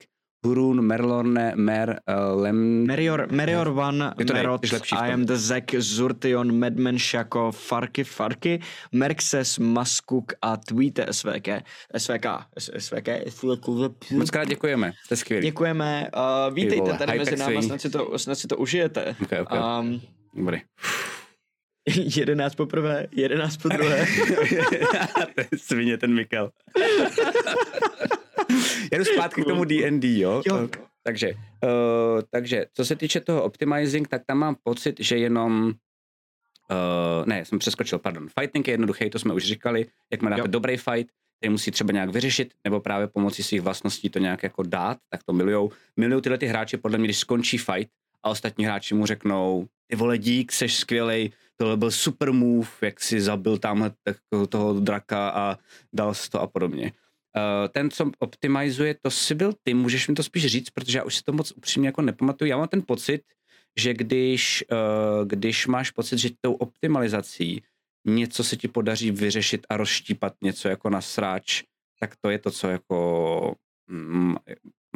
[0.46, 2.86] Hurun, Merlorne, Mer, uh, Lem...
[2.86, 3.68] Merior, Merior
[4.18, 4.61] Je to nej- Merot.
[4.92, 8.61] I am the Zek, Zurtion, Madman Shako, Farky Farky,
[8.92, 11.48] Merxes, Maskuk a Tweete SVK.
[11.98, 12.26] SVK.
[12.59, 13.09] SVK.
[13.28, 13.68] SVK.
[14.11, 15.46] Moc krát děkujeme, jste skvělí.
[15.46, 16.11] Děkujeme.
[16.16, 19.16] Uh, vítejte tady mezi náma, snad si to, snad si to užijete.
[19.22, 19.59] Okay, okay.
[19.80, 20.01] Um,
[20.34, 20.61] Dobrý.
[22.16, 24.07] jedenáct poprvé, jedenáct po druhé.
[25.34, 26.51] to je svině ten Mikel.
[28.93, 30.43] Jedu zpátky k tomu D&D, jo?
[30.47, 30.68] Jo.
[31.03, 31.32] Takže,
[31.64, 35.66] uh, takže, co se týče toho optimizing, tak tam mám pocit, že jenom
[36.70, 38.28] uh, ne, jsem přeskočil, pardon.
[38.41, 40.47] Fighting je jednoduchý, to jsme už říkali, jak má Jo.
[40.47, 44.62] dobrý fight, který musí třeba nějak vyřešit, nebo právě pomocí svých vlastností to nějak jako
[44.62, 45.70] dát, tak to milujou.
[45.97, 47.91] Milujou tyhle ty hráči, podle mě, když skončí fight
[48.22, 53.00] a ostatní hráči mu řeknou, ty vole dík, seš skvělej, tohle byl super move, jak
[53.00, 54.16] si zabil tamhle tak-
[54.48, 55.58] toho draka a
[55.92, 56.92] dal si to a podobně.
[57.36, 61.04] Uh, ten, co optimizuje, to si byl ty, můžeš mi to spíš říct, protože já
[61.04, 62.50] už si to moc upřímně jako nepamatuju.
[62.50, 63.22] Já mám ten pocit,
[63.78, 67.62] že když, uh, když máš pocit, že tou optimalizací
[68.06, 71.62] něco se ti podaří vyřešit a rozštípat něco jako na sráč,
[72.00, 73.54] tak to je to, co jako
[73.90, 74.36] mm,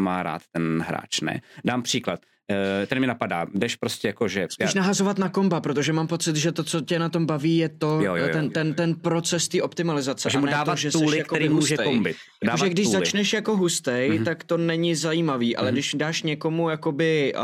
[0.00, 1.40] má rád ten hráč, ne?
[1.64, 2.20] Dám příklad.
[2.50, 4.46] Uh, ten mi napadá, jdeš prostě jako, že...
[4.50, 7.68] Spíš nahazovat na komba, protože mám pocit, že to, co tě na tom baví, je
[7.68, 8.28] to, Jo, jo, jo.
[8.32, 10.30] ten, ten, ten proces té optimalizace.
[10.30, 12.16] že a mu dávat to, že tooly, jakoby který může kombit.
[12.44, 12.98] Dávat Jakože když tooly.
[12.98, 14.18] začneš jako hustej, Mhm.
[14.18, 14.24] mm-hmm.
[14.24, 15.70] tak to není zajímavý, ale Mhm.
[15.72, 15.74] mm-hmm.
[15.76, 17.42] když dáš někomu jakoby uh,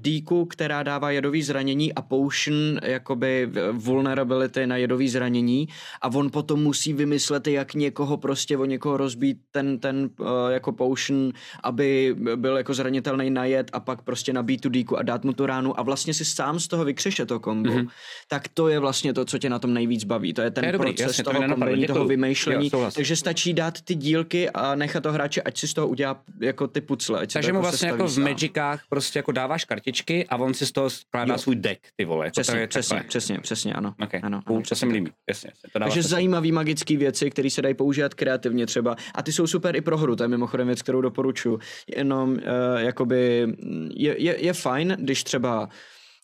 [0.00, 5.68] díku, která dává jedový zranění a potion jakoby vulnerability na jedový zranění
[6.02, 10.72] a on potom musí vymyslet, jak někoho prostě o někoho rozbít ten, ten uh, jako
[10.72, 11.32] potion,
[11.62, 15.32] aby byl jako zranitelný na jed a pak prostě nabít tu díku a dát mu
[15.32, 17.78] tu ránu a vlastně si sám z toho vykřeše to kombo, Mhm.
[17.80, 17.88] mm-hmm.
[18.28, 20.34] tak to je vlastně to, co tě na tom nejvíc baví.
[20.34, 22.70] To je ten To je dobrý, proces jasně, to toho nenapadlo, kombení, toho vymýšlení.
[22.72, 26.20] Jo, takže stačí dát ty dílky a nechat to hráče, ať si z toho udělá
[26.40, 27.20] jako ty pucle.
[27.20, 28.24] Ať Takže to mu jako vlastně jako v sám.
[28.24, 31.38] Magicách prostě jako dáváš kartičky a on si z toho skládá Jo.
[31.38, 32.26] svůj deck, ty vole.
[32.26, 33.08] Jako to Přesně, je přesně, takhle.
[33.08, 33.94] přesně, přesně, ano.
[34.02, 34.20] Okay.
[34.22, 37.74] ano, ano, to se mi líbí, jasně, to Takže zajímavý magické věci, které se dají
[37.74, 38.96] používat kreativně třeba.
[39.14, 41.58] A ty jsou super i pro hru, to je mimochodem věc, kterou doporučuji.
[41.96, 42.38] Jenom uh,
[42.76, 45.68] jakoby mm, je, je, je fajn, když třeba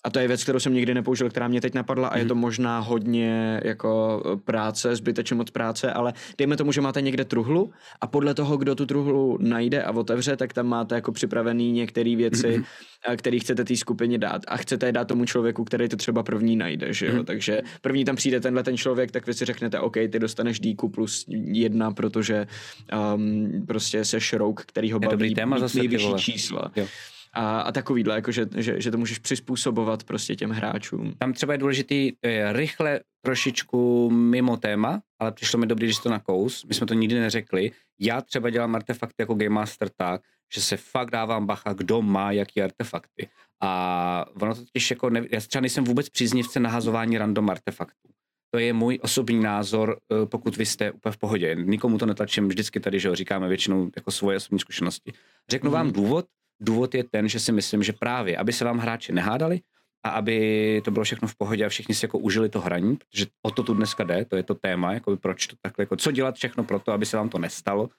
[0.07, 2.29] a to je věc, kterou jsem nikdy nepoužil, která mě teď napadla a je Mhm.
[2.29, 7.25] to možná hodně jako eh, práce, zbytečně moc práce, ale dejme tomu, že máte někde
[7.25, 11.73] truhlu a podle toho, kdo tu truhlu najde a otevře, tak tam máte jako připravený
[11.73, 12.65] některé věci, Mhm.
[13.09, 16.23] a který chcete té skupině dát a chcete je dát tomu člověku, který to třeba
[16.23, 17.13] první najde, že jo?
[17.15, 17.25] Mhm.
[17.25, 20.89] Takže první tam přijde tenhle ten člověk, tak vy si řeknete, OK, ty dostaneš díku
[20.89, 22.47] plus jedna, protože
[23.15, 26.19] um, prostě seš rouk, který ho Je dobrý baví téma zase, vole.
[26.19, 26.71] čísla.
[26.77, 26.87] Jo.
[27.35, 31.15] A, a takovýhle, jako že, že, že, to můžeš přizpůsobovat prostě těm hráčům.
[31.19, 36.11] Tam třeba je důležitý je rychle trošičku mimo téma, ale přišlo mi dobrý, když to
[36.11, 36.65] na kous.
[36.65, 37.71] My jsme to nikdy neřekli.
[38.01, 40.21] Já třeba dělám artefakty jako Game Master tak,
[40.55, 43.29] že se fakt dávám bacha, kdo má jaký artefakty.
[43.63, 48.09] A ono to totiž jako, ne, já třeba nejsem vůbec příznivce nahazování random artefaktů.
[48.51, 51.55] To je můj osobní názor, eh, pokud vy jste úplně v pohodě.
[51.55, 55.13] Nikomu to netlačím vždycky tady, že jo, říkáme většinou jako svoje osobní zkušenosti.
[55.51, 55.93] Řeknu vám Mhm.
[55.95, 56.27] důvod.
[56.61, 59.61] Důvod je ten, že si myslím, že právě, aby se vám hráči nehádali,
[60.05, 63.27] a aby to bylo všechno v pohodě a všichni si jako užili to hraní, protože
[63.43, 66.13] o to tu dneska jde, to je to téma, jako proč to takhle, jako co
[66.13, 67.91] dělat všechno pro to, aby se vám to nestalo,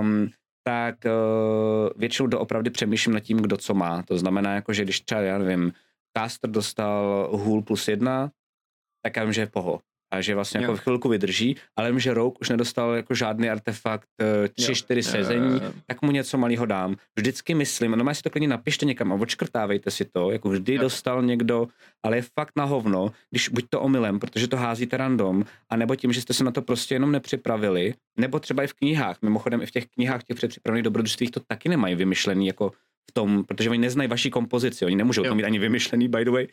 [0.00, 0.30] um,
[0.62, 4.02] tak uh, většinou doopravdy přemýšlím nad tím, kdo co má.
[4.02, 5.72] To znamená, jako, že když třeba, já nevím,
[6.16, 8.30] caster dostal hůl plus jedna,
[9.02, 9.80] tak já vím, že je poho.
[10.16, 10.62] A že vlastně Jo.
[10.62, 14.74] jako chvilku vydrží, ale vím, že Rogue už nedostal jako žádný artefakt, eh, tři, Jo.
[14.74, 16.96] čtyři sezení, tak mu něco malého dám.
[17.16, 20.80] Vždycky myslím, no si to klidně napište někam a odškrtávejte si to, jako vždy Jo.
[20.80, 21.68] dostal někdo,
[22.04, 25.96] ale je fakt na hovno, když buď to omylem, protože to házíte random, a nebo
[25.96, 29.16] tím, že jste se na to prostě jenom nepřipravili, nebo třeba i v knihách.
[29.22, 32.72] Mimochodem i v těch knihách těch předpřipravených dobrodružstvích to taky nemají vymyšlený jako
[33.10, 35.28] v tom, protože oni neznají vaši kompozici, oni nemůžou Jo.
[35.30, 36.46] to mít ani vymyšlený, by the way,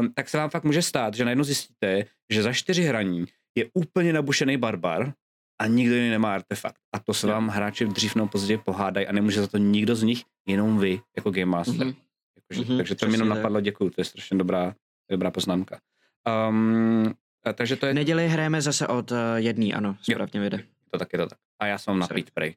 [0.00, 3.24] um, tak se vám fakt může stát, že najednou zjistíte, že za čtyři hraní
[3.54, 5.12] je úplně nabušený barbar
[5.60, 6.76] a nikdo jiný nemá artefakt.
[6.94, 7.32] A to se Jo.
[7.32, 11.00] vám hráči dřív nebo později pohádají a nemůže za to nikdo z nich, jenom vy,
[11.16, 11.86] jako Game Master.
[11.86, 11.94] Mhm.
[12.36, 13.36] Jakože, Mhm, takže to mi jenom tak.
[13.36, 14.74] napadlo, děkuju, to je strašně dobrá,
[15.10, 15.80] dobrá poznámka.
[16.48, 20.64] Um, a takže to je Neděli hrajeme zase od uh, jedný, ano, správně vyjde.
[20.90, 21.38] to tak, je to tak.
[21.60, 22.54] A já jsem mám napít, prej.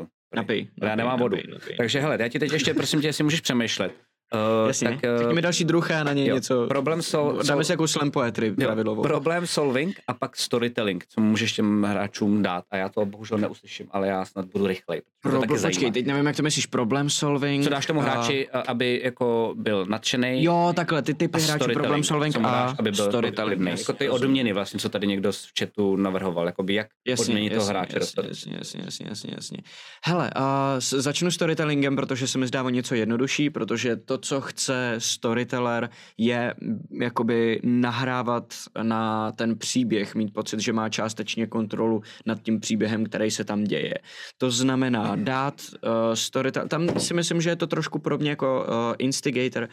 [0.00, 0.06] Uh,
[0.42, 0.60] prej.
[0.60, 0.68] Napij.
[0.80, 1.36] Já napij, nemám vodu.
[1.36, 1.76] napij, napij.
[1.76, 3.92] Takže hele, já ti teď ještě prosím tě, jestli můžeš přemýšlet.
[4.34, 6.66] Uh, Jasně, tak, uh, řekni mi další druh a na něj jo, něco.
[6.66, 9.02] Problém sol, Dáme si jako slam poetry pravidlovou.
[9.02, 12.64] Problém solving a pak storytelling, co můžeš těm hráčům dát.
[12.70, 15.02] A já to bohužel neuslyším, ale já snad budu rychlej.
[15.22, 17.64] Pro, počkej, teď nevím, jak to myslíš, problem solving.
[17.64, 18.60] Co dáš tomu hráči, a...
[18.60, 20.44] aby jako byl nadšený?
[20.44, 23.78] Jo, takhle, ty typy hráčů, problem solving a dáš, aby byl storytelling.
[23.78, 26.86] Jako ty odměny vlastně, co tady někdo z chatu navrhoval, jakoby jak
[27.18, 29.58] odměnit toho hráče jasně, jasně, jasně, jasně, jasně, jasně.
[30.04, 30.42] Hele, uh,
[30.78, 36.54] začnu storytellingem, protože se mi zdá o něco jednodušší, protože to, co chce storyteller, je
[36.60, 43.04] mm, jakoby nahrávat na ten příběh, mít pocit, že má částečně kontrolu nad tím příběhem,
[43.04, 43.94] který se tam děje.
[44.38, 48.94] To znamená dát uh, storyteller, tam si myslím, že je to trošku podobně jako uh,
[48.98, 49.68] instigator,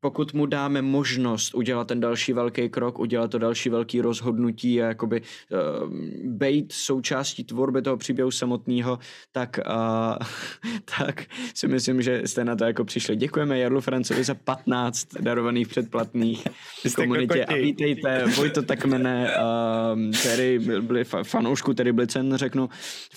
[0.00, 4.86] pokud mu dáme možnost udělat ten další velký krok, udělat to další velký rozhodnutí a
[4.86, 5.92] jakoby uh,
[6.24, 8.98] být součástí tvorby toho příběhu samotného,
[9.32, 10.16] tak, uh,
[10.98, 11.24] tak
[11.54, 13.16] si myslím, že jste na to jako přišli.
[13.16, 16.48] Děkujeme Jarlu Francovi za 15 darovaných předplatných
[16.86, 19.30] jste komunitě a vítejte Vojto Takmene,
[19.94, 22.68] um, Terry, byli fa- fanoušku Terry Blicen, řeknu,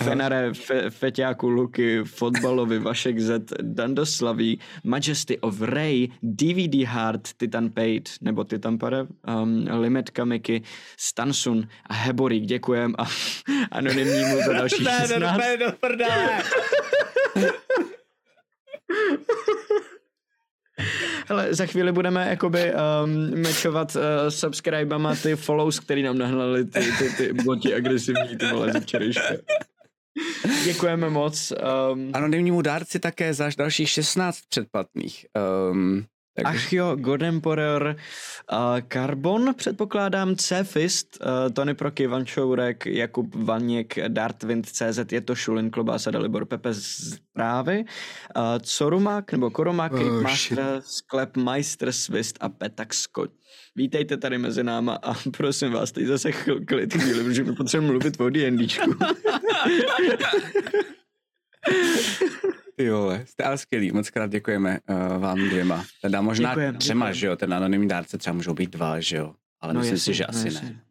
[0.03, 8.09] Fenare, Fe, Feťáku, Luky, Fotbalovi, Vašek Z, Dandoslaví, Majesty of Ray, DVD Hard, Titan Paid,
[8.21, 9.05] nebo Titan Pare,
[9.41, 10.61] um, Limit Kamiky,
[10.97, 13.03] Stansun a Heborík, děkujem a
[13.71, 15.37] anonymnímu za další 16.
[15.59, 16.43] do prdele.
[21.27, 26.79] Hele, za chvíli budeme jakoby um, mečovat uh, subscribama ty follows, který nám nahnali ty,
[26.99, 29.33] ty, ty boti agresivní, ty vole ze včerejška.
[30.65, 31.53] Děkujeme moc.
[31.91, 35.25] Um, Anonymnímu dárci také za dalších 16 předplatných.
[35.71, 36.05] Um,
[36.43, 37.95] takže Ach jo, Emperor,
[38.51, 38.57] uh,
[38.93, 45.69] Carbon, předpokládám, C-Fist, uh, Tony Proky, Ivan Čourek, Jakub Vaněk, Dartwind, CZ, je to Šulin,
[45.69, 47.85] Klobása, Dalibor Pepe z Právy,
[48.37, 53.31] uh, Corumak, nebo Koromak, Oh, oh, Master, Sklep, Meister, Svist a Petak Scott.
[53.75, 57.91] Vítejte tady mezi náma a prosím vás, teď zase chvíli, klid chvíli, protože my potřebujeme
[57.91, 58.91] mluvit o D&Dčku.
[62.85, 65.85] Vole, jste ale skvělý, moc krát děkujeme uh, vám dvěma.
[66.01, 67.19] Teda možná Děkujem, třema, děkujem.
[67.19, 69.33] že jo, ten anonymní dárce třeba můžou být dva, že jo.
[69.61, 70.69] Ale no, myslím jasně, si, že no asi jasně.
[70.69, 70.81] ne.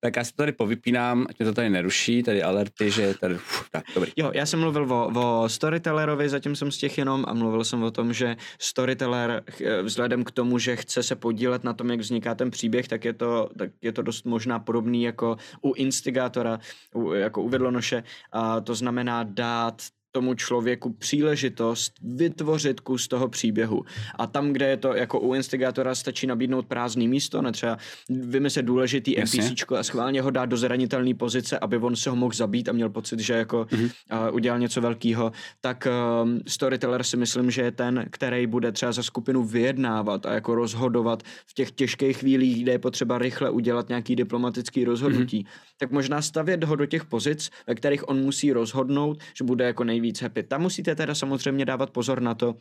[0.00, 3.34] Tak já si to tady povypínám, ať mě to tady neruší, tady alerty, že tady,
[3.34, 4.12] uf, tak, dobrý.
[4.16, 7.82] Jo, já jsem mluvil o, o storytellerovi, zatím jsem z těch jenom a mluvil jsem
[7.82, 12.00] o tom, že storyteller eh, vzhledem k tomu, že chce se podílet na tom, jak
[12.00, 16.58] vzniká ten příběh, tak je to, tak je to dost možná podobný jako u instigátora,
[16.94, 18.02] u, jako u Vidlonoše.
[18.32, 19.82] A to znamená dát
[20.16, 23.84] tomu člověku příležitost vytvořit kus toho příběhu.
[24.18, 27.76] A tam, kde je to jako u instigátora, stačí nabídnout prázdný místo, ne třeba
[28.08, 29.14] vymyslet důležitý.
[29.20, 32.72] NPCčko a schválně ho dát do zranitelné pozice, aby on se ho mohl zabít a
[32.72, 33.84] měl pocit, že jako Mhm.
[33.84, 34.28] mm-hmm.
[34.28, 38.92] uh, udělal něco velkého, tak um, storyteller si myslím, že je ten, který bude třeba
[38.92, 43.88] za skupinu vyjednávat a jako rozhodovat v těch těžkých chvílích, kde je potřeba rychle udělat
[43.88, 45.44] nějaký diplomatický rozhodnutí.
[45.44, 45.76] Mm-hmm.
[45.78, 49.84] Tak možná stavět ho do těch pozic, ve kterých on musí rozhodnout, že bude jako
[49.84, 50.42] nejvíc happy.
[50.42, 52.54] Tam musíte teda samozřejmě dávat pozor na to,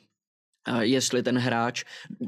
[0.66, 1.84] a jestli ten hráč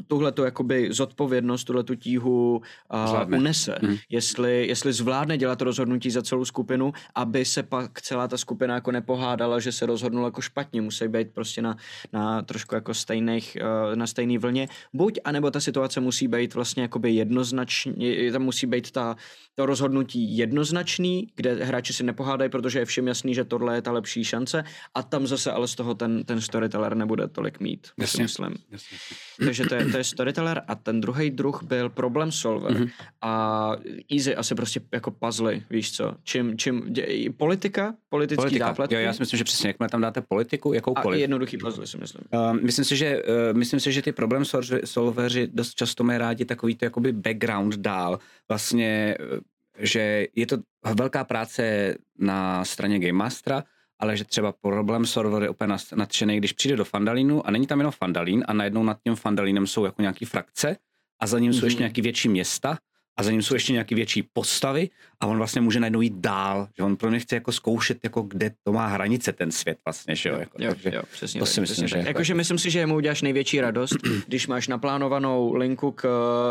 [0.07, 2.61] tuhle tu jakoby zodpovědnost, tuhle tu tíhu
[2.93, 3.75] uh, unese.
[3.81, 3.97] Mhm.
[4.09, 8.91] Jestli, jestli zvládne dělat rozhodnutí za celou skupinu, aby se pak celá ta skupina jako
[8.91, 10.81] nepohádala, že se rozhodnul jako špatně.
[10.81, 11.77] Musí být prostě na,
[12.13, 14.67] na trošku jako stejných, uh, na stejný vlně.
[14.93, 19.15] Buď, anebo ta situace musí být vlastně jakoby jednoznačně, tam musí být ta,
[19.55, 23.91] to rozhodnutí jednoznačný, kde hráči si nepohádají, protože je všem jasný, že tohle je ta
[23.91, 24.63] lepší šance
[24.95, 27.88] a tam zase ale z toho ten, ten storyteller nebude tolik mít.
[27.97, 28.26] Jasně.
[28.28, 28.55] Myslím.
[28.71, 28.97] Jasně.
[29.45, 32.71] Takže to je, to je storyteller a ten druhý druh byl problem solver.
[32.71, 32.84] Mhm.
[32.84, 32.91] Mm-hmm.
[33.21, 33.71] A
[34.15, 36.13] easy asi prostě jako puzzle, víš co.
[36.23, 37.07] Čím, čím, dě,
[37.38, 38.65] politika, politický Politika.
[38.67, 41.19] zápletky Jo, já si myslím, že přesně, jakmile tam dáte politiku, a jakoukoliv.
[41.19, 42.23] jednoduchý puzzle si myslím.
[42.34, 46.19] Uh, myslím si, že, uh, myslím si, že ty problem solveři- solveři dost často mají
[46.19, 48.19] rádi takový to jakoby background dál.
[48.49, 49.39] Vlastně, uh,
[49.80, 50.57] že je to
[50.95, 53.63] velká práce na straně Game Mastera,
[53.99, 57.79] ale že třeba problém solver je úplně nadšený, když přijde do Fandalínu a není tam
[57.79, 60.77] jenom Fandalín a najednou nad tím Fandalínem jsou jako nějaký frakce
[61.19, 61.65] a za ním jsou Mhm.
[61.65, 62.77] ještě nějaký větší města
[63.17, 64.89] a za ním jsou ještě nějaký větší postavy
[65.20, 68.22] a on vlastně může najednou jít dál, že on pro mě chce jako zkoušet, jako
[68.22, 70.36] kde to má hranice ten svět vlastně, že jo.
[70.39, 72.72] Jako, Jo, takže jo, přesně to tak, si myslím, přesně že jako- Jakože myslím si,
[72.72, 73.93] že mu uděláš největší radost,
[74.28, 76.05] když máš naplánovanou linku k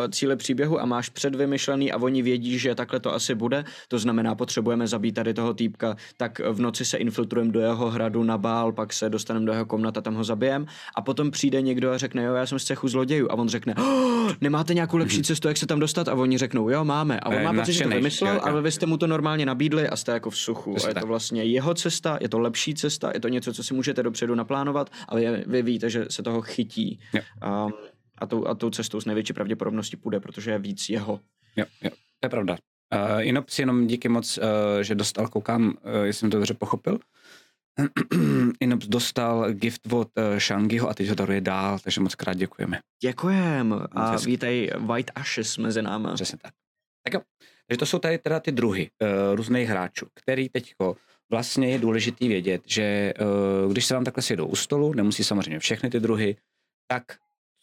[0.05, 3.65] eh, cíli příběhu a máš předvymyšlený a oni vědí, že takhle to asi bude.
[3.89, 8.23] To znamená, potřebujeme zabít tady toho týpka, tak v noci se infiltrujeme do jeho hradu
[8.25, 11.91] na bál, pak se dostaneme do jeho komnata, tam ho zabijem a potom přijde někdo
[11.93, 15.23] a řekne, jo, já jsem z cechu zlodějů a on řekne, oh, nemáte nějakou lepší
[15.23, 16.09] cestu, jak se tam dostat?
[16.09, 17.21] A oni řeknou, jo, máme.
[17.21, 18.56] A A on má pocit, že to vymyslel, jo.
[18.57, 20.75] Ale vy jste mu to normálně nabídli a jste jako v suchu.
[20.75, 21.09] Přesně a je to tak.
[21.09, 24.91] vlastně jeho cesta, je to lepší cesta, je to něco, co si můžete dopředu naplánovat,
[25.09, 27.01] ale je- vy víte, že se toho chytí.
[27.13, 27.21] Jo.
[27.67, 27.73] Um,
[28.19, 31.21] a tou, a tou cestou s největší pravděpodobností půjde, protože je víc jeho.
[31.57, 31.91] Jo, jo,
[32.21, 32.57] to je pravda.
[32.95, 34.45] Uh, Inops jenom díky moc, uh,
[34.83, 36.99] že dostal, koukám, uh, jestli jsem to dobře pochopil,
[38.61, 42.79] Inops dostal gift od uh, Shangiho a teď ho daruje dál, takže moc krát děkujeme.
[43.03, 46.15] Děkujem a vítej White Ashes mezi náma.
[46.15, 46.53] Přesně tak.
[47.05, 47.21] Tak jo,
[47.67, 50.97] takže to jsou tady teda ty druhy uh, různých hráčů, který teďko
[51.31, 53.15] vlastně je důležitý vědět, že
[53.65, 56.37] uh, když se vám takhle sjedou u stolu, nemusí samozřejmě všechny ty druhy,
[56.91, 57.03] tak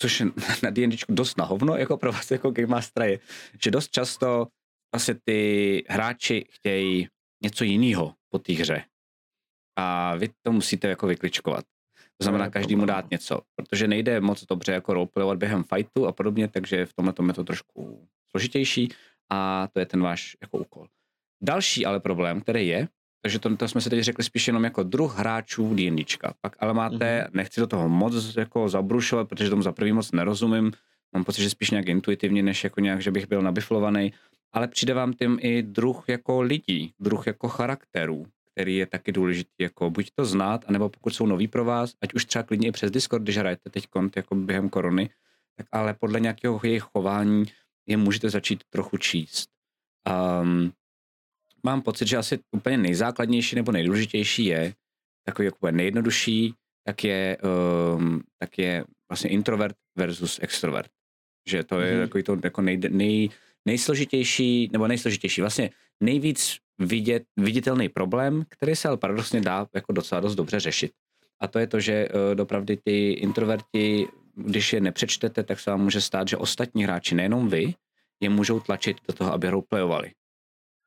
[0.01, 0.25] což je
[0.63, 3.19] na D&Dčku dost na hovno, jako pro vás jako Game Master je,
[3.63, 4.47] že dost často
[4.95, 7.07] vlastně ty hráči chtějí
[7.43, 8.83] něco jiného po té hře.
[9.77, 11.65] A vy to musíte jako vykličkovat.
[12.17, 16.47] To znamená každému dát něco, protože nejde moc dobře jako roleplayovat během fightu a podobně,
[16.47, 18.89] takže v tomhle tom je to trošku složitější
[19.33, 20.87] a to je ten váš jako úkol.
[21.41, 22.87] Další ale problém, který je,
[23.21, 26.33] takže to, to jsme se teď řekli spíš jenom jako druh hráčů D&Dčka.
[26.41, 27.29] Pak ale máte, mm-hmm.
[27.33, 30.71] nechci do toho moc jako zabrušovat, protože tomu za prvý moc nerozumím,
[31.13, 34.13] mám pocit, že spíš nějak intuitivně, než jako nějak, že bych byl nabiflovaný,
[34.51, 39.59] ale přijde vám tím i druh jako lidí, druh jako charakterů, který je taky důležitý,
[39.59, 42.71] jako buď to znát, anebo pokud jsou noví pro vás, ať už třeba klidně i
[42.71, 45.09] přes Discord, když hrajete teď kont jako během korony,
[45.57, 47.45] tak ale podle nějakého jejich chování
[47.87, 49.49] je můžete začít trochu číst.
[50.41, 50.71] Um,
[51.63, 54.73] mám pocit, že asi úplně nejzákladnější nebo nejdůležitější je,
[55.25, 56.53] takový jako nejjednodušší,
[56.85, 57.37] tak je,
[57.95, 60.91] um, tak je vlastně introvert versus extrovert.
[61.49, 62.01] Že to je mm-hmm.
[62.01, 63.29] takový to jako nej, nej,
[63.65, 65.69] nejsložitější, nebo nejsložitější, vlastně
[66.03, 70.91] nejvíc vidět, viditelný problém, který se ale paradoxně dá jako docela dost dobře řešit.
[71.39, 75.81] A to je to, že uh, dopravdy ty introverti, když je nepřečtete, tak se vám
[75.81, 77.75] může stát, že ostatní hráči, nejenom vy,
[78.19, 80.11] je můžou tlačit do toho, aby roleplayovali.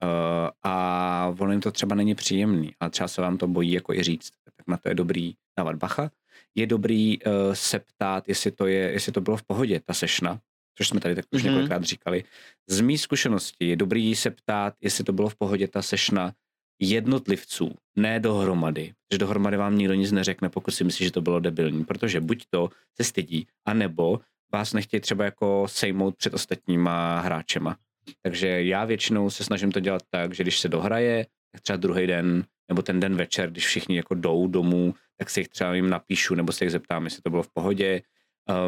[0.03, 3.93] Uh, a ono jim to třeba není příjemný, ale třeba se vám to bojí jako
[3.93, 4.31] i říct.
[4.45, 6.11] Tak na to je dobrý dávat bacha.
[6.55, 10.41] Je dobrý uh, se ptát, jestli to, je, jestli to bylo v pohodě, ta sešna,
[10.75, 11.47] což jsme tady tak už mm-hmm.
[11.47, 12.25] několikrát říkali.
[12.67, 16.33] Z mý zkušenosti je dobrý se ptát, jestli to bylo v pohodě ta sešna
[16.81, 18.93] jednotlivců, ne dohromady.
[19.13, 22.45] Že dohromady vám nikdo nic neřekne, pokud si myslí, že to bylo debilní, protože buď
[22.51, 24.21] to se stydí, anebo
[24.53, 27.77] vás nechtějí třeba jako sejmout před ostatníma hráčema.
[28.23, 32.07] Takže já většinou se snažím to dělat tak, že když se dohraje, tak třeba druhý
[32.07, 35.91] den nebo ten den večer, když všichni jako jdou domů, tak si jich třeba jim
[35.91, 38.03] napíšu nebo se jich zeptám, jestli to bylo v pohodě.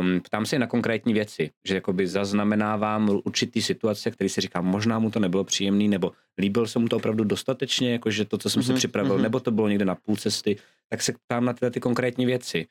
[0.01, 4.99] Um, ptám se na konkrétní věci, že jakoby zaznamenávám určitý situace, který si říkám, možná
[4.99, 8.63] mu to nebylo příjemný, nebo líbil se mu to opravdu dostatečně, jakože to, co jsem
[8.63, 9.23] mm-hmm, si mhm, připravil, mm-hmm.
[9.23, 10.57] nebo to bylo někde na půl cesty,
[10.89, 12.67] tak se ptám na tyhle ty konkrétní věci.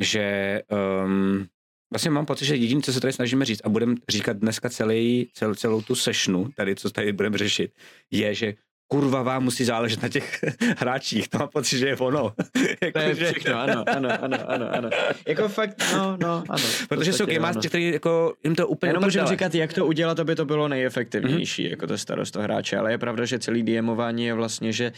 [0.00, 0.62] Že
[1.04, 1.46] um,
[1.92, 5.30] Vlastně mám pocit, že jediné, co se tady snažíme říct a budeme říkat dneska celý,
[5.32, 7.72] cel, celou tu sešnu, tady, co tady budeme řešit,
[8.10, 8.54] je, že
[8.88, 10.40] kurva vám musí záležet na těch
[10.78, 12.32] hráčích, to mám pocit, že je ono.
[12.82, 14.90] jako, to je všechno, ano, ano, ano, ano, ano.
[15.26, 16.64] Jako fakt, no, no, ano.
[16.88, 20.20] Protože jsou game masters, kteří jako jim to úplně Jenom můžeme říkat, jak to udělat,
[20.20, 21.70] aby to bylo nejefektivnější, mm-hmm.
[21.70, 24.92] jako to starost toho hráče, ale je pravda, že celý DMování je vlastně, že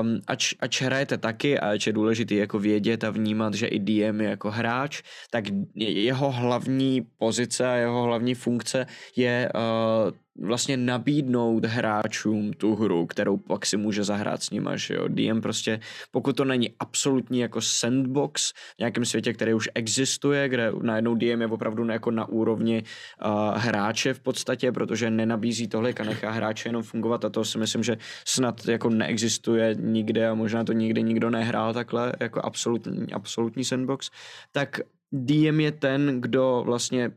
[0.00, 3.78] um, ač, ač hrajete taky a ač je důležitý jako vědět a vnímat, že i
[3.78, 5.44] DM je jako hráč, tak
[5.76, 8.86] jeho hlavní pozice a jeho hlavní funkce
[9.16, 14.94] je uh, vlastně nabídnout hráčům tu hru, kterou pak si může zahrát s nima, že
[14.94, 15.08] jo.
[15.08, 15.80] DM prostě,
[16.10, 21.40] pokud to není absolutní jako sandbox v nějakém světě, který už existuje, kde najednou DM
[21.40, 22.82] je opravdu jako na úrovni
[23.24, 27.58] uh, hráče v podstatě, protože nenabízí tohle a nechá hráče jenom fungovat a to si
[27.58, 33.12] myslím, že snad jako neexistuje nikde a možná to nikdy nikdo nehrál takhle jako absolutní,
[33.12, 34.10] absolutní sandbox,
[34.52, 34.80] tak
[35.14, 37.10] DM je ten, kdo vlastně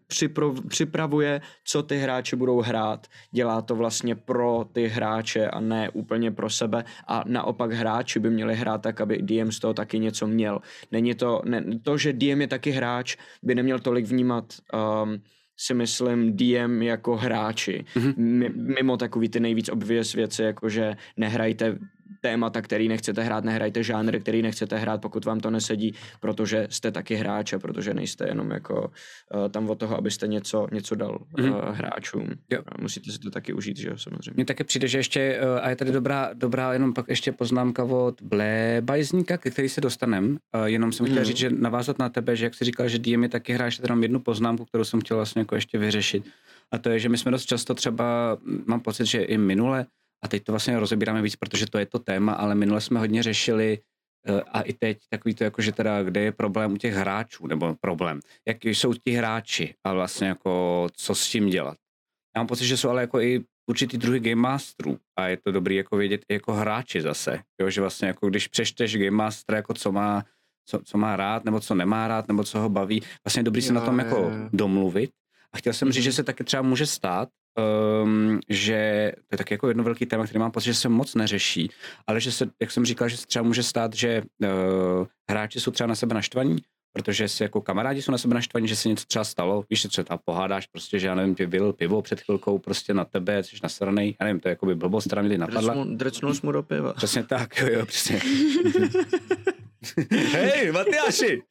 [0.67, 3.07] připravuje, co ty hráči budou hrát.
[3.31, 6.83] Dělá to vlastně pro ty hráče a ne úplně pro sebe.
[7.07, 10.59] A naopak hráči by měli hrát tak, aby DM z toho taky něco měl.
[10.91, 14.53] Není to, ne, to že DM je taky hráč, by neměl tolik vnímat
[15.03, 15.21] um,
[15.57, 17.85] si myslím DM jako hráči.
[17.95, 18.51] Mm-hmm.
[18.75, 21.77] Mimo takový ty nejvíc obvious věci, jako že nehrajte
[22.21, 26.91] témata, který nechcete hrát, nehrajte žánr, který nechcete hrát, pokud vám to nesedí, protože jste
[26.91, 31.19] taky hráč a protože nejste jenom jako uh, tam od toho, abyste něco, něco dal
[31.37, 31.69] mm-hmm.
[31.69, 32.29] uh, hráčům.
[32.49, 32.61] Jo.
[32.81, 34.33] Musíte si to taky užít, že jo, samozřejmě.
[34.35, 37.83] Mně taky přijde, že ještě, uh, a je tady dobrá, dobrá jenom pak ještě poznámka
[37.83, 40.37] od Blébajzníka, ke který se dostanem.
[40.55, 41.25] Uh, jenom jsem chtěl mm.
[41.25, 44.03] říct, že navázat na tebe, že jak jsi říkal, že DM je taky hráč, jenom
[44.03, 46.23] jednu poznámku, kterou jsem chtěl vlastně jako ještě vyřešit.
[46.71, 49.85] A to je, že my jsme dost často třeba, mám pocit, že i minule,
[50.23, 53.23] a teď to vlastně rozebíráme víc, protože to je to téma, ale minule jsme hodně
[53.23, 53.79] řešili
[54.27, 57.47] eh, a i teď takový to jako, že teda kde je problém u těch hráčů,
[57.47, 61.77] nebo problém, jak jsou ti hráči a vlastně jako co s tím dělat.
[62.35, 65.51] Já mám pocit, že jsou ale jako i určitý druhý game masterů a je to
[65.51, 69.55] dobrý jako vědět i jako hráči zase, jo, že vlastně jako když přečteš game master,
[69.55, 70.25] jako co má,
[70.69, 73.03] co, co má rád, nebo co nemá rád, nebo co ho baví.
[73.25, 74.31] Vlastně je dobrý se na tom jako jo.
[74.53, 75.11] domluvit.
[75.53, 77.29] A chtěl jsem říct, že se taky třeba může stát,
[78.03, 81.15] um, že to je taky jako jedno velký téma, který mám pocit, že se moc
[81.15, 81.69] neřeší,
[82.07, 85.71] ale že se, jak jsem říkal, že se třeba může stát, že uh, hráči jsou
[85.71, 86.57] třeba na sebe naštvaní,
[86.93, 89.87] protože si jako kamarádi jsou na sebe naštvaní, že se něco třeba stalo, víš, že
[89.87, 93.55] třeba pohádáš prostě, že já nevím, ty vylil pivo před chvilkou prostě na tebe, jsi
[93.63, 95.75] nasranej, já nevím, to je jako by blbost, která teď napadla.
[95.85, 96.93] Drcnul, jsi mu do piva.
[96.93, 98.21] Přesně tak, jo, jo, přesně.
[100.11, 101.41] Hej, Matyáši!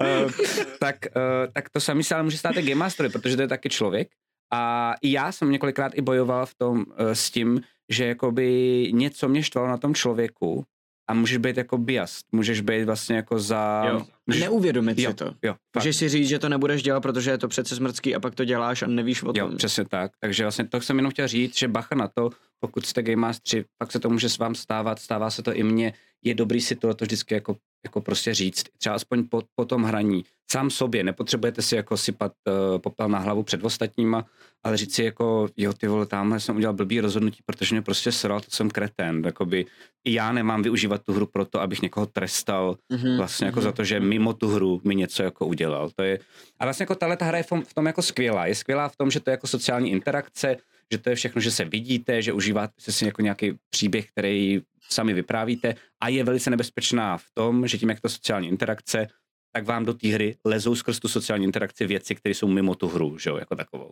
[0.00, 0.30] uh,
[0.80, 3.48] tak, uh, tak to samý se ale může stát i Game Mastery, protože to je
[3.48, 4.08] taky člověk.
[4.52, 9.28] A i já jsem několikrát i bojoval v tom uh, s tím, že jakoby něco
[9.28, 10.64] mě štvalo na tom člověku
[11.08, 13.84] a můžeš být jako bias, můžeš být vlastně jako za...
[13.88, 14.06] Jo.
[14.30, 15.24] A neuvědomit jo, si to.
[15.24, 15.84] Jo, fakt.
[15.84, 18.44] Můžeš si říct, že to nebudeš dělat, protože je to přece smrtský a pak to
[18.44, 19.56] děláš a nevíš o Jo, tom.
[19.56, 20.10] přesně tak.
[20.20, 22.30] Takže vlastně to jsem jenom chtěl říct, že bacha na to,
[22.60, 25.62] pokud jste Game Master, pak se to může s vám stávat, stává se to i
[25.62, 25.92] mně,
[26.24, 27.56] je dobrý si to, to vždycky jako,
[27.86, 32.32] jako prostě říct, třeba aspoň po, po tom hraní, sám sobě, nepotřebujete si jako sypat
[32.48, 34.26] uh, popel na hlavu před ostatníma,
[34.64, 38.12] ale říct si jako, jo ty vole, tamhle jsem udělal blbý rozhodnutí, protože mě prostě
[38.12, 39.66] sral, to jsem kretén, jakoby
[40.04, 43.64] i já nemám využívat tu hru proto, abych někoho trestal, Mhm, vlastně jako mhm.
[43.64, 45.90] za to, že mimo tu hru mi něco jako udělal.
[45.96, 46.18] To je,
[46.58, 48.46] a vlastně jako tahle ta hra je v tom, v tom jako skvělá.
[48.46, 50.56] Je skvělá v tom, že to je jako sociální interakce,
[50.92, 55.14] že to je všechno, že se vidíte, že užíváte si jako nějaký příběh, který sami
[55.14, 59.06] vyprávíte a je velice nebezpečná v tom, že tím, jak to sociální interakce,
[59.52, 62.88] tak vám do té hry lezou skrz tu sociální interakci věci, které jsou mimo tu
[62.88, 63.90] hru, že jo, jako takovou.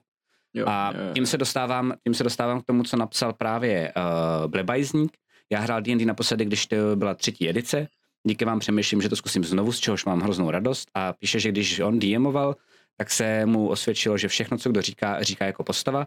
[0.54, 1.14] Jo, A jo, jo.
[1.14, 5.16] tím se dostávám, tím se dostávám k tomu, co napsal právě uh, Blebajzník.
[5.52, 7.88] Já hrál D&D naposledy, když to byla třetí edice.
[8.26, 10.88] Díky vám přemýšlím, že to zkusím znovu, z čehož mám hroznou radost.
[10.94, 12.56] A píše, že když on DMoval,
[12.96, 16.06] tak se mu osvědčilo, že všechno, co kdo říká, říká jako postava.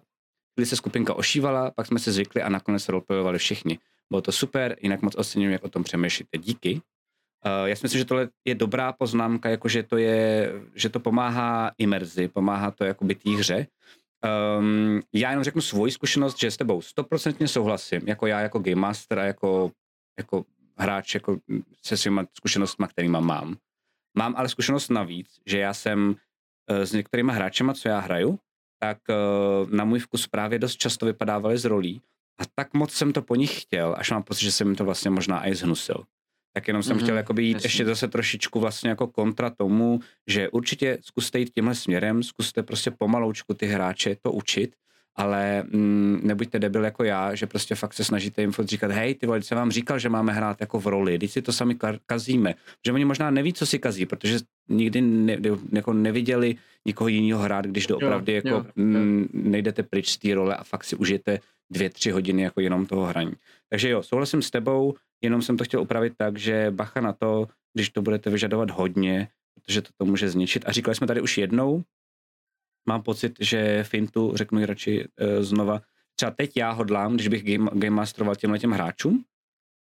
[0.58, 3.80] Když se skupinka ošívala, pak jsme se zvykli a nakonec roleplayovali všichni.
[4.10, 6.38] Bylo to super, jinak moc oceňuji, jak o tom přemýšlíte.
[6.38, 6.74] Díky.
[7.45, 10.99] Uh, já si myslím, že tohle je dobrá poznámka, jako že to je, že to
[10.99, 13.68] pomáhá imerzi, pomáhá to jakoby té hře.
[14.60, 18.76] Um, já jenom řeknu svoji zkušenost, že s tebou stoprocentně souhlasím, jako já jako game
[18.76, 19.72] master a jako,
[20.18, 20.45] jako
[20.78, 21.38] hráč jako
[21.86, 23.58] se svýma zkušenostmi, kterýma mám.
[24.18, 26.16] Mám ale zkušenost navíc, že já jsem
[26.70, 28.39] eh, s některýma hráčema, co já hraju,
[28.80, 29.15] tak eh,
[29.75, 32.01] na můj vkus právě dost často vypadávali z rolí
[32.41, 34.86] a tak moc jsem to po nich chtěl, až mám pocit, že jsem jim to
[34.86, 36.03] vlastně možná i zhnusil.
[36.53, 37.65] Tak jenom jsem Mhm, mm-hmm, chtěl jakoby jít jasně.
[37.65, 42.91] ještě zase trošičku vlastně jako kontra tomu, že určitě zkuste jít tímhle směrem, zkuste prostě
[42.91, 44.75] pomaloučku ty hráče to učit,
[45.18, 49.15] ale mm, nebuďte debil jako já, že prostě fakt se snažíte jim furt říkat, hej,
[49.15, 51.76] ty vole, jsem vám říkal, že máme hrát jako v roli, teď si to sami
[51.76, 52.53] ka- kazíme.
[52.86, 54.39] Že oni možná neví, co si kazí, protože
[54.70, 55.38] nikdy ne,
[55.72, 56.55] jako neviděli
[56.86, 58.65] nikoho jiného hrát, když doopravdy jako jo.
[58.76, 61.39] mm, nejdete pryč z té role a fakt si užijete
[61.70, 63.34] dvě, tři hodiny jako jenom toho hraní.
[63.70, 67.47] Takže jo, souhlasím s tebou, jenom jsem to chtěl upravit tak, že bacha na to,
[67.74, 70.63] když to budete vyžadovat hodně, protože to, to může zničit.
[70.65, 71.84] A říkali jsme tady už jednou,
[72.88, 75.82] mám pocit, že Fintu, řeknu radši e, znova,
[76.16, 79.24] třeba teď já hodlám, když bych game, game masteroval těmhle těm hráčům,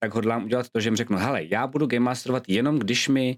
[0.03, 3.37] tak hodlám udělat to, že jim řeknu, hele, já budu game masterovat jenom, když mi,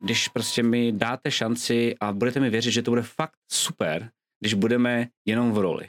[0.00, 4.54] když prostě mi dáte šanci a budete mi věřit, že to bude fakt super, když
[4.54, 5.88] budeme jenom v roli.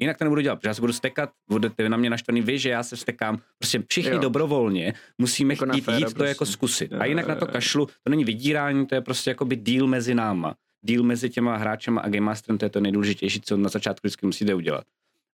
[0.00, 2.70] Jinak to nebudu dělat, protože já se budu stekat, budete na mě naštvaný vy, že
[2.70, 4.16] já se stekám, prostě všichni Jo.
[4.16, 4.22] jo.
[4.22, 6.52] dobrovolně musíme Jako chtít féra jít to jako prostě.
[6.52, 6.92] zkusit.
[6.92, 7.52] Jo, A jinak jo, na to jo.
[7.52, 10.54] kašlu, to není vydírání, to je prostě jakoby deal mezi náma.
[10.82, 14.26] Deal mezi těma hráčema a Game Masterem, to je to nejdůležitější, co na začátku vždycky
[14.26, 14.84] musíte udělat.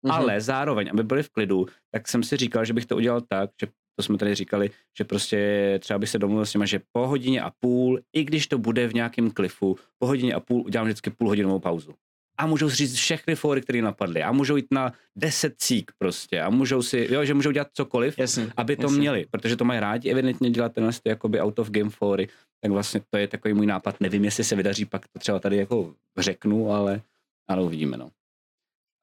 [0.03, 0.11] Mhm.
[0.11, 3.49] Ale zároveň, aby byli v klidu, tak jsem si říkal, že bych to udělal tak,
[3.61, 7.07] že to jsme tady říkali, že prostě třeba bych se domluvil s nimi, že po
[7.07, 10.87] hodině a půl, i když to bude v nějakém klifu, po hodině a půl udělám
[10.87, 11.93] vždycky půlhodinovou pauzu.
[12.37, 14.23] A můžou si říct všechny fóry, které napadly.
[14.23, 16.41] A můžou jít na 10 cík prostě.
[16.41, 18.97] A můžou si, jo, že můžou dělat cokoliv, Jasně, aby to jasně.
[18.97, 22.27] měli, protože to mají rádi evidentně dělat tenhle jakoby out of game fóry,
[22.61, 23.99] tak vlastně to je takový můj nápad.
[23.99, 27.01] Nevím, jestli se vydaří, pak to třeba tady jako řeknu, ale,
[27.47, 28.11] ale uvidíme, no.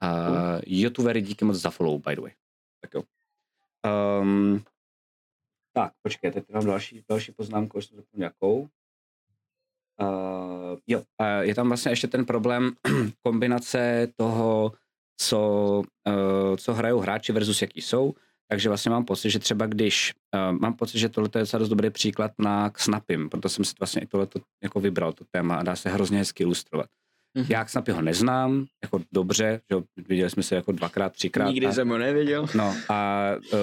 [0.00, 0.26] A
[0.66, 2.32] youtubery díky moc za follow, by the way.
[2.80, 3.02] Tak jo.
[4.20, 4.64] Um,
[5.72, 8.68] tak, počkej, teď mám další, další poznámku, už jsem zapomněl jakou.
[10.00, 12.72] Uh, jo, uh, je tam vlastně ještě ten problém
[13.22, 14.72] kombinace toho,
[15.20, 18.14] co, uh, co hrajou hráči versus jaký jsou.
[18.50, 21.68] Takže vlastně mám pocit, že třeba když, uh, mám pocit, že tohle je docela dost
[21.68, 25.62] dobrý příklad na Snapim, proto jsem si vlastně i tohleto jako vybral, to téma a
[25.62, 26.86] dá se hrozně hezky ilustrovat.
[27.34, 27.46] Mhm.
[27.48, 31.48] Já Snapy ho neznám, jako dobře, že viděli jsme se jako dvakrát, třikrát.
[31.48, 32.46] Nikdy a, jsem ho neviděl.
[32.54, 33.58] No a uh,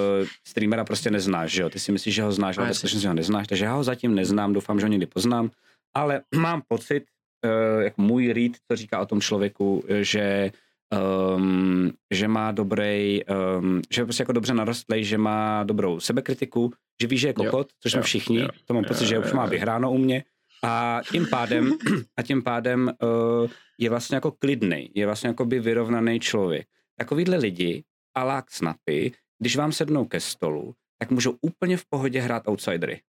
[0.48, 1.70] streamera prostě neznáš, že jo?
[1.70, 2.78] Ty si myslíš, že ho znáš, ale jasně.
[2.78, 5.52] skutečnosti ho neznáš, takže já ho zatím neznám, doufám, že ho někdy poznám,
[5.94, 7.06] ale mám pocit,
[7.46, 10.52] uh, jak můj read, co říká o tom člověku, eh, že
[10.96, 16.74] um, že má dobrý, um, že je prostě jako dobře narostlej, že má dobrou sebekritiku,
[17.02, 19.34] že ví, že je kokot, jo, což jsme všichni, jo, to mám pocit, že už
[19.34, 20.24] má vyhráno u mě.
[20.64, 21.78] A tím pádem,
[22.18, 26.68] a tím pádem uh, je vlastně jako klidný, je vlastně jako by vyrovnaný člověk.
[26.98, 27.84] Takovýhle lidi,
[28.16, 33.02] alák snapy, když vám sednou ke stolu, tak můžou úplně v pohodě hrát outsidery.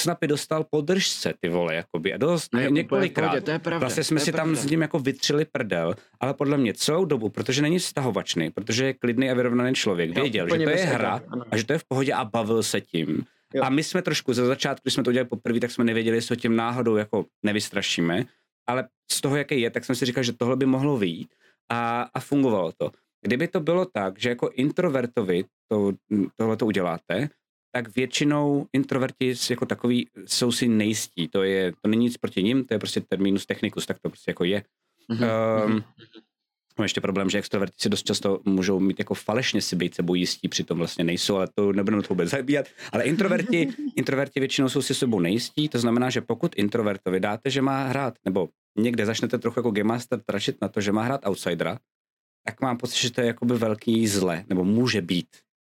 [0.00, 2.14] Snapy dostal podržce, ty vole, jakoby.
[2.14, 3.28] A dost, ne, několikrát.
[3.28, 4.54] Pohodě, to je pravda, vlastně jsme si pravda.
[4.54, 8.84] tam s ním jako vytřili prdel, ale podle mě celou dobu, protože není vztahovačný, protože
[8.84, 11.20] je klidný a vyrovnaný člověk, věděl, jo, že to je hra
[11.50, 13.24] a že to je v pohodě a bavil se tím.
[13.54, 13.62] Jo.
[13.64, 16.32] A my jsme trošku ze začátku, když jsme to udělali poprvé, tak jsme nevěděli, jestli
[16.32, 18.24] ho tím náhodou jako nevystrašíme,
[18.66, 21.34] ale z toho, jaký je, tak jsem si říkal, že tohle by mohlo vyjít
[21.68, 22.90] a, a fungovalo to.
[23.22, 25.92] Kdyby to bylo tak, že jako introvertovi to,
[26.36, 27.28] tohle to uděláte,
[27.72, 31.28] tak většinou introverti jako takový jsou si nejistí.
[31.28, 34.30] To, je, to není nic proti ním, to je prostě terminus technicus, tak to prostě
[34.30, 34.62] jako je.
[35.10, 35.64] Mm-hmm.
[35.66, 35.84] Um,
[36.82, 40.48] ještě problém, že extroverti si dost často můžou mít jako falešně si být sebou jistí,
[40.48, 42.66] přitom vlastně nejsou, ale to nebudeme to vůbec zabíjat.
[42.92, 47.62] Ale introverti, introverti většinou jsou si sebou nejistí, to znamená, že pokud introvertovi dáte, že
[47.62, 48.48] má hrát, nebo
[48.78, 51.78] někde začnete trochu jako Game Master tračit na to, že má hrát outsidera,
[52.46, 55.28] tak mám pocit, že to je jakoby velký zle, nebo může být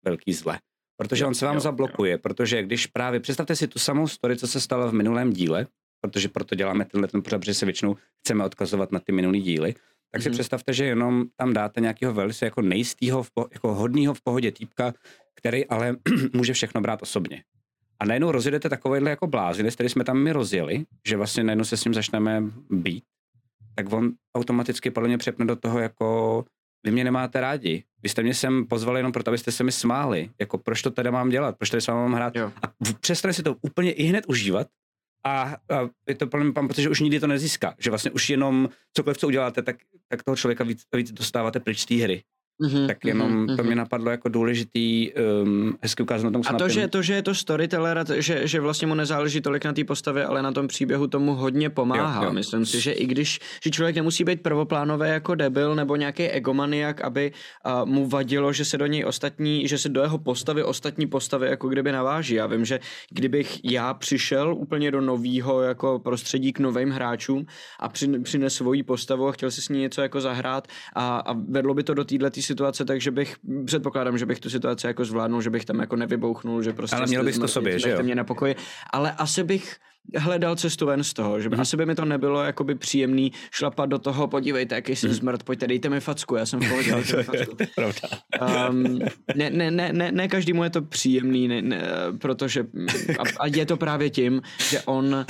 [0.04, 0.58] velký zle.
[0.96, 2.18] Protože on se vám jo, zablokuje, jo.
[2.18, 5.66] protože když právě, představte si tu samou story, co se stalo v minulém díle,
[6.00, 9.74] protože proto děláme tenhle ten pořad, protože se většinou chceme odkazovat na ty minulý díly,
[10.10, 10.32] tak si mm-hmm.
[10.32, 14.94] představte, že jenom tam dáte nějakého velice jako nejistýho, jako hodného v pohodě týpka,
[15.34, 15.96] který ale
[16.32, 17.44] může všechno brát osobně.
[18.00, 21.76] A najednou rozjedete takovýhle jako blázinec, který jsme tam my rozjeli, že vlastně najednou se
[21.76, 23.04] s ním začneme být,
[23.74, 26.44] tak on automaticky podle mě přepne do toho jako
[26.84, 27.84] vy mě nemáte rádi.
[28.02, 30.30] Vy jste mě sem pozvali jenom proto, abyste se mi smáli.
[30.40, 31.58] Jako proč to teda mám dělat?
[31.58, 32.36] Proč tady s vámi mám hrát?
[32.36, 32.52] Jo.
[32.62, 34.66] A přestane si to úplně i hned užívat
[35.24, 35.56] a, a
[36.08, 37.74] je to pro mě mám pocit, že už nikdy to nezíská.
[37.78, 39.76] Že vlastně už jenom cokoliv, co uděláte, tak,
[40.08, 42.22] tak toho člověka víc, víc dostáváte pryč z té hry.
[42.62, 43.56] Mm-hmm, tak jenom mm-hmm.
[43.56, 45.10] to mě napadlo jako důležitý
[45.42, 48.60] um, hezky ukázat na tom A to že, to, že je to storyteller, že, že
[48.60, 52.22] vlastně mu nezáleží tolik na té postavě, ale na tom příběhu tomu hodně pomáhá.
[52.22, 52.32] Jo, jo.
[52.32, 57.00] Myslím si, že i když že člověk nemusí být prvoplánové jako debil nebo nějaký egomaniak,
[57.00, 57.32] aby
[57.66, 61.46] uh, mu vadilo, že se do něj ostatní, že se do jeho postavy ostatní postavy
[61.46, 62.34] jako kdyby naváží.
[62.34, 62.80] Já vím, že
[63.10, 67.46] kdybych já přišel úplně do nového jako prostředí k novým hráčům
[67.80, 67.88] a
[68.22, 71.82] přines svoji postavu a chtěl si s ní něco jako zahrát a, a vedlo by
[71.82, 75.64] to do této situace, takže bych, předpokládám, že bych tu situaci jako zvládnul, že bych
[75.64, 76.96] tam jako nevybouchnul, že prostě...
[76.96, 78.02] Ale měl bys to sobě, že jo?
[78.02, 78.56] mě na pokoji,
[78.90, 79.76] ale asi bych
[80.16, 81.60] hledal cestu ven z toho, že by, mm.
[81.60, 85.16] asi by mi to nebylo jakoby příjemný šlapat do toho, podívejte, jaký jsem mm.
[85.16, 87.56] smrt, pojďte, dejte mi facku, já jsem v pohodě, dejte mi facku.
[88.70, 88.98] Um,
[89.36, 91.82] ne, ne, ne, ne, ne každému je to příjemný, ne, ne,
[92.20, 92.66] protože
[93.18, 95.24] a, a je to právě tím, že on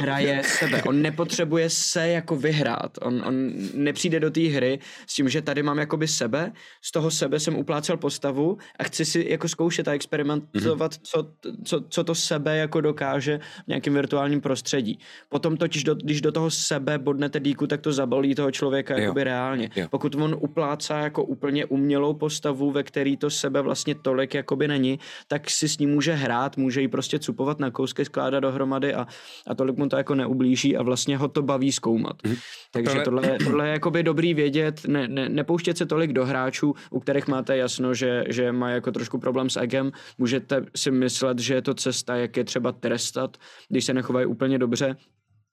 [0.00, 3.34] hraje sebe, on nepotřebuje se jako vyhrát, on, on
[3.74, 6.52] nepřijde do té hry s tím, že tady mám jakoby sebe,
[6.82, 11.00] z toho sebe jsem uplácel postavu a chci si jako zkoušet a experimentovat, mm.
[11.02, 11.30] co,
[11.64, 14.98] co, co to sebe jako dokáže v nějakým virtuálním prostředí.
[15.28, 19.00] Potom totiž, do, když do toho sebe bodnete díku, tak to zabalí toho člověka jo.
[19.00, 19.70] jakoby reálně.
[19.76, 19.86] Jo.
[19.90, 24.98] Pokud on uplácá jako úplně umělou postavu, ve který to sebe vlastně tolik jakoby není,
[25.28, 29.06] tak si s ním může hrát, může ji prostě cupovat na kousky, skládat dohromady a,
[29.46, 32.16] a tolik mu to jako neublíží a vlastně ho to baví zkoumat.
[32.26, 32.36] Mhm.
[32.72, 36.74] Takže tohle, tohle, tohle je jakoby dobrý vědět, ne, ne, nepouštět se tolik do hráčů,
[36.90, 41.38] u kterých máte jasno, že, že má jako trošku problém s egem, můžete si myslet,
[41.38, 43.36] že je to cesta, jak je třeba trestat,
[43.68, 44.96] když se se nechovají úplně dobře,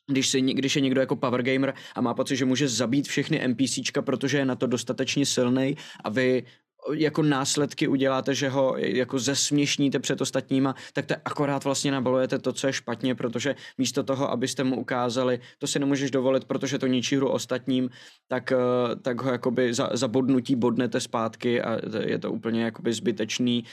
[0.08, 3.48] když, si, když je někdo jako power gamer a má pocit, že může zabít všechny
[3.48, 6.44] NPCčka, protože je na to dostatečně silný a vy
[6.93, 12.53] jako následky uděláte, že ho jako zesměšníte před ostatníma, tak to akorát vlastně nabalujete to,
[12.53, 16.88] co je špatně, protože místo toho, abyste mu ukázali, to si nemůžeš dovolit, protože to
[16.88, 17.89] ničí hru ostatním,
[18.27, 22.93] tak, eh, tak ho jakoby za, za bodnutí bodnete zpátky a je to úplně jakoby
[22.93, 23.63] zbytečný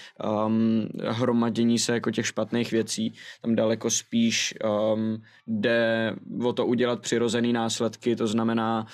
[0.46, 3.14] um, hromadění se jako těch špatných věcí.
[3.42, 4.54] Tam daleko spíš
[4.94, 8.86] um, jde o to udělat přirozený následky, to znamená,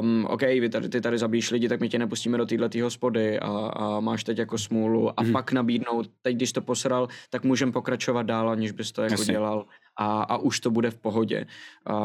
[0.00, 3.40] um, OK, vy tady, ty tady zabíjíš lidi, tak my tě nepustíme do této hospody
[3.48, 5.32] a, a máš teď jako smůlu a hmm.
[5.32, 9.32] pak nabídnout, teď když to posral, tak můžeme pokračovat dál, aniž bys to jako Jasně.
[9.32, 11.46] dělal a, a už to bude v pohodě.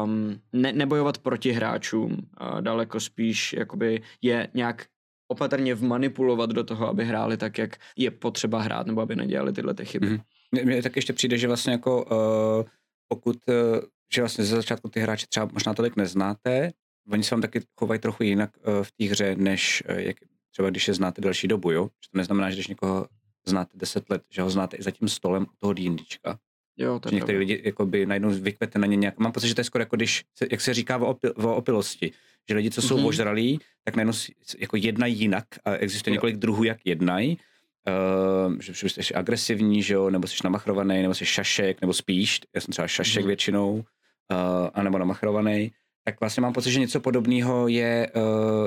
[0.04, 4.86] Um, ne, nebojovat proti hráčům, a daleko spíš jakoby je nějak
[5.28, 9.74] opatrně vmanipulovat do toho, aby hráli tak, jak je potřeba hrát, nebo aby nedělali tyhle
[9.74, 10.06] ty chyby.
[10.06, 10.64] Mm-hmm.
[10.64, 12.68] Mně tak ještě přijde, že vlastně jako uh,
[13.08, 13.54] pokud, uh,
[14.14, 16.70] že vlastně ze začátku ty hráče třeba možná tolik neznáte,
[17.10, 20.16] oni se vám taky chovají trochu jinak uh, v té hře, než uh, jak
[20.54, 21.84] třeba když je znáte delší dobu, jo?
[22.04, 23.06] Že to neznamená, že když někoho
[23.46, 26.38] znáte 10 let, že ho znáte i za tím stolem u toho D&Dčka.
[26.76, 29.18] Jo, že některý lidi jakoby najednou vykvete na ně nějak.
[29.18, 32.12] Mám pocit, že to je skoro jako když, jak se říká o, opil, o opilosti,
[32.48, 33.04] že lidi, co jsou Mhm.
[33.04, 33.08] mm-hmm.
[33.08, 34.12] ožralí, tak najednou
[34.58, 36.14] jako jednají jinak a existuje Jo.
[36.14, 37.38] několik druhů, jak jednají.
[38.46, 42.40] Uh, že, že jsi agresivní, že jo, nebo jsi namachrovaný, nebo jsi šašek, nebo spíš,
[42.54, 43.22] já jsem třeba šašek Mhm.
[43.24, 43.26] mm-hmm.
[43.26, 43.84] většinou, uh,
[44.74, 45.72] anebo namachrovaný,
[46.04, 48.22] tak vlastně mám pocit, že něco podobného je, uh,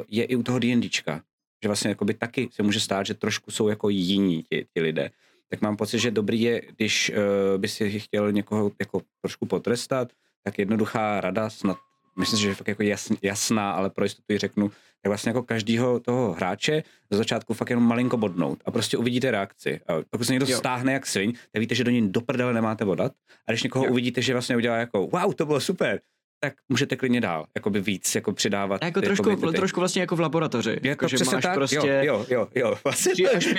[0.07, 1.21] je i u toho D&Dčka.
[1.63, 5.11] Že vlastně jakoby taky se může stát, že trošku jsou jako jiní ti, ti lidé.
[5.49, 10.11] Tak mám pocit, že dobrý je, když uh, by si chtěl někoho jako trošku potrestat,
[10.43, 11.77] tak jednoduchá rada, snad,
[12.19, 15.43] myslím že je fakt jako jasn, jasná, ale pro jistotu ji řeknu, tak vlastně jako
[15.43, 19.79] každýho toho hráče za začátku fakt jenom malinko bodnout a prostě uvidíte reakci.
[19.87, 20.57] A pokud se někdo Jo.
[20.57, 23.11] stáhne jak sviň, tak víte, že do něj do prdele nemáte vodat.
[23.47, 23.91] A když někoho jo.
[23.91, 26.01] uvidíte, že vlastně udělá jako wow, to bylo super,
[26.39, 28.83] tak můžete klidně dál, jakoby víc, jako přidávat.
[28.83, 30.79] Jako trošku, jakoby ty- trošku vlastně jako v laboratoři.
[30.83, 31.75] jako že přesně máš tak, prostě...
[31.75, 32.75] jo, jo, jo, jo.
[32.83, 33.13] Vlastně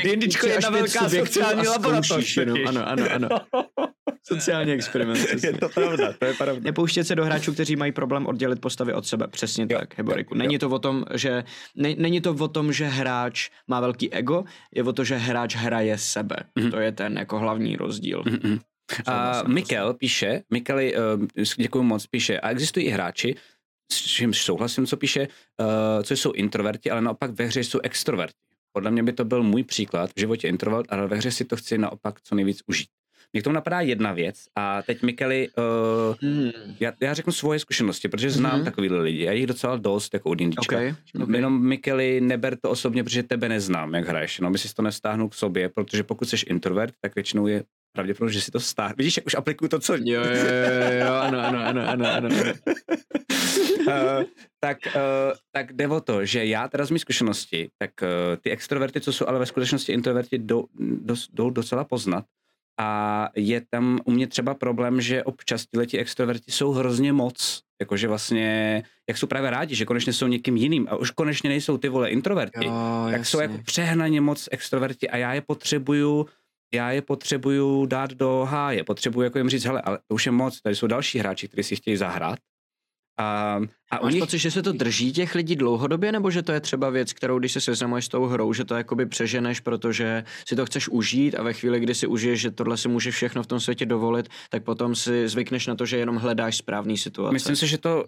[0.04, 2.36] D&Dčko je jedna velká sociální a laboratoř.
[2.36, 2.56] jenom.
[2.56, 2.68] totiž.
[2.68, 3.28] Ano, ano, ano.
[4.26, 5.18] Sociální experiment.
[5.44, 6.60] Je to pravda, to je pravda.
[6.64, 9.26] Nepouštět se do hráčů, kteří mají problém oddělit postavy od sebe.
[9.28, 10.34] Přesně Jo, tak, Heboriku.
[10.34, 11.44] jo, Není to o tom, že
[11.76, 15.56] ne, není to o tom, že hráč má velký ego, je o to, že hráč
[15.56, 16.36] hraje sebe.
[16.58, 16.70] Mhm.
[16.70, 18.22] To je ten jako hlavní rozdíl.
[18.22, 18.60] Mm-mm.
[19.07, 23.34] A Mikel píše, Mikeli, uh, děkuji moc, píše, a existují i hráči,
[23.93, 25.28] s čímž souhlasím, co píše,
[25.61, 28.34] uh, co jsou introverti, ale naopak ve hře jsou extroverti.
[28.72, 31.57] Podle mě by to byl můj příklad, v životě introvert, ale ve hře si to
[31.57, 32.89] chci naopak co nejvíc užít.
[33.32, 36.51] Mě k tomu napadá jedna věc a teď Mikeli, uh, Hmm.
[36.80, 38.64] já, já řeknu svoje zkušenosti, protože znám mm-hmm.
[38.64, 40.39] takovýhle lidi, já jich docela dost, jako od.
[40.41, 41.36] Okay, Okay.
[41.36, 44.41] Jenom Mikeli, neber to osobně, protože tebe neznám, jak hraješ.
[44.41, 47.64] No, my si to nestáhnu k sobě, protože pokud jsi introvert, tak většinou je
[47.99, 48.94] pravděpodobně, že si to stáhne.
[48.99, 49.94] Vidíš, jak už aplikuju to, co...
[49.94, 52.28] Jo, jo, jo, jo, ano, ano, ano, ano, ano.
[52.28, 54.22] uh,
[54.61, 58.09] tak, uh, tak jde o to, že já teda z mých zkušenosti, tak uh,
[58.40, 60.66] ty extroverty, co jsou ale ve skutečnosti introverti, jdou,
[61.32, 62.24] jdou docela poznat.
[62.80, 67.62] A je tam u mě třeba problém, že občas ti extroverti jsou hrozně moc.
[67.80, 71.78] Jakože vlastně, jak jsou právě rádi, že konečně jsou někým jiným a už konečně nejsou
[71.78, 72.66] ty vole introverti.
[72.66, 73.53] Jo, tak jsou jasně.
[73.53, 76.26] jako přehnaně moc extroverti a já je potřebuju
[76.74, 80.32] já je potřebuju dát do háje, potřebuju jako jim říct, hele, ale to už je
[80.32, 82.38] moc, tady jsou další hráči, kteří si chtějí zahrát.
[83.20, 83.60] A,
[83.90, 86.60] a Máš nich, pocit, že se to drží těch lidí dlouhodobě, nebo že to je
[86.60, 90.56] třeba věc, kterou když se seznamuješ s tou hrou, že to jakoby přeženeš, protože si
[90.56, 93.46] to chceš užít a ve chvíli, kdy si užiješ, že tohle si můžeš všechno v
[93.46, 97.32] tom světě dovolit, tak potom si zvykneš na to, že jenom hledáš správný situace.
[97.32, 98.04] myslím si, že to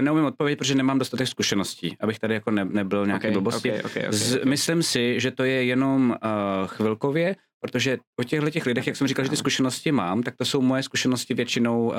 [0.00, 3.70] neumím odpovědět, protože nemám dostatek zkušeností, abych tady jako ne, nebyl nějaký okay, blbosti.
[3.70, 4.50] okay, okay, okay, Z, okay.
[4.50, 9.06] Myslím si, že to je jenom uh, chvilkově, protože o těchto těch lidech, jak jsem
[9.06, 11.94] říkal, že ty zkušenosti mám, tak to jsou moje zkušenosti většinou uh,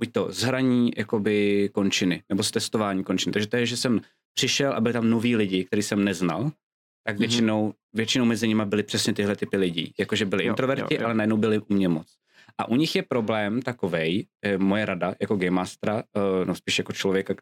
[0.00, 3.32] buď to z hraní jakoby končiny, nebo z testování končiny.
[3.32, 4.00] Takže to je, že jsem
[4.34, 6.50] přišel a byli tam noví lidi, který jsem neznal,
[7.04, 7.18] tak Mhm.
[7.18, 9.92] většinou, většinou mezi nimi byly přesně tyhle typy lidí.
[9.98, 11.04] Jakože byli Jo, introverti, jo, jo.
[11.06, 12.06] ale najednou byli u mě moc.
[12.58, 16.78] A u nich je problém takovej, eh, moje rada jako game mastera, eh, no spíš
[16.78, 17.40] jako člověka k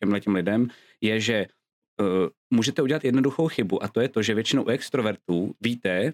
[0.00, 0.68] těmhle těm lidem,
[1.00, 1.46] je, že
[2.00, 2.06] uh,
[2.50, 6.12] můžete udělat jednoduchou chybu a to je to, že většinou u extrovertů víte,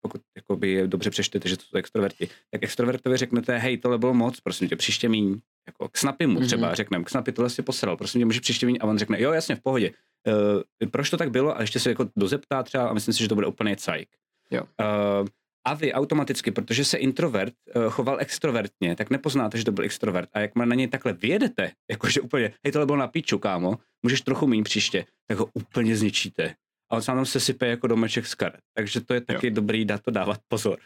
[0.00, 4.14] pokud jakoby je dobře přečtete, že to jsou extroverti, tak extrovertovi řeknete, hej, tohle bylo
[4.14, 5.40] moc, prosím tě, příště míň.
[5.66, 6.74] Jako k Snappy mu třeba Mhm.
[6.76, 9.32] řekneme, k Snappy tohle si posral, prosím tě, může příště míň a on řekne, jo,
[9.32, 9.90] jasně, v pohodě.
[10.26, 13.28] Uh, proč to tak bylo a ještě se jako dozeptá třeba a myslím si, že
[13.28, 14.08] to bude úplně cajk.
[14.50, 14.62] Jo.
[14.62, 15.28] Uh,
[15.66, 20.28] a vy automaticky, protože se introvert uh, choval extrovertně, tak nepoznáte, že to byl extrovert.
[20.32, 24.20] A jak na něj takhle vyjedete, jakože úplně, hej, tohle bylo na píču, kámo, můžeš
[24.20, 26.54] trochu méně příště, tak ho úplně zničíte.
[26.90, 28.60] A on se tam se sype jako domeček z karet.
[28.74, 29.52] Takže to je taky jo.
[29.54, 30.78] dobrý dát to dávat pozor.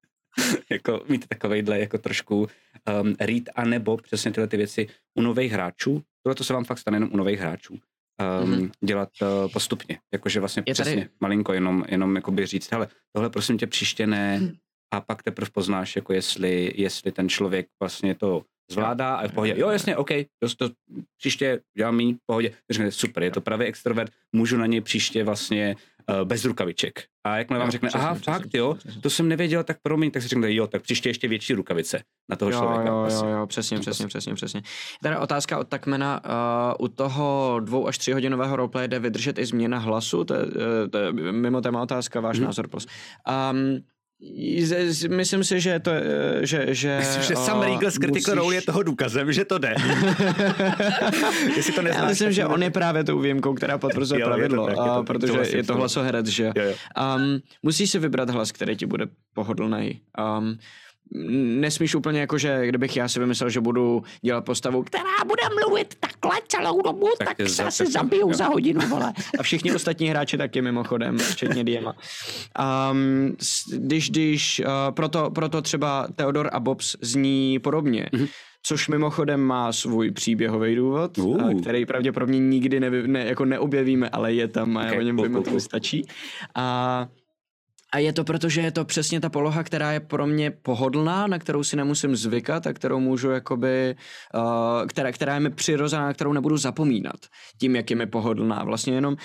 [0.70, 5.52] jako mít takovejhle jako trošku um, read a nebo přesně tyhle ty věci u nových
[5.52, 6.02] hráčů.
[6.22, 7.74] Tohle to se vám fakt stane jenom u nových hráčů.
[7.74, 8.70] Um, mm-hmm.
[8.84, 9.98] dělat uh, postupně.
[10.12, 14.06] Jakože vlastně Je přesně tady- malinko jenom, jenom jakoby říct, hele, tohle prosím tě příště
[14.06, 14.56] ne Hm.
[14.94, 19.32] a pak teprve poznáš, jako jestli, jestli ten člověk vlastně to zvládá a je v
[19.32, 19.54] pohodě.
[19.56, 20.10] Jo, jasně, OK,
[20.42, 20.68] dost to
[21.18, 22.50] příště dělám míň, v pohodě.
[22.70, 25.76] Řekne, super, je to pravý extrovert, můžu na něj příště vlastně
[26.10, 27.04] uh, bez rukaviček.
[27.26, 29.00] A jakmile vám řekne, přesně, aha, přesně, fakt jo, přesně.
[29.00, 32.36] to jsem nevěděl, tak promiň, tak si řekne, jo, tak příště ještě větší rukavice na
[32.36, 32.88] toho Jo, člověka.
[32.88, 34.62] jo, jo, jo, přesně, přesně, přesně, přesně.
[35.02, 36.20] Teda otázka od Takmena,
[36.78, 40.24] uh, u toho dvou až tři hodinového roleplay jde vydržet i změna hlasu?
[40.24, 40.40] To je,
[40.84, 42.46] eh, to je mimo téma otázka, váš Mhm.
[42.46, 42.90] názor, prosím.
[43.52, 43.78] Um,
[45.08, 46.02] myslím si, že to je,
[46.42, 49.44] že, že Myslím, že eh, Sam Riegel z Critical musíš- Role je toho důkazem, že
[49.44, 49.74] to jde.
[51.56, 54.26] Jestli to neznáš, Já myslím, že to- on je právě tou výjimkou, která potvrzuje Jo,
[54.26, 56.74] je to pravidlo, tak, je to tak, protože souhlasím, je to hlasoherec, že Jo, jo.
[57.16, 60.00] Um, musíš si vybrat hlas, který ti bude pohodlný.
[60.38, 60.58] Um,
[61.60, 65.94] nesmíš úplně jako, že kdybych já si vymyslel, že budu dělat postavu, která bude mluvit
[66.00, 68.34] takhle celou dobu, Tak tak, se asi zabijou jo.
[68.34, 69.12] za hodinu, vole.
[69.38, 71.94] A všichni ostatní hráči taky mimochodem, včetně Diema.
[72.90, 73.36] Um,
[73.76, 78.06] když, když, uh, proto, proto třeba Theodor a Bobs zní podobně.
[78.12, 78.24] Mhm.
[78.24, 78.28] Mm-hmm.
[78.62, 81.26] což mimochodem má svůj příběhový důvod, Uh.
[81.26, 81.60] uh.
[81.60, 85.42] který pravděpodobně nikdy nevy, ne, jako neobjevíme, ale je tam a Okay, o něm vím,
[85.42, 86.06] to stačí.
[86.54, 87.08] A
[87.92, 91.26] a je to proto, že je to přesně ta poloha, která je pro mě pohodlná,
[91.26, 93.96] na kterou si nemusím zvykat a kterou můžu jakoby,
[94.34, 97.20] uh, která, která je mi přirozená, kterou nebudu zapomínat
[97.60, 98.64] tím, jak je mi pohodlná.
[98.64, 99.16] Vlastně jenom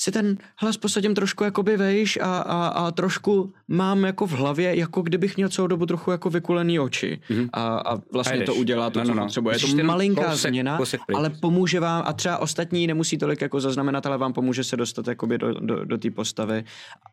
[0.00, 4.76] si ten hlas posadím trošku jakoby vejš a, a, a trošku mám jako v hlavě,
[4.78, 7.20] jako kdybych měl celou dobu trochu jako vykulený oči.
[7.30, 7.48] Mhm.
[7.52, 8.46] A, a A vlastně jdeš.
[8.46, 9.22] to udělá to, No, co no, no.
[9.26, 9.54] potřebuje.
[9.54, 13.40] Je Musíš to malinká kousek- změna, kousek ale pomůže vám a třeba ostatní nemusí tolik
[13.40, 16.64] jako zaznamenat, ale vám pomůže se dostat jakoby do, do, do té postavy.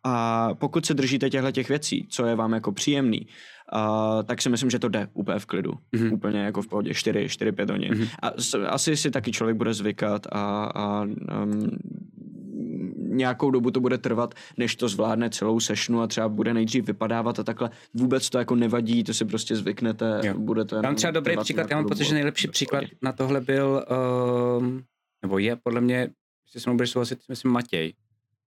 [0.03, 3.28] A pokud se držíte těchto těch věcí, co je vám jako příjemný,
[3.74, 5.72] Uh, tak si myslím, že to jde úplně v klidu.
[5.91, 6.03] Mhm.
[6.06, 6.14] Mm-hmm.
[6.14, 6.94] Úplně jako v pohodě.
[6.94, 7.91] 4, 4, 5 hodin.
[7.94, 8.02] Mhm.
[8.03, 8.10] Mm-hmm.
[8.22, 11.70] A s, asi si taky člověk bude zvykat a, a um,
[13.16, 17.40] nějakou dobu to bude trvat, než to zvládne celou sessionu a třeba bude nejdřív vypadávat
[17.40, 17.70] a takhle.
[17.94, 20.34] Vůbec to jako nevadí, to si prostě zvyknete, Jo.
[20.38, 23.42] bude to Mám jenom třeba dobrý příklad, já mám pocit, že nejlepší příklad na tohle
[23.42, 23.86] byl,
[24.60, 24.84] um,
[25.22, 26.10] nebo je podle mě,
[26.46, 27.94] jestli se mnou budeš souhlasit, myslím Matěj,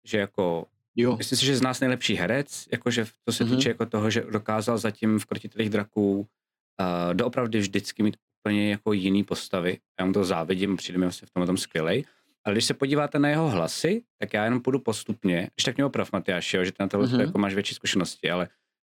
[0.04, 0.66] že jako,
[0.98, 3.56] Jo, myslím si, že z nás nejlepší herec, jakože to se Mhm.
[3.56, 8.92] týče jako toho, že dokázal zatím v Krotitelích draků uh, doopravdy vždycky mít úplně jako
[8.92, 9.78] jiný postavy.
[10.00, 12.04] Já mu to závidím, přijde mi vlastně v tomhle tom skvělej.
[12.46, 15.48] Ale když se podíváte na jeho hlasy, tak já jenom půjdu postupně.
[15.54, 17.20] Když tak mě oprav, Matyáši, jo, že ty na tohle Mhm.
[17.20, 18.48] jako máš větší zkušenosti, ale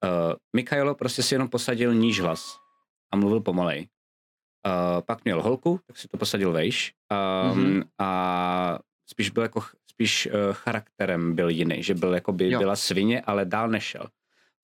[0.04, 0.10] uh,
[0.56, 2.56] Mikhailo prostě si jenom posadil níž hlas
[3.12, 3.88] a mluvil pomalej.
[4.66, 6.92] Uh, pak měl holku, tak si to posadil vejš
[7.52, 7.82] um, Mhm.
[7.98, 8.78] a
[9.10, 12.58] spíš byl jako spíš uh, charakterem byl jiný, že byl jako by Jo.
[12.58, 14.06] byla svině, ale dál nešel.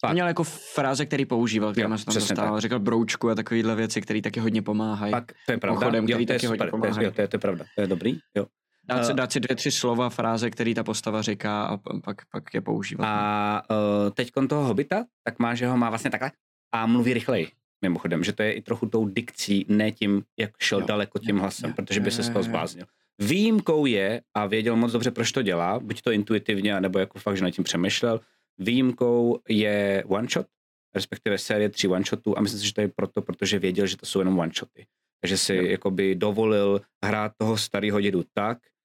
[0.04, 2.60] On měl jako fráze, který používal, který se tam přesně dostával.
[2.60, 5.10] Říkal broučku a takovéhle věci, které taky hodně pomáhají.
[5.12, 7.04] Pak to je pravda, Pochodem, jo, který to je taky hodně super, to je, pomáhají.
[7.06, 8.46] jo, to, je, to je pravda, to je dobrý, jo.
[8.88, 12.16] Dát si, Eh, dát si dvě, tři slova, fráze, který ta postava říká a pak,
[12.32, 13.06] pak je používat.
[13.06, 16.32] A uh, teď toho hobita, tak má, že ho má vlastně takhle
[16.72, 17.48] a mluví rychleji.
[17.82, 21.38] Mimochodem, že to je i trochu tou dikcí, ne tím, jak šel Jo, daleko tím
[21.38, 22.42] hlasem, jo, protože by se z toho jo.
[22.42, 22.86] zbláznil.
[23.18, 27.36] Výjimkou je, a věděl moc dobře, proč to dělá, buď to intuitivně, nebo jako fakt,
[27.36, 28.20] že nad tím přemýšlel,
[28.58, 30.46] výjimkou je one shot,
[30.94, 33.96] respektive série tří one shotů a myslím si, že to je proto, protože věděl, že
[33.96, 34.86] to jsou jenom one shoty.
[35.20, 35.62] Takže si Jo.
[35.62, 38.77] jakoby dovolil hrát toho starého dědu tak, eh,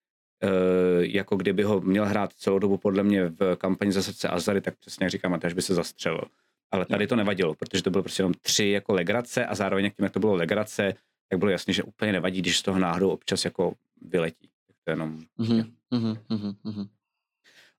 [1.00, 4.76] jako kdyby ho měl hrát celou dobu podle mě v kampani za srdce Azary, tak
[4.80, 6.24] přesně jak říkám, Mateš by se zastřelil.
[6.72, 9.96] Ale tady to nevadilo, protože to bylo prostě jenom tři jako legrace a zároveň jak
[9.96, 10.94] tím, jak to bylo legrace,
[11.30, 14.50] tak bylo jasné, že úplně nevadí, když z toho náhodou občas jako vyletí.
[14.68, 15.20] Tak to je jenom...
[15.38, 16.88] Mhm, mhm, mhm.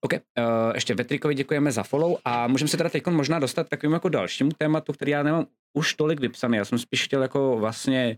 [0.01, 0.19] OK, uh,
[0.73, 4.09] ještě Vetrikovi děkujeme za follow a můžeme se teda teď možná dostat k takovému jako
[4.09, 6.57] dalšímu tématu, který já nemám už tolik vypsaný.
[6.57, 8.17] Já jsem spíš chtěl jako vlastně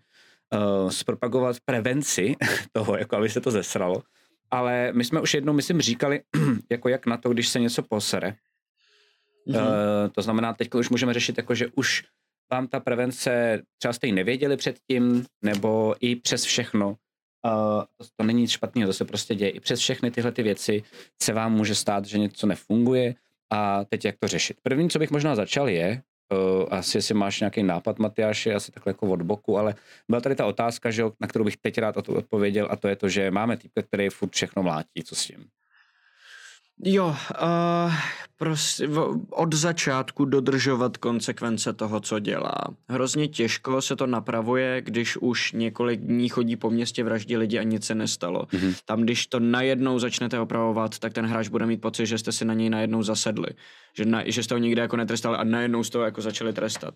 [0.53, 2.35] uh, zpropagovat prevenci
[2.71, 4.03] toho, jako aby se to zesralo.
[4.51, 6.21] Ale my jsme už jednou, myslím, říkali,
[6.69, 8.35] jako jak na to, když se něco posere.
[9.45, 9.61] Mhm.
[9.61, 9.63] Uh,
[10.11, 12.03] to znamená, teď už můžeme řešit, jako, že už
[12.51, 18.23] vám ta prevence, třeba jste ji nevěděli předtím, nebo i přes všechno, uh, to, to
[18.23, 19.51] není nic špatného, to se prostě děje.
[19.51, 20.83] I přes všechny tyhle ty věci
[21.21, 23.15] se vám může stát, že něco nefunguje
[23.51, 24.57] a teď jak to řešit.
[24.63, 28.89] První, co bych možná začal je, uh, asi jestli máš nějaký nápad, Matyáši, asi takhle
[28.89, 29.75] jako od boku, ale
[30.09, 33.09] byla tady ta otázka, že, na kterou bych teď rád odpověděl a to je to,
[33.09, 35.49] že máme typ, který furt všechno mlátí, co s tím.
[36.83, 37.93] Jo, uh,
[38.37, 38.89] prostě
[39.29, 42.57] od začátku dodržovat konsekvence toho, co dělá.
[42.89, 47.63] Hrozně těžko se to napravuje, když už několik dní chodí po městě, vraždí lidi a
[47.63, 48.47] nic se nestalo.
[48.53, 48.73] Mhm.
[48.85, 52.45] Tam, když to najednou začnete opravovat, tak ten hráč bude mít pocit, že jste si
[52.45, 53.49] na něj najednou zasedli.
[53.97, 56.95] Že, na, že jste ho nikdy jako netrestali a najednou jste ho jako začali trestat.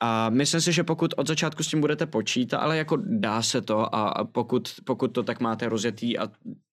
[0.00, 3.60] A myslím si, že pokud od začátku s tím budete počítat, ale jako dá se
[3.60, 6.28] to a, a pokud, pokud to tak máte rozjetý a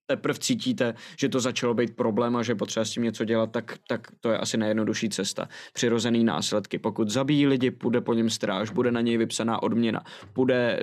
[0.08, 3.76] teprve cítíte, že to začalo být problém a že potřeba s tím něco dělat, tak,
[3.88, 5.50] tak to je asi nejjednodušší cesta.
[5.74, 6.80] Přirozený následky.
[6.80, 10.04] Pokud zabíjí lidi, půjde po něm stráž, bude na něj vypsaná odměna.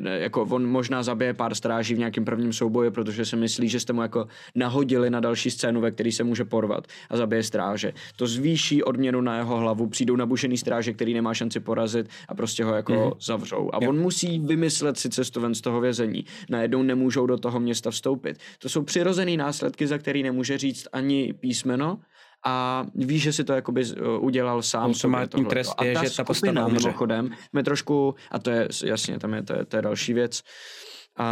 [0.01, 3.80] Ne, jako on možná zabije pár stráží v nějakém prvním souboji, protože si myslí, že
[3.80, 7.92] jste mu jako nahodili na další scénu, ve který se může porvat a zabije stráže.
[8.16, 12.64] To zvýší odměnu na jeho hlavu, přijdou nabušený stráže, který nemá šanci porazit a prostě
[12.64, 13.02] ho jako Mhm.
[13.02, 13.16] mm-hmm.
[13.20, 13.70] zavřou.
[13.72, 13.88] A Jo.
[13.90, 16.24] on musí vymyslet si cestu ven z toho vězení.
[16.51, 18.38] Najednou nemůžou do toho města vstoupit.
[18.59, 18.82] To jsou
[19.14, 21.98] přirozený následky, za který nemůže říct ani písmeno
[22.46, 24.86] a ví, že si to jakoby z- udělal sám.
[24.90, 25.50] Ultimátní sobě tohleto.
[25.50, 26.88] trest A je, ta že ta postava umře.
[26.88, 30.42] Mimochodem, jsme trošku, a to je jasně, tam je, to je, to je další věc,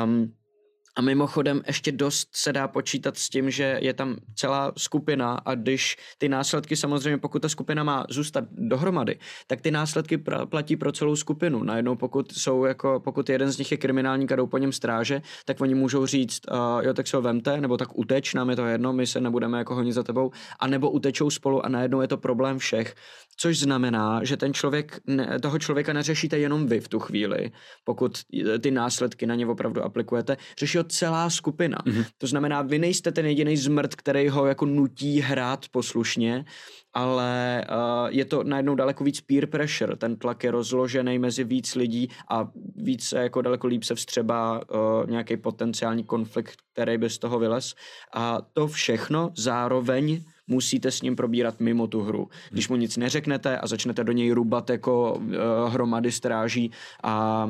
[0.04, 0.32] um,
[0.96, 5.54] A mimochodem ještě dost se dá počítat s tím, že je tam celá skupina a
[5.54, 10.76] když ty následky samozřejmě, pokud ta skupina má zůstat dohromady, tak ty následky pra, platí
[10.76, 11.62] pro celou skupinu.
[11.62, 15.22] Najednou pokud jsou jako, pokud jeden z nich je kriminálník a jdou po něm stráže,
[15.44, 18.56] tak oni můžou říct, uh, jo, tak se ho vemte, nebo tak uteč, nám je
[18.56, 22.00] to jedno, my se nebudeme jako honit za tebou, a nebo utečou spolu a najednou
[22.00, 22.94] je to problém všech.
[23.36, 27.50] Což znamená, že ten člověk, ne, toho člověka neřešíte jenom vy v tu chvíli,
[27.84, 28.18] pokud
[28.60, 31.78] ty následky na ně opravdu aplikujete, řeší celá skupina.
[31.86, 32.06] Mm-hmm.
[32.18, 36.44] To znamená, vy nejste ten jediný zmrt, který ho jako nutí hrát poslušně,
[36.94, 39.96] ale uh, je to najednou daleko víc peer pressure.
[39.96, 45.10] Ten tlak je rozložený mezi víc lidí a víc jako daleko líp se vstřebá uh,
[45.10, 47.74] nějaký potenciální konflikt, který by z toho vylez.
[48.14, 52.28] A to všechno zároveň musíte s ním probírat mimo tu hru.
[52.50, 55.24] Když mu nic neřeknete a začnete do něj rubat jako uh,
[55.68, 56.70] hromady stráží
[57.04, 57.44] a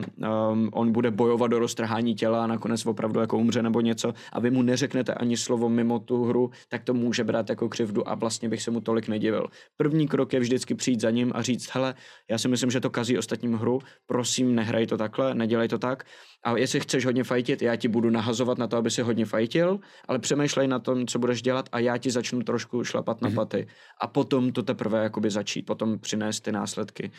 [0.53, 4.41] um, on bude bojovat do roztrhání těla a nakonec opravdu jako umře nebo něco a
[4.41, 8.15] vy mu neřeknete ani slovo mimo tu hru, tak to může brát jako křivdu a
[8.15, 9.47] vlastně bych se mu tolik nedivil.
[9.77, 11.95] První krok je vždycky přijít za ním a říct, hele,
[12.31, 16.05] já si myslím, že to kazí ostatním hru, prosím, nehraj to takhle, nedělej to tak
[16.45, 19.81] a jestli chceš hodně fajtit, já ti budu nahazovat na to, aby si hodně fajtil,
[20.09, 23.37] ale přemýšlej na tom, co budeš dělat a já ti začnu trošku šlapat na mhm.
[23.37, 23.67] paty.
[24.01, 27.11] A potom to teprve jakoby začít, potom přinést ty následky.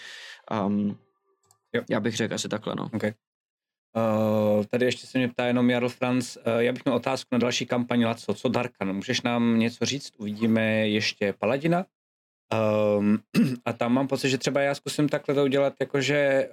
[0.66, 0.98] Um,
[1.74, 1.82] jo.
[1.90, 2.90] Já bych řekl asi takhle, no.
[2.94, 3.14] Okay.
[3.98, 7.38] Uh, tady ještě se mě ptá jenom Jarl Franz, uh, já bych měl otázku na
[7.38, 10.14] další kampaň Laco, co Darkan, můžeš nám něco říct?
[10.18, 11.86] Uvidíme ještě Paladina.
[12.98, 13.20] Um,
[13.66, 16.50] a tam mám pocit, že třeba já zkusím takhle to udělat, jakože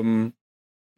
[0.00, 0.32] um,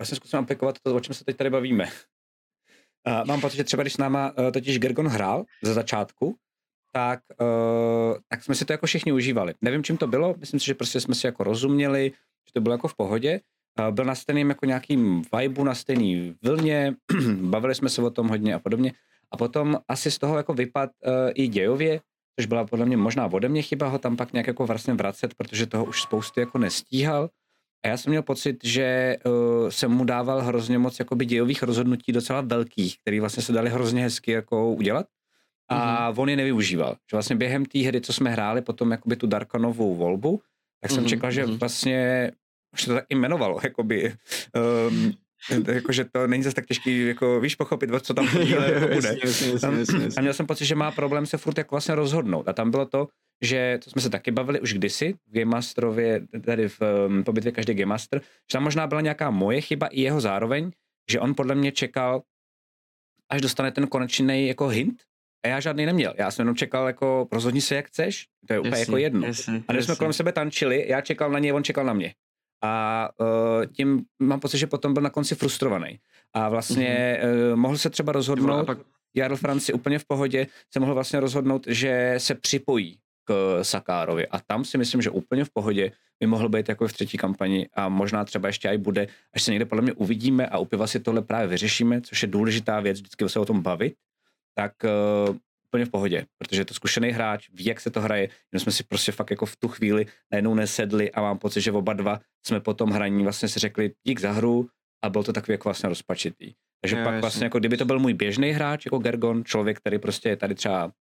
[0.01, 1.85] vlastně zkusím aplikovat to, o čem se teď tady bavíme.
[1.85, 6.37] Uh, mám pocit, že třeba když s náma uh, totiž Gergon hrál ze začátku,
[6.97, 9.55] tak, uh, tak jsme si to jako všichni užívali.
[9.63, 12.13] Nevím, čím to bylo, myslím si, že prostě jsme si jako rozuměli,
[12.47, 13.41] že to bylo jako v pohodě.
[13.81, 16.95] Uh, byl na stejným jako nějakým vibu, na stejný vlně,
[17.41, 18.93] bavili jsme se o tom hodně a podobně.
[19.31, 22.01] A potom asi z toho jako vypad uh, i dějově,
[22.39, 25.35] což byla podle mě možná ode mě chyba ho tam pak nějak jako vlastně vracet,
[25.35, 27.29] protože toho už spousty jako nestíhal.
[27.85, 32.13] A já jsem měl pocit, že uh, jsem mu dával hrozně moc jakoby dějových rozhodnutí
[32.13, 35.07] docela velkých, které vlastně se dali hrozně hezky jako udělat.
[35.69, 36.21] A mm-hmm.
[36.21, 36.97] on je nevyužíval.
[37.11, 40.43] Že vlastně během té hry, co jsme hráli potom jakoby tu Darkanovou volbu,
[40.81, 41.09] tak jsem mm-hmm.
[41.09, 41.59] čekal, že mm-hmm.
[41.59, 42.31] vlastně
[42.73, 44.15] už to tak i jmenovalo, jakoby,
[44.89, 45.13] um,
[45.75, 49.17] jakože to není zase tak těžký, jako víš, pochopit, co tam jako bude.
[50.17, 52.49] A měl jsem pocit, že má problém se furt jako vlastně rozhodnout.
[52.49, 53.09] A tam bylo to,
[53.43, 57.53] že to jsme se taky bavili už kdysi v Game Masterově, tady v um, pobytě
[57.53, 60.71] každý Game Master, že tam možná byla nějaká moje chyba i jeho zároveň,
[61.11, 62.23] že on podle mě čekal,
[63.29, 65.03] až dostane ten konečný jako hint,
[65.47, 66.15] a já žádný neměl.
[66.19, 68.27] Já jsem jenom čekal jako rozhodni se, jak chceš.
[68.47, 69.27] To je úplně jako jedno.
[69.27, 72.15] Jasný, a když jsme kolem sebe tančili, já čekal na něj, on čekal na mě.
[72.63, 75.99] A uh, tím mám pocit, že potom byl na konci frustrovaný.
[76.33, 77.53] A vlastně mm-hmm.
[77.53, 78.79] uh, mohl se třeba rozhodnout, pak...
[79.17, 84.27] Jarl Franci úplně v pohodě, se mohl vlastně rozhodnout, že se připojí k Sakárovi.
[84.27, 87.69] A tam si myslím, že úplně v pohodě by mohl být jako v třetí kampani
[87.75, 90.87] a možná třeba ještě i bude, až se někde podle mě uvidíme a u piva
[90.87, 93.95] si tohle právě vyřešíme, což je důležitá věc, vždycky se o tom bavit,
[94.59, 98.23] tak uh, úplně v pohodě, protože je to zkušený hráč, ví, jak se to hraje,
[98.23, 101.73] jenom jsme si prostě fakt jako v tu chvíli najednou nesedli a mám pocit, že
[101.73, 104.69] oba dva jsme po tom hraní vlastně si řekli dík za hru
[105.05, 106.53] a byl to takový jako vlastně rozpačitý.
[106.81, 107.21] Takže jo, pak jasný.
[107.21, 110.55] vlastně jako kdyby to byl můj běžný hráč, jako Gergon, člověk, který prostě je tady
[110.55, 110.93] třeba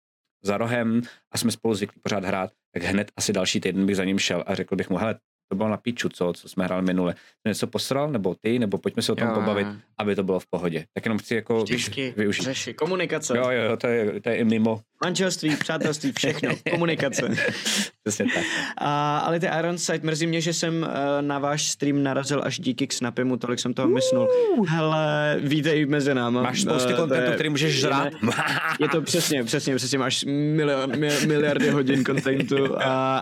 [0.44, 1.02] za rohem
[1.32, 4.44] a jsme spolu zvyklí pořád hrát, tak hned asi další týden bych za ním šel
[4.48, 5.20] a řekl bych mu, hele,
[5.50, 7.16] to bylo na píču, co, co jsme hráli minule.
[7.48, 9.68] Něco posral, nebo ty, nebo pojďme se o tom jo, pobavit,
[9.98, 10.86] aby to bylo v pohodě.
[10.94, 12.44] Tak jenom chci jako Vždycky využít.
[12.44, 13.38] Řeši, komunikace.
[13.38, 14.82] Jo, jo, to je, to je i mimo.
[15.04, 17.36] Manželství, přátelství, všechno, komunikace.
[18.04, 18.44] Přesně tak.
[18.78, 20.88] A, ale ty Ironside, mrzí mě, že jsem uh,
[21.22, 24.28] na váš stream narazil až díky k Snapimu, tolik jsem toho myslnul.
[24.68, 26.42] Hele, vítej mezi náma.
[26.42, 28.14] Máš spousty uh, kontentu, který můžeš žrát.
[28.80, 30.92] Je to přesně, přesně, přesně, máš milion,
[31.28, 32.78] miliardy hodin kontentu, uh,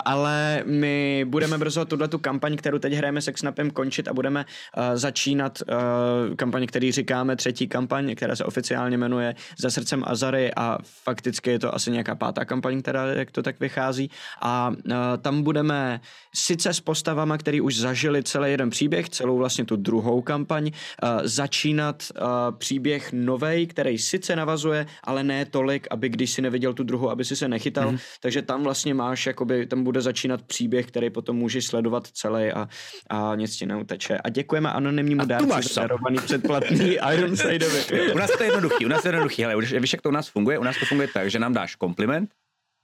[0.06, 4.46] ale my budeme brzo tuhle tu kampaň, kterou teď hrajeme se Snapem končit a budeme
[4.46, 10.52] uh, začínat uh, kampaň, který říkáme třetí kampaň, která se oficiálně jmenuje Za srdcem Azary
[10.56, 14.12] a fakticky je to asi nějaká pátá kampaň, která jak to tak vychází
[14.42, 16.02] a uh, tam budeme
[16.36, 21.10] sice s postavama, který už zažili celý jeden příběh, celou vlastně tu druhou kampaň, uh,
[21.24, 26.84] začínat uh, příběh novej, který sice navazuje, ale ne tolik, aby když si neviděl tu
[26.84, 28.00] druhou, aby si se nechytal, mm-hmm.
[28.22, 32.68] takže tam vlastně máš, jakoby tam bude začínat příběh, který potom můžeš sledovat celý a,
[33.10, 34.18] a nic ti neuteče.
[34.18, 38.14] A děkujeme anonymnímu dárci darovaný předplatný Ironsideovi.
[38.14, 40.12] u nás to je jednoduchý, u nás to je jednoduchý, ale víš, jak to u
[40.12, 40.60] nás funguje?
[40.60, 42.30] U nás to funguje tak, že nám dáš kompliment,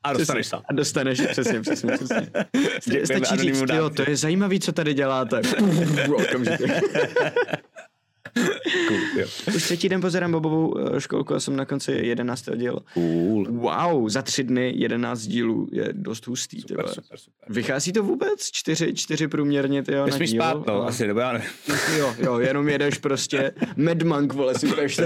[0.04, 0.56] a dostaneš se.
[0.56, 2.30] A dostaneš, přesně, přesně, přesně.
[3.06, 5.42] Stačí říct, jo, to je zajímavý, co tady děláte.
[6.16, 6.82] Okamžitě.
[8.88, 9.28] Cool, jo.
[9.56, 12.50] Už třetí den pozerám Bobovou eh, školku a jsem na konci 11.
[12.56, 12.80] dílu.
[12.94, 13.46] Cool.
[13.50, 16.62] Wow, za tři dny 11 dílů je dost hustý.
[16.62, 17.54] Super, super, super.
[17.54, 18.52] Vychází to vůbec?
[18.52, 21.50] Čtyři, čtyři průměrně, ty jo, na Nesmíš díl, spát, no, ale- asi, nebo já nevím.
[21.98, 25.06] Jo, jo, jenom jedeš prostě Mad Monk, vole, si peš um,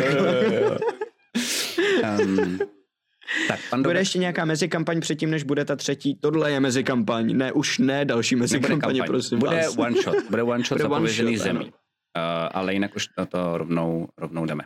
[3.48, 6.16] tak, pan Bude ještě nějaká mezikampaň předtím, než bude ta třetí?
[6.16, 9.08] Tohle je mezikampaň, ne, už ne další nebude mezikampaně, kampaň.
[9.08, 9.78] prosím Bude vás.
[9.78, 11.66] one shot, bude one shot Bude one zapovězených shot, ano.
[12.18, 14.64] Uh, ale jinak už na to rovnou, rovnou jdeme.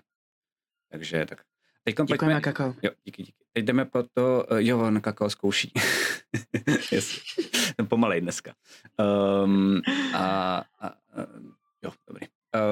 [0.92, 1.42] Takže tak.
[1.84, 2.76] Teď Děkujeme pojďme, na kakao.
[2.84, 3.46] Jo, díky, díky.
[3.54, 5.74] Teď jdeme po to, uh, jo, on kakao zkouší.
[7.88, 8.54] Pomalej dneska.
[9.44, 9.82] Um,
[10.14, 10.94] a, a, a,
[11.84, 12.28] jo, dobrý.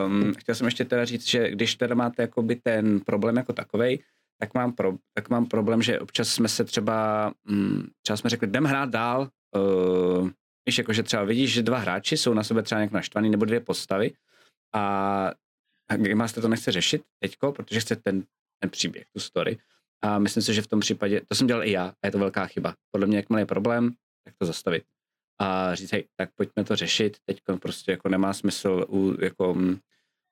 [0.06, 4.04] Um, chtěl jsem ještě teda říct, že když teda máte jakoby ten problém jako takovej,
[4.40, 8.48] tak mám, pro, tak mám problém, že občas jsme se třeba, mm, třeba jsme řekli,
[8.48, 10.30] jdem hrát dál, uh,
[10.66, 13.46] víš, jako, že třeba vidíš, že dva hráči jsou na sebe třeba nějak naštvaný, nebo
[13.46, 14.12] dvě postavy
[14.76, 18.24] a Game Master to nechce řešit teďko, protože chce ten,
[18.60, 19.58] ten příběh, tu story.
[20.02, 22.20] A myslím si, že v tom případě, to jsem dělal i já, a je to
[22.20, 22.76] velká chyba.
[22.92, 23.92] Podle mě, jakmile je problém,
[24.24, 24.84] tak to zastavit.
[25.40, 29.78] A říct, hej, tak pojďme to řešit, teď prostě jako nemá smysl u, jako, mm,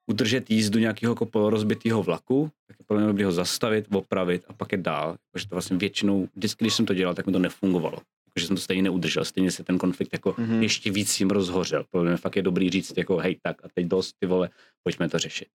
[0.09, 4.53] udržet jízdu nějakého jako polorozbitého vlaku, tak je podle mě dobrý ho zastavit, opravit a
[4.53, 5.17] pak je dál.
[5.31, 7.97] Protože to vlastně většinou, vždycky, když jsem to dělal, tak mi to nefungovalo.
[8.35, 10.49] Jakože jsem to stejně neudržel, stejně se ten konflikt jako Mhm.
[10.51, 10.61] mm-hmm.
[10.61, 11.85] ještě víc jim rozhořel.
[11.89, 14.49] Podle mě fakt je dobrý říct, jako hej, tak a teď dost, ty vole,
[14.83, 15.47] pojďme to řešit.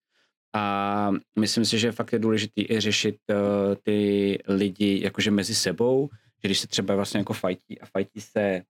[0.56, 3.36] A myslím si, že fakt je důležité i řešit uh,
[3.84, 6.10] ty lidi jakože mezi sebou,
[6.44, 8.62] že když se třeba vlastně jako fajtí a fajtí se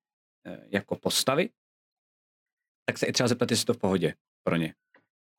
[0.48, 1.50] uh, jako postavy,
[2.86, 4.14] tak se i třeba zeptat, jestli je to v pohodě
[4.44, 4.74] pro ně.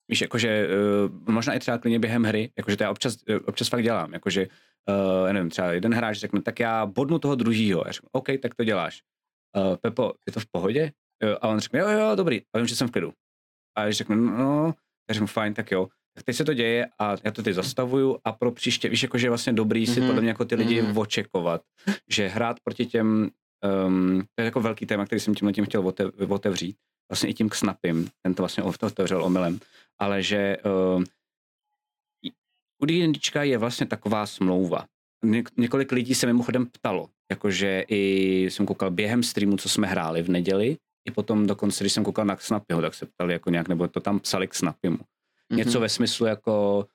[0.08, 3.68] Víš, jakože uh, možná i třeba klidně během hry, jakože to já občas, uh, občas
[3.68, 4.46] fakt dělám, jakože,
[4.88, 7.82] uh, já nevím, třeba jeden hráč řekne, tak já bodnu toho druhýho.
[7.86, 9.02] Já řeknu, OK, tak to děláš.
[9.56, 10.92] Uh, Pepo, je to v pohodě?
[11.24, 13.12] Uh, a on řekne, jo, jo, dobrý, a vím, že jsem v klidu.
[13.78, 14.74] A když řeknu, no,
[15.06, 15.88] tak řeknu, fajn, tak jo.
[16.14, 19.26] Tak teď se to děje a já to teď zastavuju a pro příště, víš, jakože
[19.26, 20.08] je vlastně dobrý si Mhm.
[20.08, 20.98] podle mě jako ty lidi Mhm.
[20.98, 21.62] očekovat,
[22.10, 23.30] že hrát proti těm,
[23.86, 26.76] um, to je jako velký téma, který jsem tímhle tím chtěl otev- otevřít,
[27.10, 29.58] vlastně i tím Snapim, ten to vlastně otevřel omylem,
[29.98, 30.56] ale že
[30.96, 31.04] um,
[32.82, 34.84] u D&Dčka je vlastně taková smlouva.
[35.24, 38.00] Ně- několik lidí se mimochodem ptalo, jakože i
[38.50, 40.76] jsem koukal během streamu, co jsme hráli v neděli,
[41.08, 44.00] i potom dokonce, když jsem koukal na Snapyho, tak se ptali jako nějak, nebo to
[44.00, 44.98] tam psali k Snapymu.
[45.52, 46.86] Něco ve smyslu jako,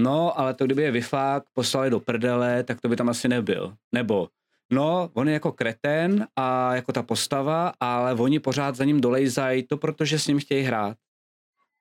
[0.00, 3.74] no, ale to kdyby je vyfák poslali do prdele, tak to by tam asi nebyl.
[3.94, 4.28] Nebo,
[4.72, 9.62] no, on je jako kreten a jako ta postava, ale oni pořád za ním dolejzají
[9.62, 10.96] to, protože s ním chtějí hrát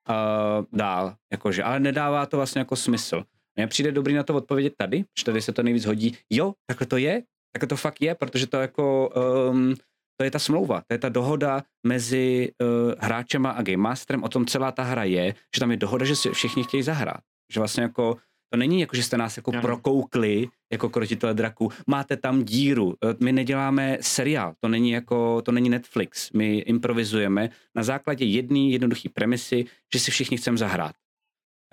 [0.09, 3.23] uh, dál, jakože, ale nedává to vlastně jako smysl.
[3.55, 6.17] Mně přijde dobrý na to odpovědět tady, že tady se to nejvíc hodí.
[6.29, 7.23] Jo, takhle to je,
[7.53, 9.09] takhle to fakt je, protože to jako,
[9.49, 9.73] um,
[10.17, 14.29] to je ta smlouva, to je ta dohoda mezi uh, hráčema a Game Masterem, o
[14.29, 17.21] tom celá ta hra je, že tam je dohoda, že si všichni chtějí zahrát.
[17.53, 18.17] Že vlastně jako,
[18.49, 19.61] to není jako, že jste nás jako Ano.
[19.61, 25.51] prokoukli jako krotitele draku, máte tam díru, Eh, my neděláme seriál, to není jako, to
[25.51, 30.95] není Netflix, my improvizujeme na základě jedné jednoduché premisy, že si všichni chceme zahrát.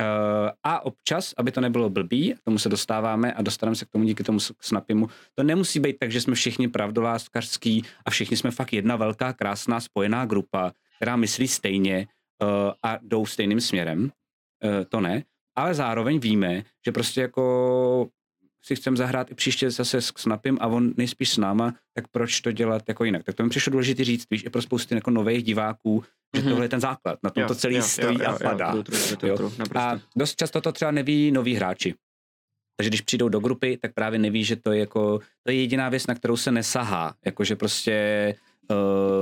[0.03, 3.89] Uh, a občas, aby to nebylo blbý, k tomu se dostáváme a dostaneme se k
[3.89, 8.51] tomu díky tomu snapimu, to nemusí být tak, že jsme všichni pravdoláskařský a všichni jsme
[8.51, 12.09] fakt jedna velká, krásná, spojená grupa, která myslí stejně
[12.43, 12.48] uh,
[12.82, 14.01] a jdou stejným směrem.
[14.65, 15.24] Uh, to ne.
[15.57, 18.09] Ale zároveň víme, že prostě jako
[18.65, 22.41] si chcem zahrát i příště zase s Snapim a on nejspíš s náma, tak proč
[22.41, 23.24] to dělat jako jinak?
[23.24, 26.05] Tak to mi přišlo důležité říct, víš, i pro spousty jako nových diváků,
[26.37, 26.51] že Mhm.
[26.51, 28.73] tohle je ten základ, na tom Jo, to celý jo, stojí jo, a jo, padá.
[28.74, 28.83] Jo,
[29.23, 29.37] Jo.
[29.37, 29.78] true, naprosto.
[29.78, 31.95] A dost často to třeba neví noví hráči.
[32.77, 35.89] Takže když přijdou do grupy, tak právě neví, že to je jako, to je jediná
[35.89, 37.15] věc, na kterou se nesahá.
[37.24, 38.35] Jakože prostě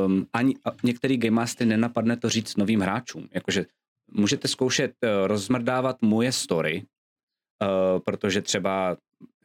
[0.07, 3.29] um, ani některý Game Mastery nenapadne to říct novým hráčům.
[3.33, 3.67] Jakože
[4.13, 8.97] můžete zkoušet uh, rozmrdávat moje story, uh, protože třeba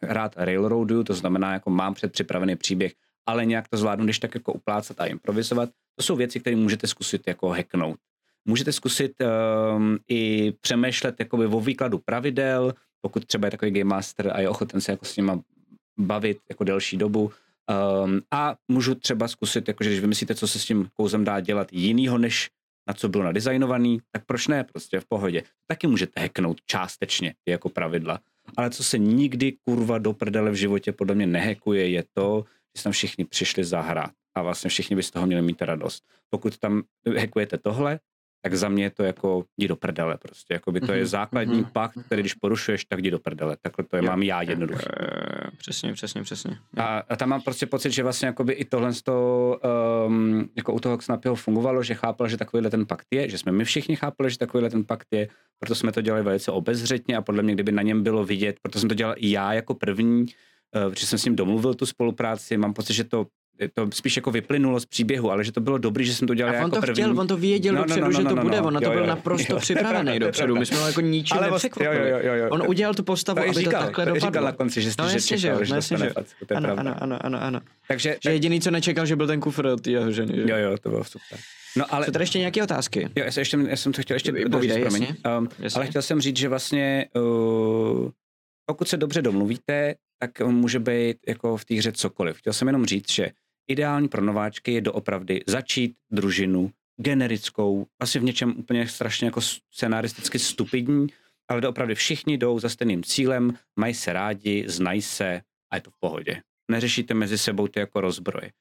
[0.01, 2.93] hrát Railroadu, to znamená, jako mám předpřipravený příběh,
[3.25, 5.69] ale nějak to zvládnu, když tak jako uplácat a improvizovat.
[5.95, 7.99] To jsou věci, které můžete zkusit jako hacknout.
[8.45, 14.31] Můžete zkusit um, i přemýšlet jakoby o výkladu pravidel, pokud třeba je takový game master
[14.33, 15.39] a je ochoten se jako s nima
[15.99, 17.31] bavit jako delší dobu.
[18.03, 21.67] Um, a můžu třeba zkusit, jakože když vymyslíte, co se s tím kouzem dá dělat
[21.73, 22.49] jinýho, než
[22.89, 25.43] na co bylo nadizajnovaný, tak proč ne, prostě v pohodě.
[25.67, 28.19] Taky můžete hacknout částečně jako pravidla.
[28.57, 32.45] Ale co se nikdy kurva do prdele v životě podle mě nehekuje, je to,
[32.77, 36.03] že tam všichni přišli zahrát a vlastně všichni by z toho měli mít radost.
[36.29, 36.83] Pokud tam
[37.17, 37.99] hackujete tohle,
[38.41, 40.53] tak za mě je to jako jdi do prdele prostě.
[40.53, 40.93] Jakoby to mm-hmm.
[40.93, 41.69] je Mhm, základní mhm.
[41.73, 43.57] pakt, který když porušuješ, tak jdi do prdele.
[43.61, 44.85] Takhle to je, mám já jednoduché.
[44.99, 46.57] Eh, Přesně, přesně, přesně.
[46.77, 49.59] A, a tam mám prostě pocit, že vlastně jakoby i tohle z toho,
[50.07, 53.51] um, jako u toho Snapyho fungovalo, že chápal, že takovýhle ten pakt je, že jsme
[53.51, 55.27] my všichni chápali, že takovýhle ten pakt je,
[55.59, 58.79] proto jsme to dělali velice obezřetně a podle mě, kdyby na něm bylo vidět, proto
[58.79, 62.57] jsem to dělal i já jako první, uh, protože jsem s ním domluvil tu spolupráci,
[62.57, 63.25] mám pocit, že to
[63.73, 66.51] to spíš jako vyplynulo z příběhu, ale že to bylo dobrý, že jsem to dělal
[66.51, 66.93] A jako on to první.
[66.93, 68.73] chtěl, on to věděl No, no, dopředu, no, no, že to no, bude, no, on
[68.73, 69.07] na to jo, byl jo.
[69.07, 72.09] naprosto Jo, to připravený to je dopředu, my jsme ho jako ničím Ale vlastně- nepřekvapili.
[72.09, 72.49] jo, jo, jo, jo.
[72.51, 74.45] On udělal tu postavu, aby to říkal, takhle to říkal dopadlo.
[74.45, 76.11] na konci, že, No že jasně, že čekal, jo, že no jasně, že jo.
[76.15, 76.81] facku, to je Ano, pravda.
[76.91, 77.59] ano, ano, ano, ano.
[77.87, 80.33] Takže, Že jediný, co nečekal, že byl ten kufr od jeho ženy.
[80.35, 80.41] že?
[80.41, 81.39] jo, jo, to bylo super.
[81.77, 83.01] No ale Jsou tady ještě nějaké otázky?
[83.15, 85.07] Jo, já, se ještě, já jsem to chtěl ještě Povídej, jasně,
[85.37, 85.77] Um, jasně.
[85.77, 88.09] ale chtěl jsem říct, že vlastně uh,
[88.65, 92.37] pokud se dobře domluvíte, tak může být jako v té hře cokoliv.
[92.37, 93.29] Chtěl jsem jenom říct, že
[93.69, 100.39] ideální pro nováčky je doopravdy začít družinu generickou, asi v něčem úplně strašně jako scenaristicky
[100.39, 101.07] stupidní,
[101.47, 105.41] ale doopravdy všichni jdou za stejným cílem, mají se rádi, znají se
[105.71, 106.41] a je to v pohodě.
[106.71, 108.51] Neřešíte mezi sebou ty jako rozbroje.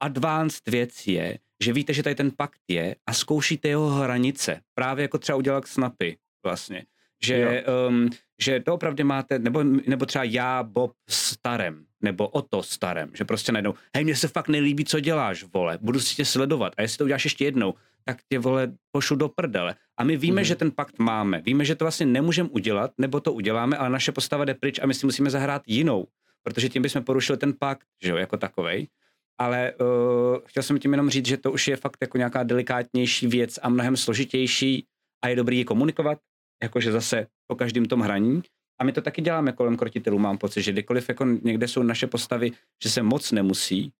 [0.00, 4.60] Advanced věc je, že víte, že tady ten pakt je a zkoušíte jeho hranice.
[4.74, 6.84] Právě jako třeba udělal Snapy vlastně.
[7.24, 8.10] Že, um,
[8.42, 13.24] že to opravdu máte, nebo, nebo třeba já, Bob, starem, nebo o to starem, že
[13.24, 16.82] prostě najednou, hej, mně se fakt nelíbí, co děláš, vole, budu si tě sledovat a
[16.82, 17.74] jestli to uděláš ještě jednou,
[18.04, 19.74] tak tě, vole, pošlu do prdele.
[19.98, 20.44] A my víme, Mhm.
[20.44, 24.12] že ten pakt máme, víme, že to vlastně nemůžeme udělat, nebo to uděláme, ale naše
[24.12, 26.06] postava jde pryč a my si musíme zahrát jinou,
[26.42, 28.88] protože tím bychom porušili ten pakt, že jo, jako takovej.
[29.38, 29.86] Ale uh,
[30.46, 33.68] chtěl jsem tím jenom říct, že to už je fakt jako nějaká delikátnější věc a
[33.68, 34.86] mnohem složitější
[35.24, 36.18] a je dobrý ji komunikovat,
[36.62, 38.42] jakože zase po každém tom hraní.
[38.80, 42.06] A my to taky děláme kolem krotitelů, mám pocit, že kdykoliv jako někde jsou naše
[42.06, 42.52] postavy,
[42.82, 43.92] že se moc nemusí,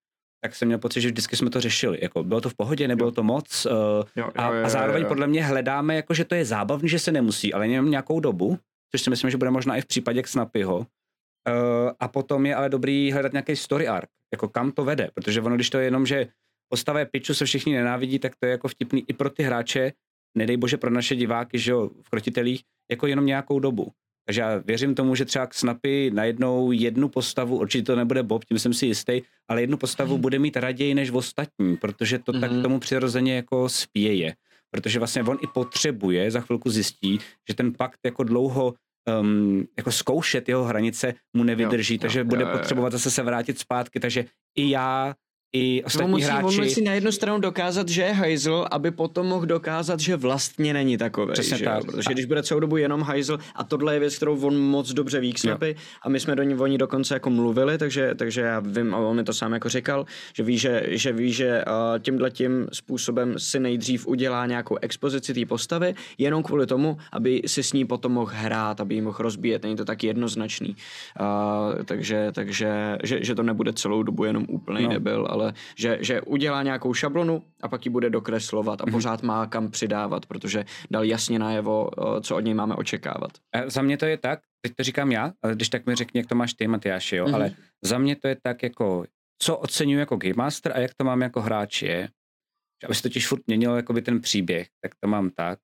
[0.44, 1.98] tak jsem měl pocit, že vždycky jsme to řešili.
[2.02, 3.66] Jako, bylo to v pohodě, nebylo to moc.
[3.66, 3.72] Uh,
[4.16, 5.08] Jo, a, a zároveň jo.
[5.08, 8.58] podle mě hledáme, jako, že to je zábavný, že se nemusí, ale jenom nějakou dobu,
[8.90, 10.76] což si myslím, že bude možná i v případě k Snapyho.
[10.78, 10.84] Uh,
[12.00, 15.54] a potom je ale dobrý hledat nějaký story arc, jako kam to vede, protože ono,
[15.54, 16.26] když to je jenom, že
[16.68, 19.92] postava je piču, se všichni nenávidí, tak to je jako vtipný i pro ty hráče,
[20.36, 23.92] nedej bože pro naše diváky, že jo, v krotitelích, jako jenom nějakou dobu.
[24.26, 28.44] Takže já věřím tomu, že třeba k Snapy najednou jednu postavu, určitě to nebude Bob,
[28.44, 32.32] tím jsem si jistý, ale jednu postavu bude mít raději než v ostatní, protože to
[32.40, 32.62] tak Mhm.
[32.62, 34.34] tomu přirozeně jako spěje.
[34.70, 37.18] Protože vlastně on i potřebuje, za chvilku zjistí,
[37.48, 38.74] že ten pakt jako dlouho
[39.20, 42.58] um, jako zkoušet jeho hranice mu nevydrží, Jo, jo, takže jo, bude jo, jo.
[42.58, 44.24] potřebovat zase se vrátit zpátky, takže
[44.56, 45.14] i já,
[45.52, 46.44] i On ostatní musí, hráči...
[46.44, 50.72] on musí na jednu stranu dokázat, že je hajzl, aby potom mohl dokázat, že vlastně
[50.72, 51.32] není takový.
[51.32, 51.84] Přesně že tak.
[51.84, 55.20] Protože když bude celou dobu jenom hajzl, a tohle je věc, kterou on moc dobře
[55.20, 58.60] ví snapy, a my jsme do ní o ní dokonce jako mluvili, takže, takže já
[58.60, 61.98] vím, a on mi to sám jako říkal, že ví, že, že, ví, že uh,
[61.98, 67.62] tímhle tím způsobem si nejdřív udělá nějakou expozici té postavy, jenom kvůli tomu, aby si
[67.62, 69.62] s ní potom mohl hrát, aby ji mohl rozbíjet.
[69.62, 70.76] Není to tak jednoznačný.
[71.20, 74.88] Uh, takže takže že, že to nebude celou dobu jenom úplný No.
[74.88, 74.94] no.
[74.94, 78.92] debil, ale že, že udělá nějakou šablonu a pak ji bude dokreslovat a Mhm.
[78.92, 83.30] pořád má kam přidávat, protože dal jasně najevo, uh, co od něj máme očekávat.
[83.54, 86.18] A Za mě to je tak, teď to říkám já, ale když tak mi řekni,
[86.20, 87.34] jak to máš ty, Matyáši, jo, Mhm.
[87.34, 87.50] ale
[87.84, 89.04] za mě to je tak jako,
[89.42, 92.08] co oceňuji jako Game Master a jak to mám jako hráč je,
[92.82, 95.58] že aby se totiž furt měnil jakoby ten příběh, tak to mám tak,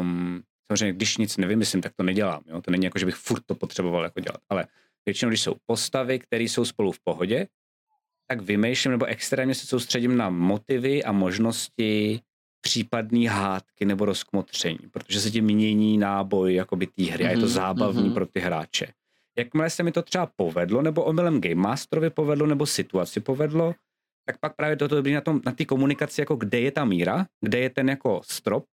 [0.00, 3.42] um, samozřejmě když nic nevymyslím, tak to nedělám, jo, to není jako, že bych furt
[3.46, 4.66] to potřeboval jako dělat, ale
[5.06, 7.46] většinou, když jsou postavy, které jsou spolu v pohodě,
[8.30, 12.20] tak vymýšlím nebo extrémně se soustředím na motivy a možnosti
[12.60, 17.40] případný hádky nebo rozkmotření, protože se tím mění náboj jakoby té hry a je to
[17.40, 18.14] Mhm, zábavní mhm.
[18.14, 18.86] pro ty hráče.
[19.38, 23.74] Jakmile se mi to třeba povedlo, nebo omylem Game Masterovi povedlo, nebo situaci povedlo,
[24.26, 27.26] tak pak právě toto dobrý na tom, na té komunikaci, jako kde je ta míra,
[27.40, 28.64] kde je ten jako strop,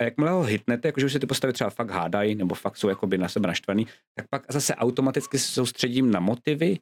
[0.00, 2.88] a jakmile ho hitnete, jakože už se ty postavy třeba fakt hádají, nebo fakt jsou
[2.88, 6.78] jakoby na sebe naštvaný, tak pak zase automaticky se soustředím na motivy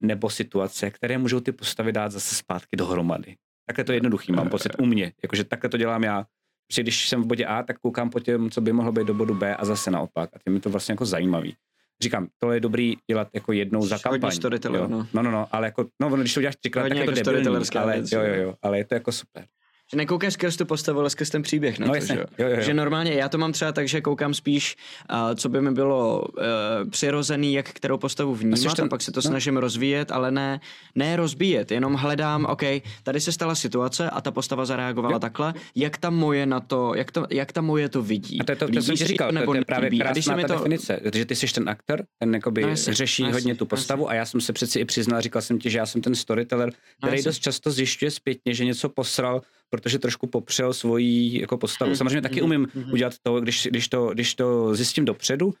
[0.00, 3.36] nebo situace, které můžou ty postavy dát zase zpátky dohromady.
[3.66, 5.12] Takhle to je jednoduchý, mám pocit u mě.
[5.22, 6.26] Jakože takhle to dělám já.
[6.68, 9.14] Protože když jsem v bodě A, tak koukám po těm, co by mohlo být do
[9.14, 10.30] bodu B a zase naopak.
[10.32, 11.56] A tím je to vlastně jako zajímavý.
[12.02, 14.38] Říkám, to je dobrý dělat jako jednou za kampaň.
[14.64, 14.88] jo.
[14.88, 15.06] no.
[15.12, 15.22] no.
[15.22, 18.02] no, no, ale jako, no, když to uděláš třikrát, tak je to jako debilní, ale,
[18.12, 18.34] jo, jo.
[18.34, 19.46] jo, ale je to jako super.
[19.90, 22.26] Že nekoukáš skrz tu postavu, ale skrz ten příběh na No to, jasně, že jo?
[22.38, 22.62] jo, jo.
[22.62, 24.76] Že normálně já to mám třeba tak, že koukám spíš,
[25.12, 29.12] uh, co by mi bylo uh, přirozený, jak kterou postavu vnímat ten- a pak se
[29.12, 29.22] to no.
[29.22, 30.60] snažím rozvíjet, ale ne,
[30.94, 32.62] ne rozbíjet, jenom hledám, OK,
[33.02, 35.18] tady se stala situace a ta postava zareagovala Jo.
[35.18, 38.40] takhle, jak ta moje na to, jak, to, jak ta moje to vidí.
[38.40, 39.88] A to je to, to Líbí jsem říkal, nebo to je právě?
[39.88, 42.94] A se krásná ta to, definice, že ty jsi ten aktor, ten jakoby No jasně,
[42.94, 43.68] řeší jasně, hodně tu jasně.
[43.68, 46.14] postavu a já jsem se přeci i přiznal, říkal jsem ti, že já jsem ten
[46.14, 47.28] storyteller, který jasně.
[47.28, 51.88] dost často zjišťuje zpětně, že něco posral, protože trošku popřel svoji jako postavu.
[51.90, 52.92] Mm, Samozřejmě taky mm, umím mm.
[52.92, 55.54] udělat to, když, když, to, když to zjistím dopředu, uh,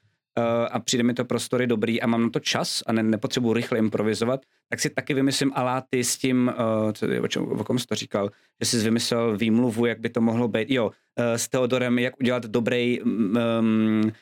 [0.70, 3.78] a přijde mi to prostory dobrý a mám na to čas a ne, nepotřebuji rychle
[3.78, 7.86] improvizovat, tak si taky vymyslím aláty s tím, uh, co, o, čem, o kom jsi
[7.86, 8.30] to říkal,
[8.60, 10.70] že jsi vymyslel výmluvu, jak by to mohlo být.
[10.70, 10.92] Jo, uh,
[11.24, 14.12] s Teodorem, jak udělat dobrý um,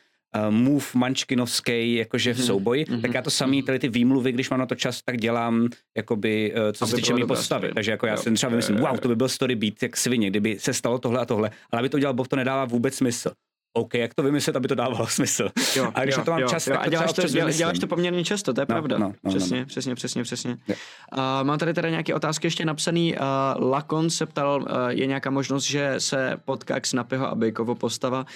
[0.51, 4.51] move mančkinovský, jakože v Mhm, souboji, mhm, tak já to samý, tady ty výmluvy, když
[4.51, 7.61] mám na to čas, tak dělám, jakoby, uh, co se týče mý postavy.
[7.67, 7.75] story.
[7.75, 10.31] Takže jako já Jo, si třeba vymyslím, wow, to by byl story beat jak svině,
[10.31, 13.31] kdyby se stalo tohle a tohle, ale aby to udělal Bob, to nedává vůbec smysl.
[13.77, 15.49] OK, jak to vymyslet, aby to dávalo smysl?
[15.77, 17.23] Jo, a když jo, na to mám jo, čas, jo, tak a to děláš to,
[17.23, 18.99] děl, děláš to poměrně často, to je No, pravda.
[18.99, 19.67] no, no, no, přesně, no.
[19.67, 20.57] přesně, přesně, přesně.
[20.69, 20.75] Jo.
[21.13, 23.15] Uh, mám tady teda nějaké otázky ještě napsaný.
[23.15, 27.75] Uh, Lakon se ptal, uh, je nějaká možnost, že se potká k Snapyho a Bejkovo
[27.75, 28.27] postava.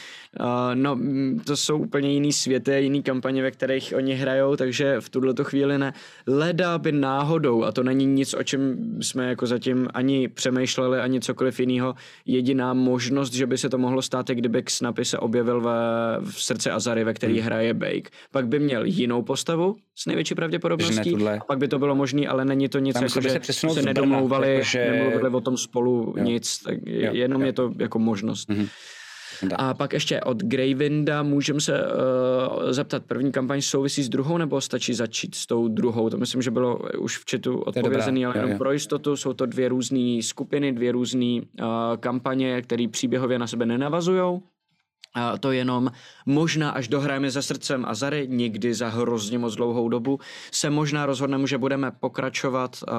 [0.40, 5.00] Uh, no, mm, to jsou úplně jiný světy, jiný kampaně, ve kterých oni hrajou, takže
[5.00, 5.92] v tuhle chvíli ne.
[6.26, 11.20] Leda by náhodou, a to není nic, o čem jsme jako zatím ani přemýšleli, ani
[11.20, 11.94] cokoliv jiného,
[12.26, 15.70] jediná možnost, že by se to mohlo stát, je kdyby k Snapy se objevil ve,
[16.30, 17.46] v srdci Azary, ve který Hmm.
[17.46, 18.08] hraje Bake.
[18.32, 22.44] Pak by měl jinou postavu s největší pravděpodobností, a pak by to bylo možné, ale
[22.44, 26.14] není to nic, Tam jako, že se přesunout se nedomlouvali, jakože- nemluvili o tom spolu
[26.16, 26.24] Jo.
[26.24, 27.46] nic, tak Jo, jo, jenom jo.
[27.46, 28.48] je to jako možnost.
[28.48, 28.66] Mhm.
[29.42, 29.56] Da.
[29.56, 34.60] A pak ještě od Gravinda můžeme se uh, zeptat, první kampaň souvisí s druhou nebo
[34.60, 36.10] stačí začít s tou druhou?
[36.10, 38.58] To myslím, že bylo už v dobrá, odpovězený, ale jo, jenom jo.
[38.58, 41.66] pro jistotu jsou to dvě různé skupiny, dvě různé uh,
[42.00, 44.40] kampaně, které příběhově na sebe nenavazují.
[45.18, 45.90] A to jenom
[46.26, 50.20] možná, až dohrajeme za srdcem Azary, někdy za hrozně moc dlouhou dobu,
[50.52, 52.94] se možná rozhodneme, že budeme pokračovat uh,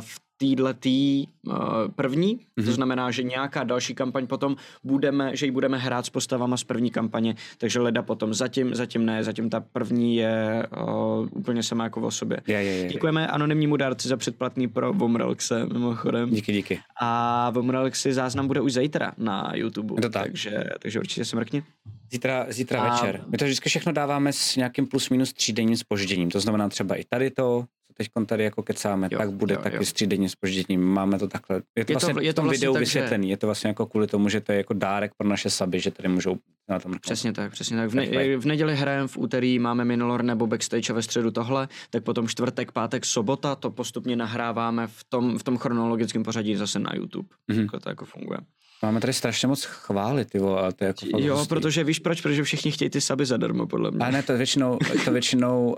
[0.00, 1.54] v týhletý uh,
[1.96, 2.46] první, mm-hmm.
[2.56, 2.66] Mhm.
[2.66, 6.64] to znamená, že nějaká další kampaň potom budeme, že ji budeme hrát s postavama z
[6.64, 11.84] první kampaně, takže leda potom zatím, zatím ne, zatím ta první je uh, úplně sama
[11.84, 12.38] jako o sobě.
[12.46, 12.88] Je, je, je.
[12.88, 16.30] Děkujeme anonymnímu dárci za předplatný pro Vomrelxe, mimochodem.
[16.30, 16.80] Díky, díky.
[17.00, 20.22] A Vomrelxi záznam bude už zítra na YouTube, to tak.
[20.22, 21.62] takže, takže určitě se mrkni.
[22.10, 23.24] Zítra, zítra A- večer.
[23.28, 26.30] My to vždycky všechno dáváme s nějakým plus minus třídenním spožděním.
[26.30, 27.64] To znamená třeba i tady to,
[27.98, 29.84] teď tady jako kecáme, Jo, tak bude jo, taky jo.
[29.84, 30.84] s třídenním spožděním.
[30.84, 31.56] Máme to takhle.
[31.56, 33.30] Je to, Je to- vlastně je v to tom vlastně videu tak, že- vysvětlený.
[33.30, 35.90] Je to vlastně jako kvůli tomu, že to je jako dárek pro naše saby, že
[35.90, 36.36] tady můžou
[36.68, 36.94] na tom.
[37.00, 37.90] Přesně tak, přesně tak.
[37.90, 41.30] V, Tak ne- v neděli hrajeme, v úterý máme Minolor nebo Backstage a ve středu
[41.30, 46.56] tohle, tak potom čtvrtek, pátek, sobota, to postupně nahráváme v tom, v tom chronologickém pořadí
[46.56, 47.28] zase na YouTube.
[47.48, 47.60] Mhm.
[47.66, 47.80] Mm-hmm.
[47.80, 48.38] to jako funguje.
[48.82, 51.48] Máme tady strašně moc chvály, ty vole, a to je jako fakt Jo, hustý.
[51.48, 52.20] protože víš proč?
[52.20, 54.00] Protože všichni chtějí ty saby zadarmo, podle mě.
[54.06, 55.76] A ne, to většinou, to většinou,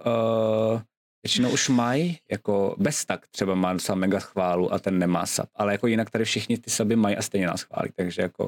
[0.73, 0.81] uh,
[1.23, 5.49] většinou už mají, jako bez tak třeba má docela mega chválu a ten nemá sub,
[5.57, 8.47] ale jako jinak tady všichni ty suby mají a stejně nás chválí, takže jako,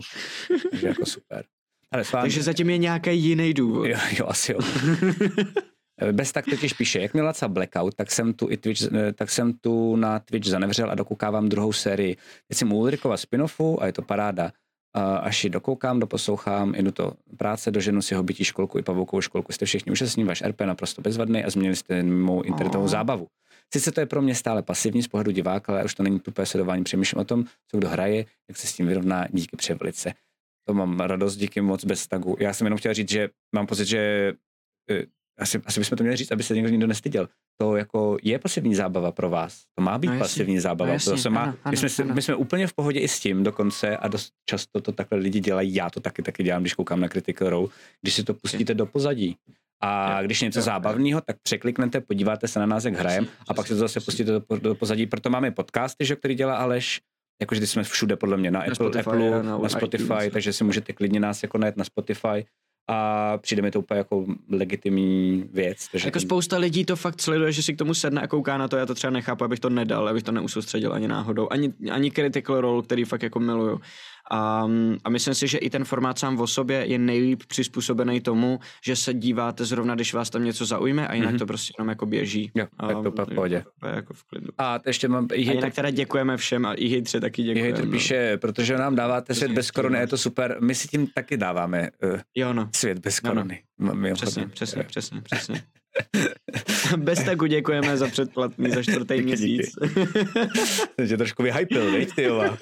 [0.70, 1.44] takže jako super.
[1.90, 3.84] Ale s vámi, Takže zatím je nějaký jiný důvod.
[3.84, 4.58] jo, jo, asi jo.
[6.12, 8.82] Bez tak totiž píše, jak měla třeba Blackout, tak jsem tu i Twitch,
[9.14, 12.16] tak jsem tu na Twitch zanevřel a dokoukávám druhou sérii.
[12.48, 14.52] Teď jsem u Ulrikova spin-offu a je to paráda.
[14.94, 19.52] A až ji dokoukám, doposlouchám, jdu to práce, doženu si hobití školku i pavoukovou školku.
[19.52, 23.26] Jste všichni úžasní, váš RP naprosto bezvadný a změnili jste mou internetovou zábavu.
[23.72, 26.46] Sice to je pro mě stále pasivní z pohledu diváka, ale už to není tupé
[26.46, 26.84] sledování.
[26.84, 29.26] Přemýšlím o tom, co kdo hraje, jak se s tím vyrovná.
[29.30, 30.14] Díky převelice.
[30.68, 32.36] To mám radost, díky moc bez tagu.
[32.40, 34.32] Já jsem jenom chtěl říct, že mám pocit, že
[34.90, 35.04] eh,
[35.42, 37.28] asi, asi bychom to měli říct, aby se někdo nikdo nestyděl.
[37.60, 39.62] To jako je pasivní zábava pro vás.
[39.78, 40.24] To má být No jasně.
[40.24, 40.92] pasivní zábava.
[40.92, 42.14] No to se má, ano, my, ano, jsme, si- ano.
[42.14, 45.40] my jsme úplně v pohodě i s tím dokonce a dost často to takhle lidi
[45.40, 45.74] dělají.
[45.74, 47.68] Já to taky taky dělám, když koukám na Critical Role,
[48.02, 49.36] když si to pustíte do pozadí.
[49.84, 53.26] A Jo, když je něco jo, zábavného, tak překliknete, podíváte se na nás, jak hrajem
[53.48, 55.06] a pak si to zase pustíte do, do pozadí.
[55.06, 57.00] Proto máme podcasty, že, který dělá Aleš,
[57.40, 60.32] jakože ty jsme všude podle mě, na, Apple, Spotify Apple, na na, Spotify, iTunes.
[60.32, 62.46] takže si můžete klidně nás jako najít na Spotify
[62.88, 65.88] a přijde mi to úplně jako legitimní věc.
[65.92, 68.58] Takže Jako ten- spousta lidí to fakt sleduje, že si k tomu sedne a kouká
[68.58, 71.72] na to, já to třeba nechápu, abych to nedal, abych to neusoustředil ani náhodou, ani,
[71.90, 73.80] ani Critical Role, který fakt jako miluju.
[74.30, 74.66] A,
[75.04, 78.96] a myslím si, že i ten formát sám o sobě je nejlíp přizpůsobený tomu, že
[78.96, 81.38] se díváte zrovna, když vás tam něco zaujme a jinak Mhm.
[81.38, 82.50] to prostě jenom jako běží.
[82.54, 83.64] Jo, tak to v pohodě.
[83.94, 84.46] Jako v klidu.
[84.58, 87.68] A ještě mám i A jinak teda děkujeme všem a i hejtře taky i děkujeme.
[87.68, 87.90] hejter no.
[87.92, 90.00] píše, protože nám dáváte svět bez korony, no.
[90.00, 90.56] je to super.
[90.60, 93.62] My si tím taky dáváme uh, Jo no, svět bez korony.
[93.80, 94.12] M- mimochodem.
[94.14, 95.62] přesně, přesně, přesně, přesně.
[96.96, 99.70] Bez taku děkujeme za předplatný za čtvrtý Díky, měsíc.
[101.08, 102.44] Tě trošku vyhypil, viď, ty jova.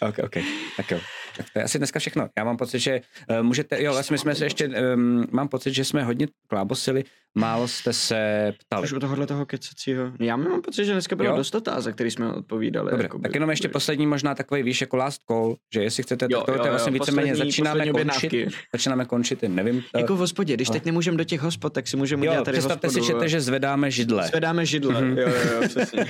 [0.00, 0.36] ok, ok,
[0.76, 1.00] tak jo.
[1.36, 2.28] Tak To je asi dneska všechno.
[2.38, 3.00] Já mám pocit, že
[3.30, 7.04] uh, můžete, jo, vlastně jsme se ještě, um, mám pocit, že jsme hodně klábosili,
[7.38, 8.84] málo jste se ptali.
[8.84, 10.12] Už u tohohle toho kecacího.
[10.20, 11.36] Já mám pocit, že dneska bylo Jo.
[11.36, 12.90] dost otázek, který jsme odpovídali.
[12.90, 13.22] Dobře, jakoby.
[13.22, 16.46] tak jenom ještě poslední možná takový, víš, jako last call, že jestli chcete, Jo, tak
[16.46, 18.58] to, jo, to je vlastně jo, víceméně začínáme poslední končit, objednávky.
[18.74, 19.82] začínáme končit, nevím.
[19.94, 22.44] eh, Jako v hospodě, když teď nemůžeme do těch hospod, tak si můžeme jo, udělat
[22.44, 23.18] tady představte si, hospodu.
[23.18, 24.26] čete, že zvedáme židle.
[24.26, 25.18] Zvedáme židle, Mhm.
[25.18, 26.04] jo, jo, jo, přesně.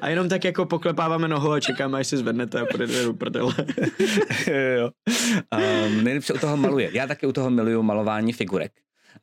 [0.00, 3.54] A jenom tak jako poklepáváme nohou a čekáme, až si zvednete a půjdete do prdele.
[4.78, 4.90] jo.
[5.88, 6.90] Um, nejlepší u toho maluje.
[6.92, 8.72] Já taky u toho miluju malování figurek.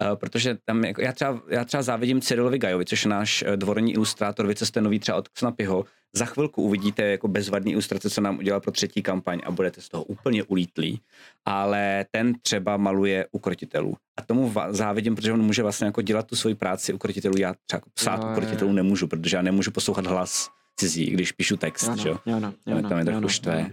[0.02, 3.58] Uh, protože tam, jako, já, třeba, já třeba závidím Cyrilovi Gajovi, což je náš eh,
[3.58, 5.86] dvorní ilustrátor, vy co jste nový třeba od Snapyho.
[6.16, 9.90] Za chvilku uvidíte jako bezvadný ilustrace, co nám udělal pro třetí kampaň a budete z
[9.90, 11.02] toho úplně ulítlí.
[11.46, 13.96] Ale ten třeba maluje u krotitelů.
[14.18, 17.38] A tomu závidím, protože on může vlastně jako dělat tu svoji práci u krotitelů.
[17.38, 18.76] Já třeba jako psát Jo, u jo, krotitelů jo.
[18.76, 22.20] nemůžu, protože já nemůžu poslouchat hlas cizí, když píšu text, Jo, že jo.
[22.26, 23.72] no, jo, no, jo, no, Tam je trochu no, štve.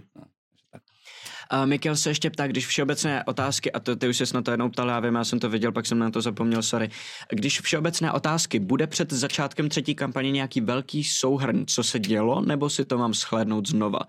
[1.49, 4.51] A Mikkel se ještě ptá, když všeobecné otázky, a to ty už jsi na to
[4.51, 6.89] jednou ptal, já vím, já jsem to viděl, pak jsem na to zapomněl, sorry.
[7.29, 12.69] Když všeobecné otázky, bude před začátkem třetí kampaně nějaký velký souhrn, co se dělo, nebo
[12.69, 13.99] si to mám shlédnout znova?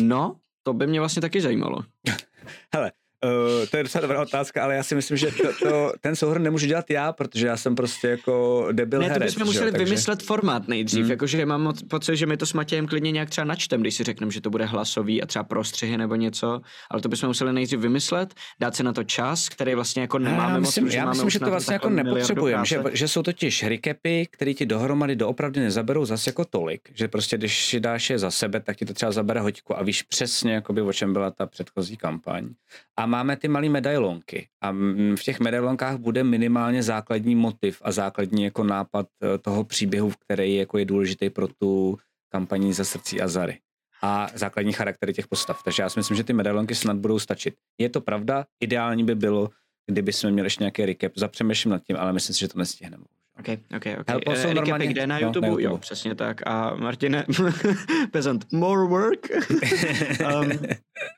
[0.00, 1.78] No, to by mě vlastně taky zajímalo.
[2.74, 2.92] Hele,
[3.24, 3.30] uh,
[3.70, 6.66] to je docela dobrá otázka, ale já si myslím, že to, to, ten souhrn nemůžu
[6.66, 9.34] dělat já, protože já jsem prostě jako debil ne, to herec.
[9.34, 11.10] bychom jo, museli takže- vymyslet formát nejdřív, Hmm.
[11.10, 14.04] jakože mám moc pocit, že my to s Matějem klidně nějak třeba načtem, když si
[14.04, 17.78] řekneme, že to bude hlasový a třeba prostřihy nebo něco, ale to bychom museli nejdřív
[17.78, 21.08] vymyslet, dát si na to čas, který vlastně jako nemáme já moc, myslím, protože já
[21.08, 25.60] myslím že to vlastně jako nepotřebujeme, že, že jsou totiž recapy, které ti dohromady doopravdy
[25.60, 28.94] nezaberou zase jako tolik, že prostě když si dáš je za sebe, tak ti to
[28.94, 32.48] třeba zabere hoďku a víš přesně, jakoby, o čem byla ta předchozí kampaň.
[32.96, 34.72] A máme ty malé medailonky a
[35.16, 40.56] v těch medailonkách bude minimálně základní motiv a základní jako nápad eh, toho příběhu, který
[40.56, 41.98] jako je důležitý pro tu
[42.32, 43.58] kampaní za srdcí a zary
[44.02, 45.62] a základní charaktery těch postav.
[45.62, 47.54] Takže já si myslím, že ty medailonky snad budou stačit.
[47.78, 49.50] Je to pravda, ideální by bylo,
[49.86, 53.04] kdyby jsme měli ještě nějaký recap, zapřemýšlím nad tím, ale myslím si, že to nestihneme.
[53.38, 54.08] Ok, ok, ok.
[54.08, 55.46] Hele, Eh, jsou Recapy normálně- kde na no, YouTube?
[55.46, 55.62] na YouTube.
[55.62, 56.46] Jo, přesně tak.
[56.46, 57.26] A Martine,
[58.10, 59.28] Pezant, more work?
[60.42, 60.50] um,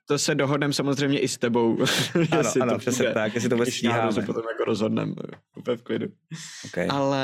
[0.06, 1.78] to se dohodneme samozřejmě i s tebou.
[2.14, 3.14] ano, jestli ano, to přesně bude.
[3.14, 4.26] tak, jestli to vůbec náhodou se stíháme.
[4.26, 5.12] potom jako rozhodneme.
[5.56, 6.06] Úplně v klidu.
[6.64, 6.86] Okay.
[6.90, 7.20] Ale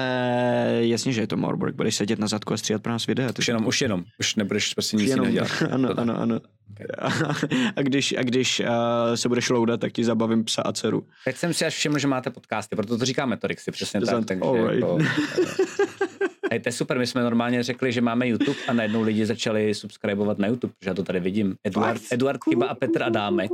[0.80, 1.74] jasně, že je to more work.
[1.74, 3.30] Budeš sedět na zadku a stříhat pro nás videa.
[3.38, 5.50] Už jenom, už jenom, už nebudeš prostě nic jiného dělat.
[5.70, 6.40] ano, ano, ano.
[7.76, 8.66] A když, a když uh,
[9.14, 11.06] se budeš loudat, tak ti zabavím psa a dceru.
[11.24, 14.08] Teď jsem si až všiml, že máte podcasty, proto to říkáme Torixy, přesně tak.
[14.08, 14.74] Zant- Takže alright.
[14.80, 14.98] jako,
[16.50, 19.74] Hej, to je super, my jsme normálně řekli, že máme YouTube a najednou lidi začali
[19.74, 21.54] subscribovat na YouTube, že já to tady vidím.
[21.64, 22.02] Eduard?
[22.12, 23.50] Eduard Chyba a Petr Adámek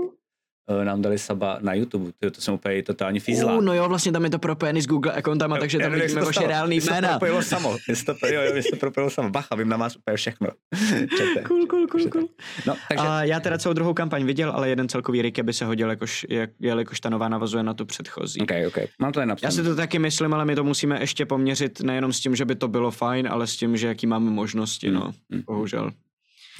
[0.84, 3.54] nám dali saba na YouTube, to, to jsem úplně totální fízla.
[3.54, 6.20] Uh, no jo, vlastně tam je to propojený s Google accountama, takže tam se vidíme
[6.20, 7.08] to vaše reální jména.
[7.08, 7.76] propojilo samo.
[7.94, 9.30] Se to, jo, jo, se to propojilo samo.
[9.30, 10.48] Bacha, vím na vás úplně všechno.
[11.16, 11.42] Čete.
[11.48, 12.28] Cool, cool, cool, cool.
[12.66, 15.64] No, takže A já teda celou druhou kampaň viděl, ale jeden celkový recap by se
[15.64, 18.40] hodil, jakož, jak, jelikož ta nová navazuje na tu předchozí.
[18.40, 18.78] OK, OK.
[18.98, 22.20] Mám to Já si to taky myslím, ale my to musíme ještě poměřit nejenom s
[22.20, 25.12] tím, že by to bylo fajn, ale s tím, že jaký máme možnosti, no.
[25.28, 25.42] Mm, mm.
[25.46, 25.90] Bohužel.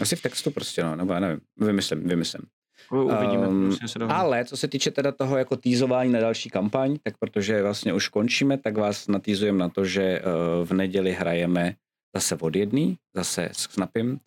[0.01, 1.41] Asi v textu prostě, no, nebo já nevím.
[1.57, 2.43] Vymyslím, vymyslím.
[2.91, 4.21] Uvidíme, Um, musíme se dohodnout.
[4.21, 8.09] Ale co se týče teda toho jako týzování na další kampaň, tak protože vlastně už
[8.09, 11.75] končíme, tak vás natýzujeme na to, že uh, v neděli hrajeme
[12.15, 14.21] zase od jedný, zase s Snapim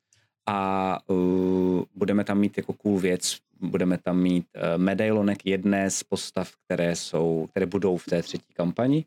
[0.47, 6.03] a uh, budeme tam mít jako cool věc, budeme tam mít uh, medailonek jedné z
[6.03, 9.05] postav, které jsou, které budou v té třetí kampani,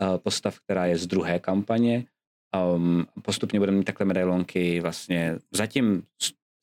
[0.00, 2.04] uh, postav, která je z druhé kampaně.
[2.74, 6.02] Um, postupně budeme mít takhle medailonky vlastně zatím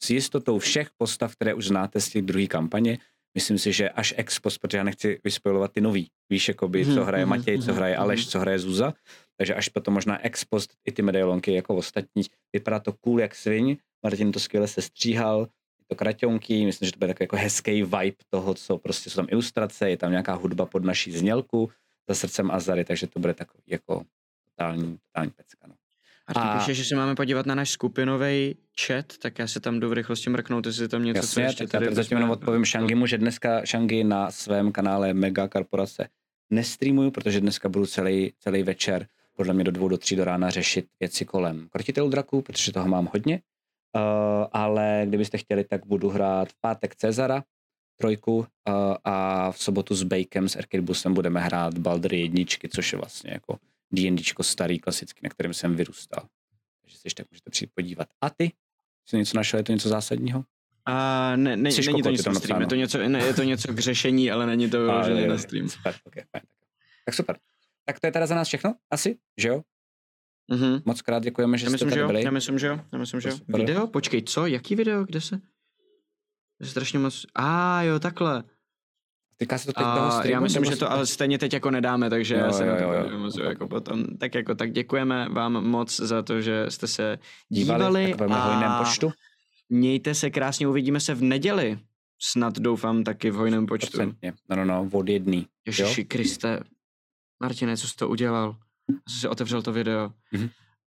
[0.03, 2.97] s, jistotou všech postav, které už znáte z těch druhé kampaně.
[3.35, 6.09] Myslím si, že až ex post, protože já nechci vyspojovat ty nový.
[6.29, 8.93] Víš, jakoby, co Mhm, hraje mhm, Matěj, co mhm, hraje Aleš, co hraje Zuza.
[9.37, 12.23] Takže až potom možná ex post i ty medailonky jako ostatní.
[12.53, 13.77] Vypadá to cool jak sviň.
[14.03, 15.47] Martin to skvěle sestříhal.
[15.79, 19.15] Je to kraťonky, myslím, že to bude takový jako hezký vibe toho, co prostě jsou
[19.15, 21.71] tam ilustrace, je tam nějaká hudba pod naší znělku
[22.09, 24.05] za srdcem Azary, takže to bude takový jako
[24.45, 25.67] totální, totální pecka.
[25.67, 25.75] No.
[26.27, 29.89] A- píše, že se máme podívat na náš skupinový chat, tak já se tam jdu
[29.89, 32.65] v rychlosti mrknout, jestli tam něco, co Jasně, ještě já tady teď zatím jenom odpovím
[32.65, 36.07] Shangimu, že dneska Shangi na svém kanále Mega Korporace
[36.49, 40.49] nestreamuju, protože dneska budu celý, celý večer podle mě do dvou, do tří do rána
[40.49, 43.41] řešit věci kolem krotitelů draků, protože toho mám hodně.
[43.95, 44.01] Uh,
[44.51, 47.43] ale kdybyste chtěli, tak budu hrát v pátek Cezara,
[47.97, 48.45] trojku uh,
[49.03, 53.31] a v sobotu s Bakem, s Arcade Busem budeme hrát Baldry jedničky, což je vlastně
[53.33, 53.57] jako
[53.93, 56.27] D&Dčko starý, klasický, na kterém jsem vyrůstal.
[56.81, 58.07] Takže se ještě tak můžete přijít podívat.
[58.21, 58.51] A ty?
[59.05, 59.59] Jsi něco našel?
[59.59, 60.43] Je to něco zásadního?
[60.85, 63.33] A ne, ne, Jsi není to nic tam na stream, je to, něco, ne, je
[63.33, 65.69] to něco k řešení, ale není to vyloženě jo, na stream.
[65.69, 66.43] Super, okay, fajn.
[67.05, 67.37] Tak super.
[67.85, 68.75] Tak to je teda za nás všechno?
[68.91, 69.17] Asi?
[69.37, 69.61] Že jo?
[70.47, 70.81] Mhm.
[70.85, 72.23] Moc krát děkujeme, že Já jste myslím, že tady jo, byli.
[72.23, 73.37] já myslím, že jo, já myslím, že jo.
[73.47, 73.87] Video?
[73.87, 74.45] Počkej, co?
[74.45, 75.03] Jaký video?
[75.03, 75.39] Kde se?
[76.63, 77.25] Strašně moc.
[77.35, 78.43] A jo, takhle.
[79.37, 81.71] Týká se to teď toho A streamu, já myslím, že to ale stejně teď jako
[81.71, 83.19] nedáme, takže Jo, já se jo, jo, jo.
[83.19, 84.03] moc, jako potom.
[84.17, 87.19] Tak jako tak děkujeme vám moc za to, že jste se
[87.49, 89.11] dívali, dívali, hojném počtu.
[89.69, 91.79] mějte se krásně, uvidíme se v neděli.
[92.21, 93.97] Snad doufám taky v hojném počtu.
[93.97, 94.33] Procentně.
[94.49, 95.47] No, no, no, od jedný.
[95.65, 96.59] Ježiši Kriste.
[97.41, 98.55] Martine, co jsi to udělal?
[99.09, 100.11] Jsi si otevřel to video.
[100.31, 100.49] Mhm.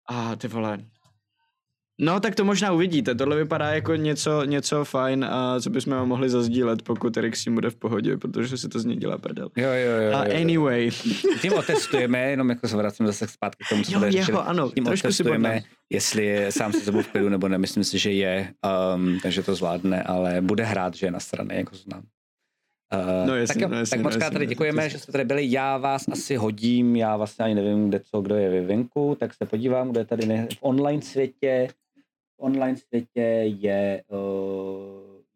[0.10, 0.80] A ty vole.
[2.02, 3.16] No, tak to možná uvidíte.
[3.16, 7.44] Tohle vypadá jako něco, něco fajn a co bychom vám mohli zazdílet, pokud Erik s
[7.44, 9.50] tím bude v pohodě, protože si to z něj dělá prdel.
[9.56, 10.18] Jo, jo, jo.
[10.18, 10.42] A jo.
[10.42, 10.90] anyway.
[11.42, 14.38] Tím otestujeme, jenom jako se vracím zase zpátky k tomu, co Jo, jeho, řešili.
[14.38, 15.64] ano, Tím trošku si otestujeme, bodnám.
[15.90, 17.58] jestli je sám se sebou v klidu, nebo ne.
[17.58, 18.54] Myslím si, že je,
[18.96, 22.04] um, takže to zvládne, ale bude hrát, že je na straně, jako znám.
[22.94, 24.84] Uh, No jasně, tak, jo, no jasně, tak no moc krát jasně, tady no, děkujeme,
[24.84, 24.98] jasně.
[24.98, 25.52] že jste tady byli.
[25.52, 29.34] Já vás asi hodím, já vlastně ani nevím, kde co, kdo je ve venku, tak
[29.34, 31.68] se podívám, kdo je tady ne- v online světě.
[32.40, 33.22] Online světě
[33.60, 34.20] je, uh,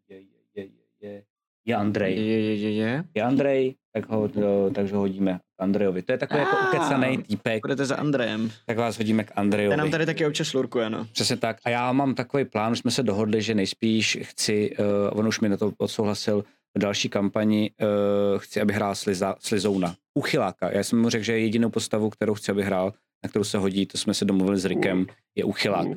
[0.10, 0.18] je,
[0.56, 0.68] je,
[1.02, 1.24] je,
[1.66, 3.04] je, Andrej Je, je, je, je.
[3.16, 4.30] je Andrej, tak ho,
[4.76, 6.02] takže ho hodíme k Andrejovi.
[6.02, 6.68] To je takový jako Ah.
[6.70, 8.52] ukecaný týpek, Budete za Andrejem.
[8.66, 9.78] tak vás hodíme k Ten Andrejovi.
[9.78, 11.08] nám tady taky občas lurkuje, no.
[11.12, 11.58] Přesně tak.
[11.66, 14.86] A já mám takový plán, už jsme se dohodli, že nejspíš chci, uh,
[15.20, 16.44] on už mi na to odsouhlasil,
[16.78, 19.96] v další kampani uh, chci, aby hrál Sliza, Slizouna.
[20.14, 20.72] Uchyláka.
[20.72, 22.94] Já jsem mu řekl, že jedinou postavu, kterou chci, aby hrál,
[23.24, 25.06] na kterou se hodí, to jsme se domluvili s Rikem,
[25.36, 25.88] je Uchylák.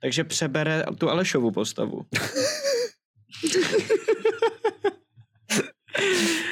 [0.00, 2.06] Takže přebere tu Alešovu postavu.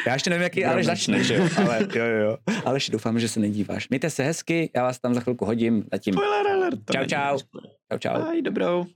[0.06, 1.48] Já ještě nevím, jaký Aleš začne, že jo?
[1.56, 2.36] Ale jo, jo, jo.
[2.64, 3.88] Aleš, doufám, že se nedíváš.
[3.88, 5.84] Mějte se hezky, já vás tam za chvilku hodím.
[5.92, 6.14] Zatím.
[6.14, 6.78] Spoiler alert.
[6.92, 7.38] Čau, čau.
[7.92, 8.28] Čau, čau.
[8.28, 8.86] Aj, dobrou.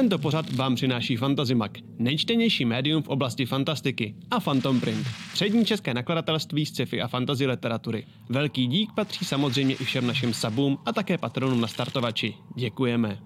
[0.00, 5.94] Tento pořad vám přináší Fantazimak, nejčtenější médium v oblasti fantastiky a Phantom Print, přední české
[5.94, 8.06] nakladatelství z sci-fi a fantasy literatury.
[8.28, 12.34] Velký dík patří samozřejmě i všem našim sabům a také patronům na startovači.
[12.56, 13.18] Děkujeme.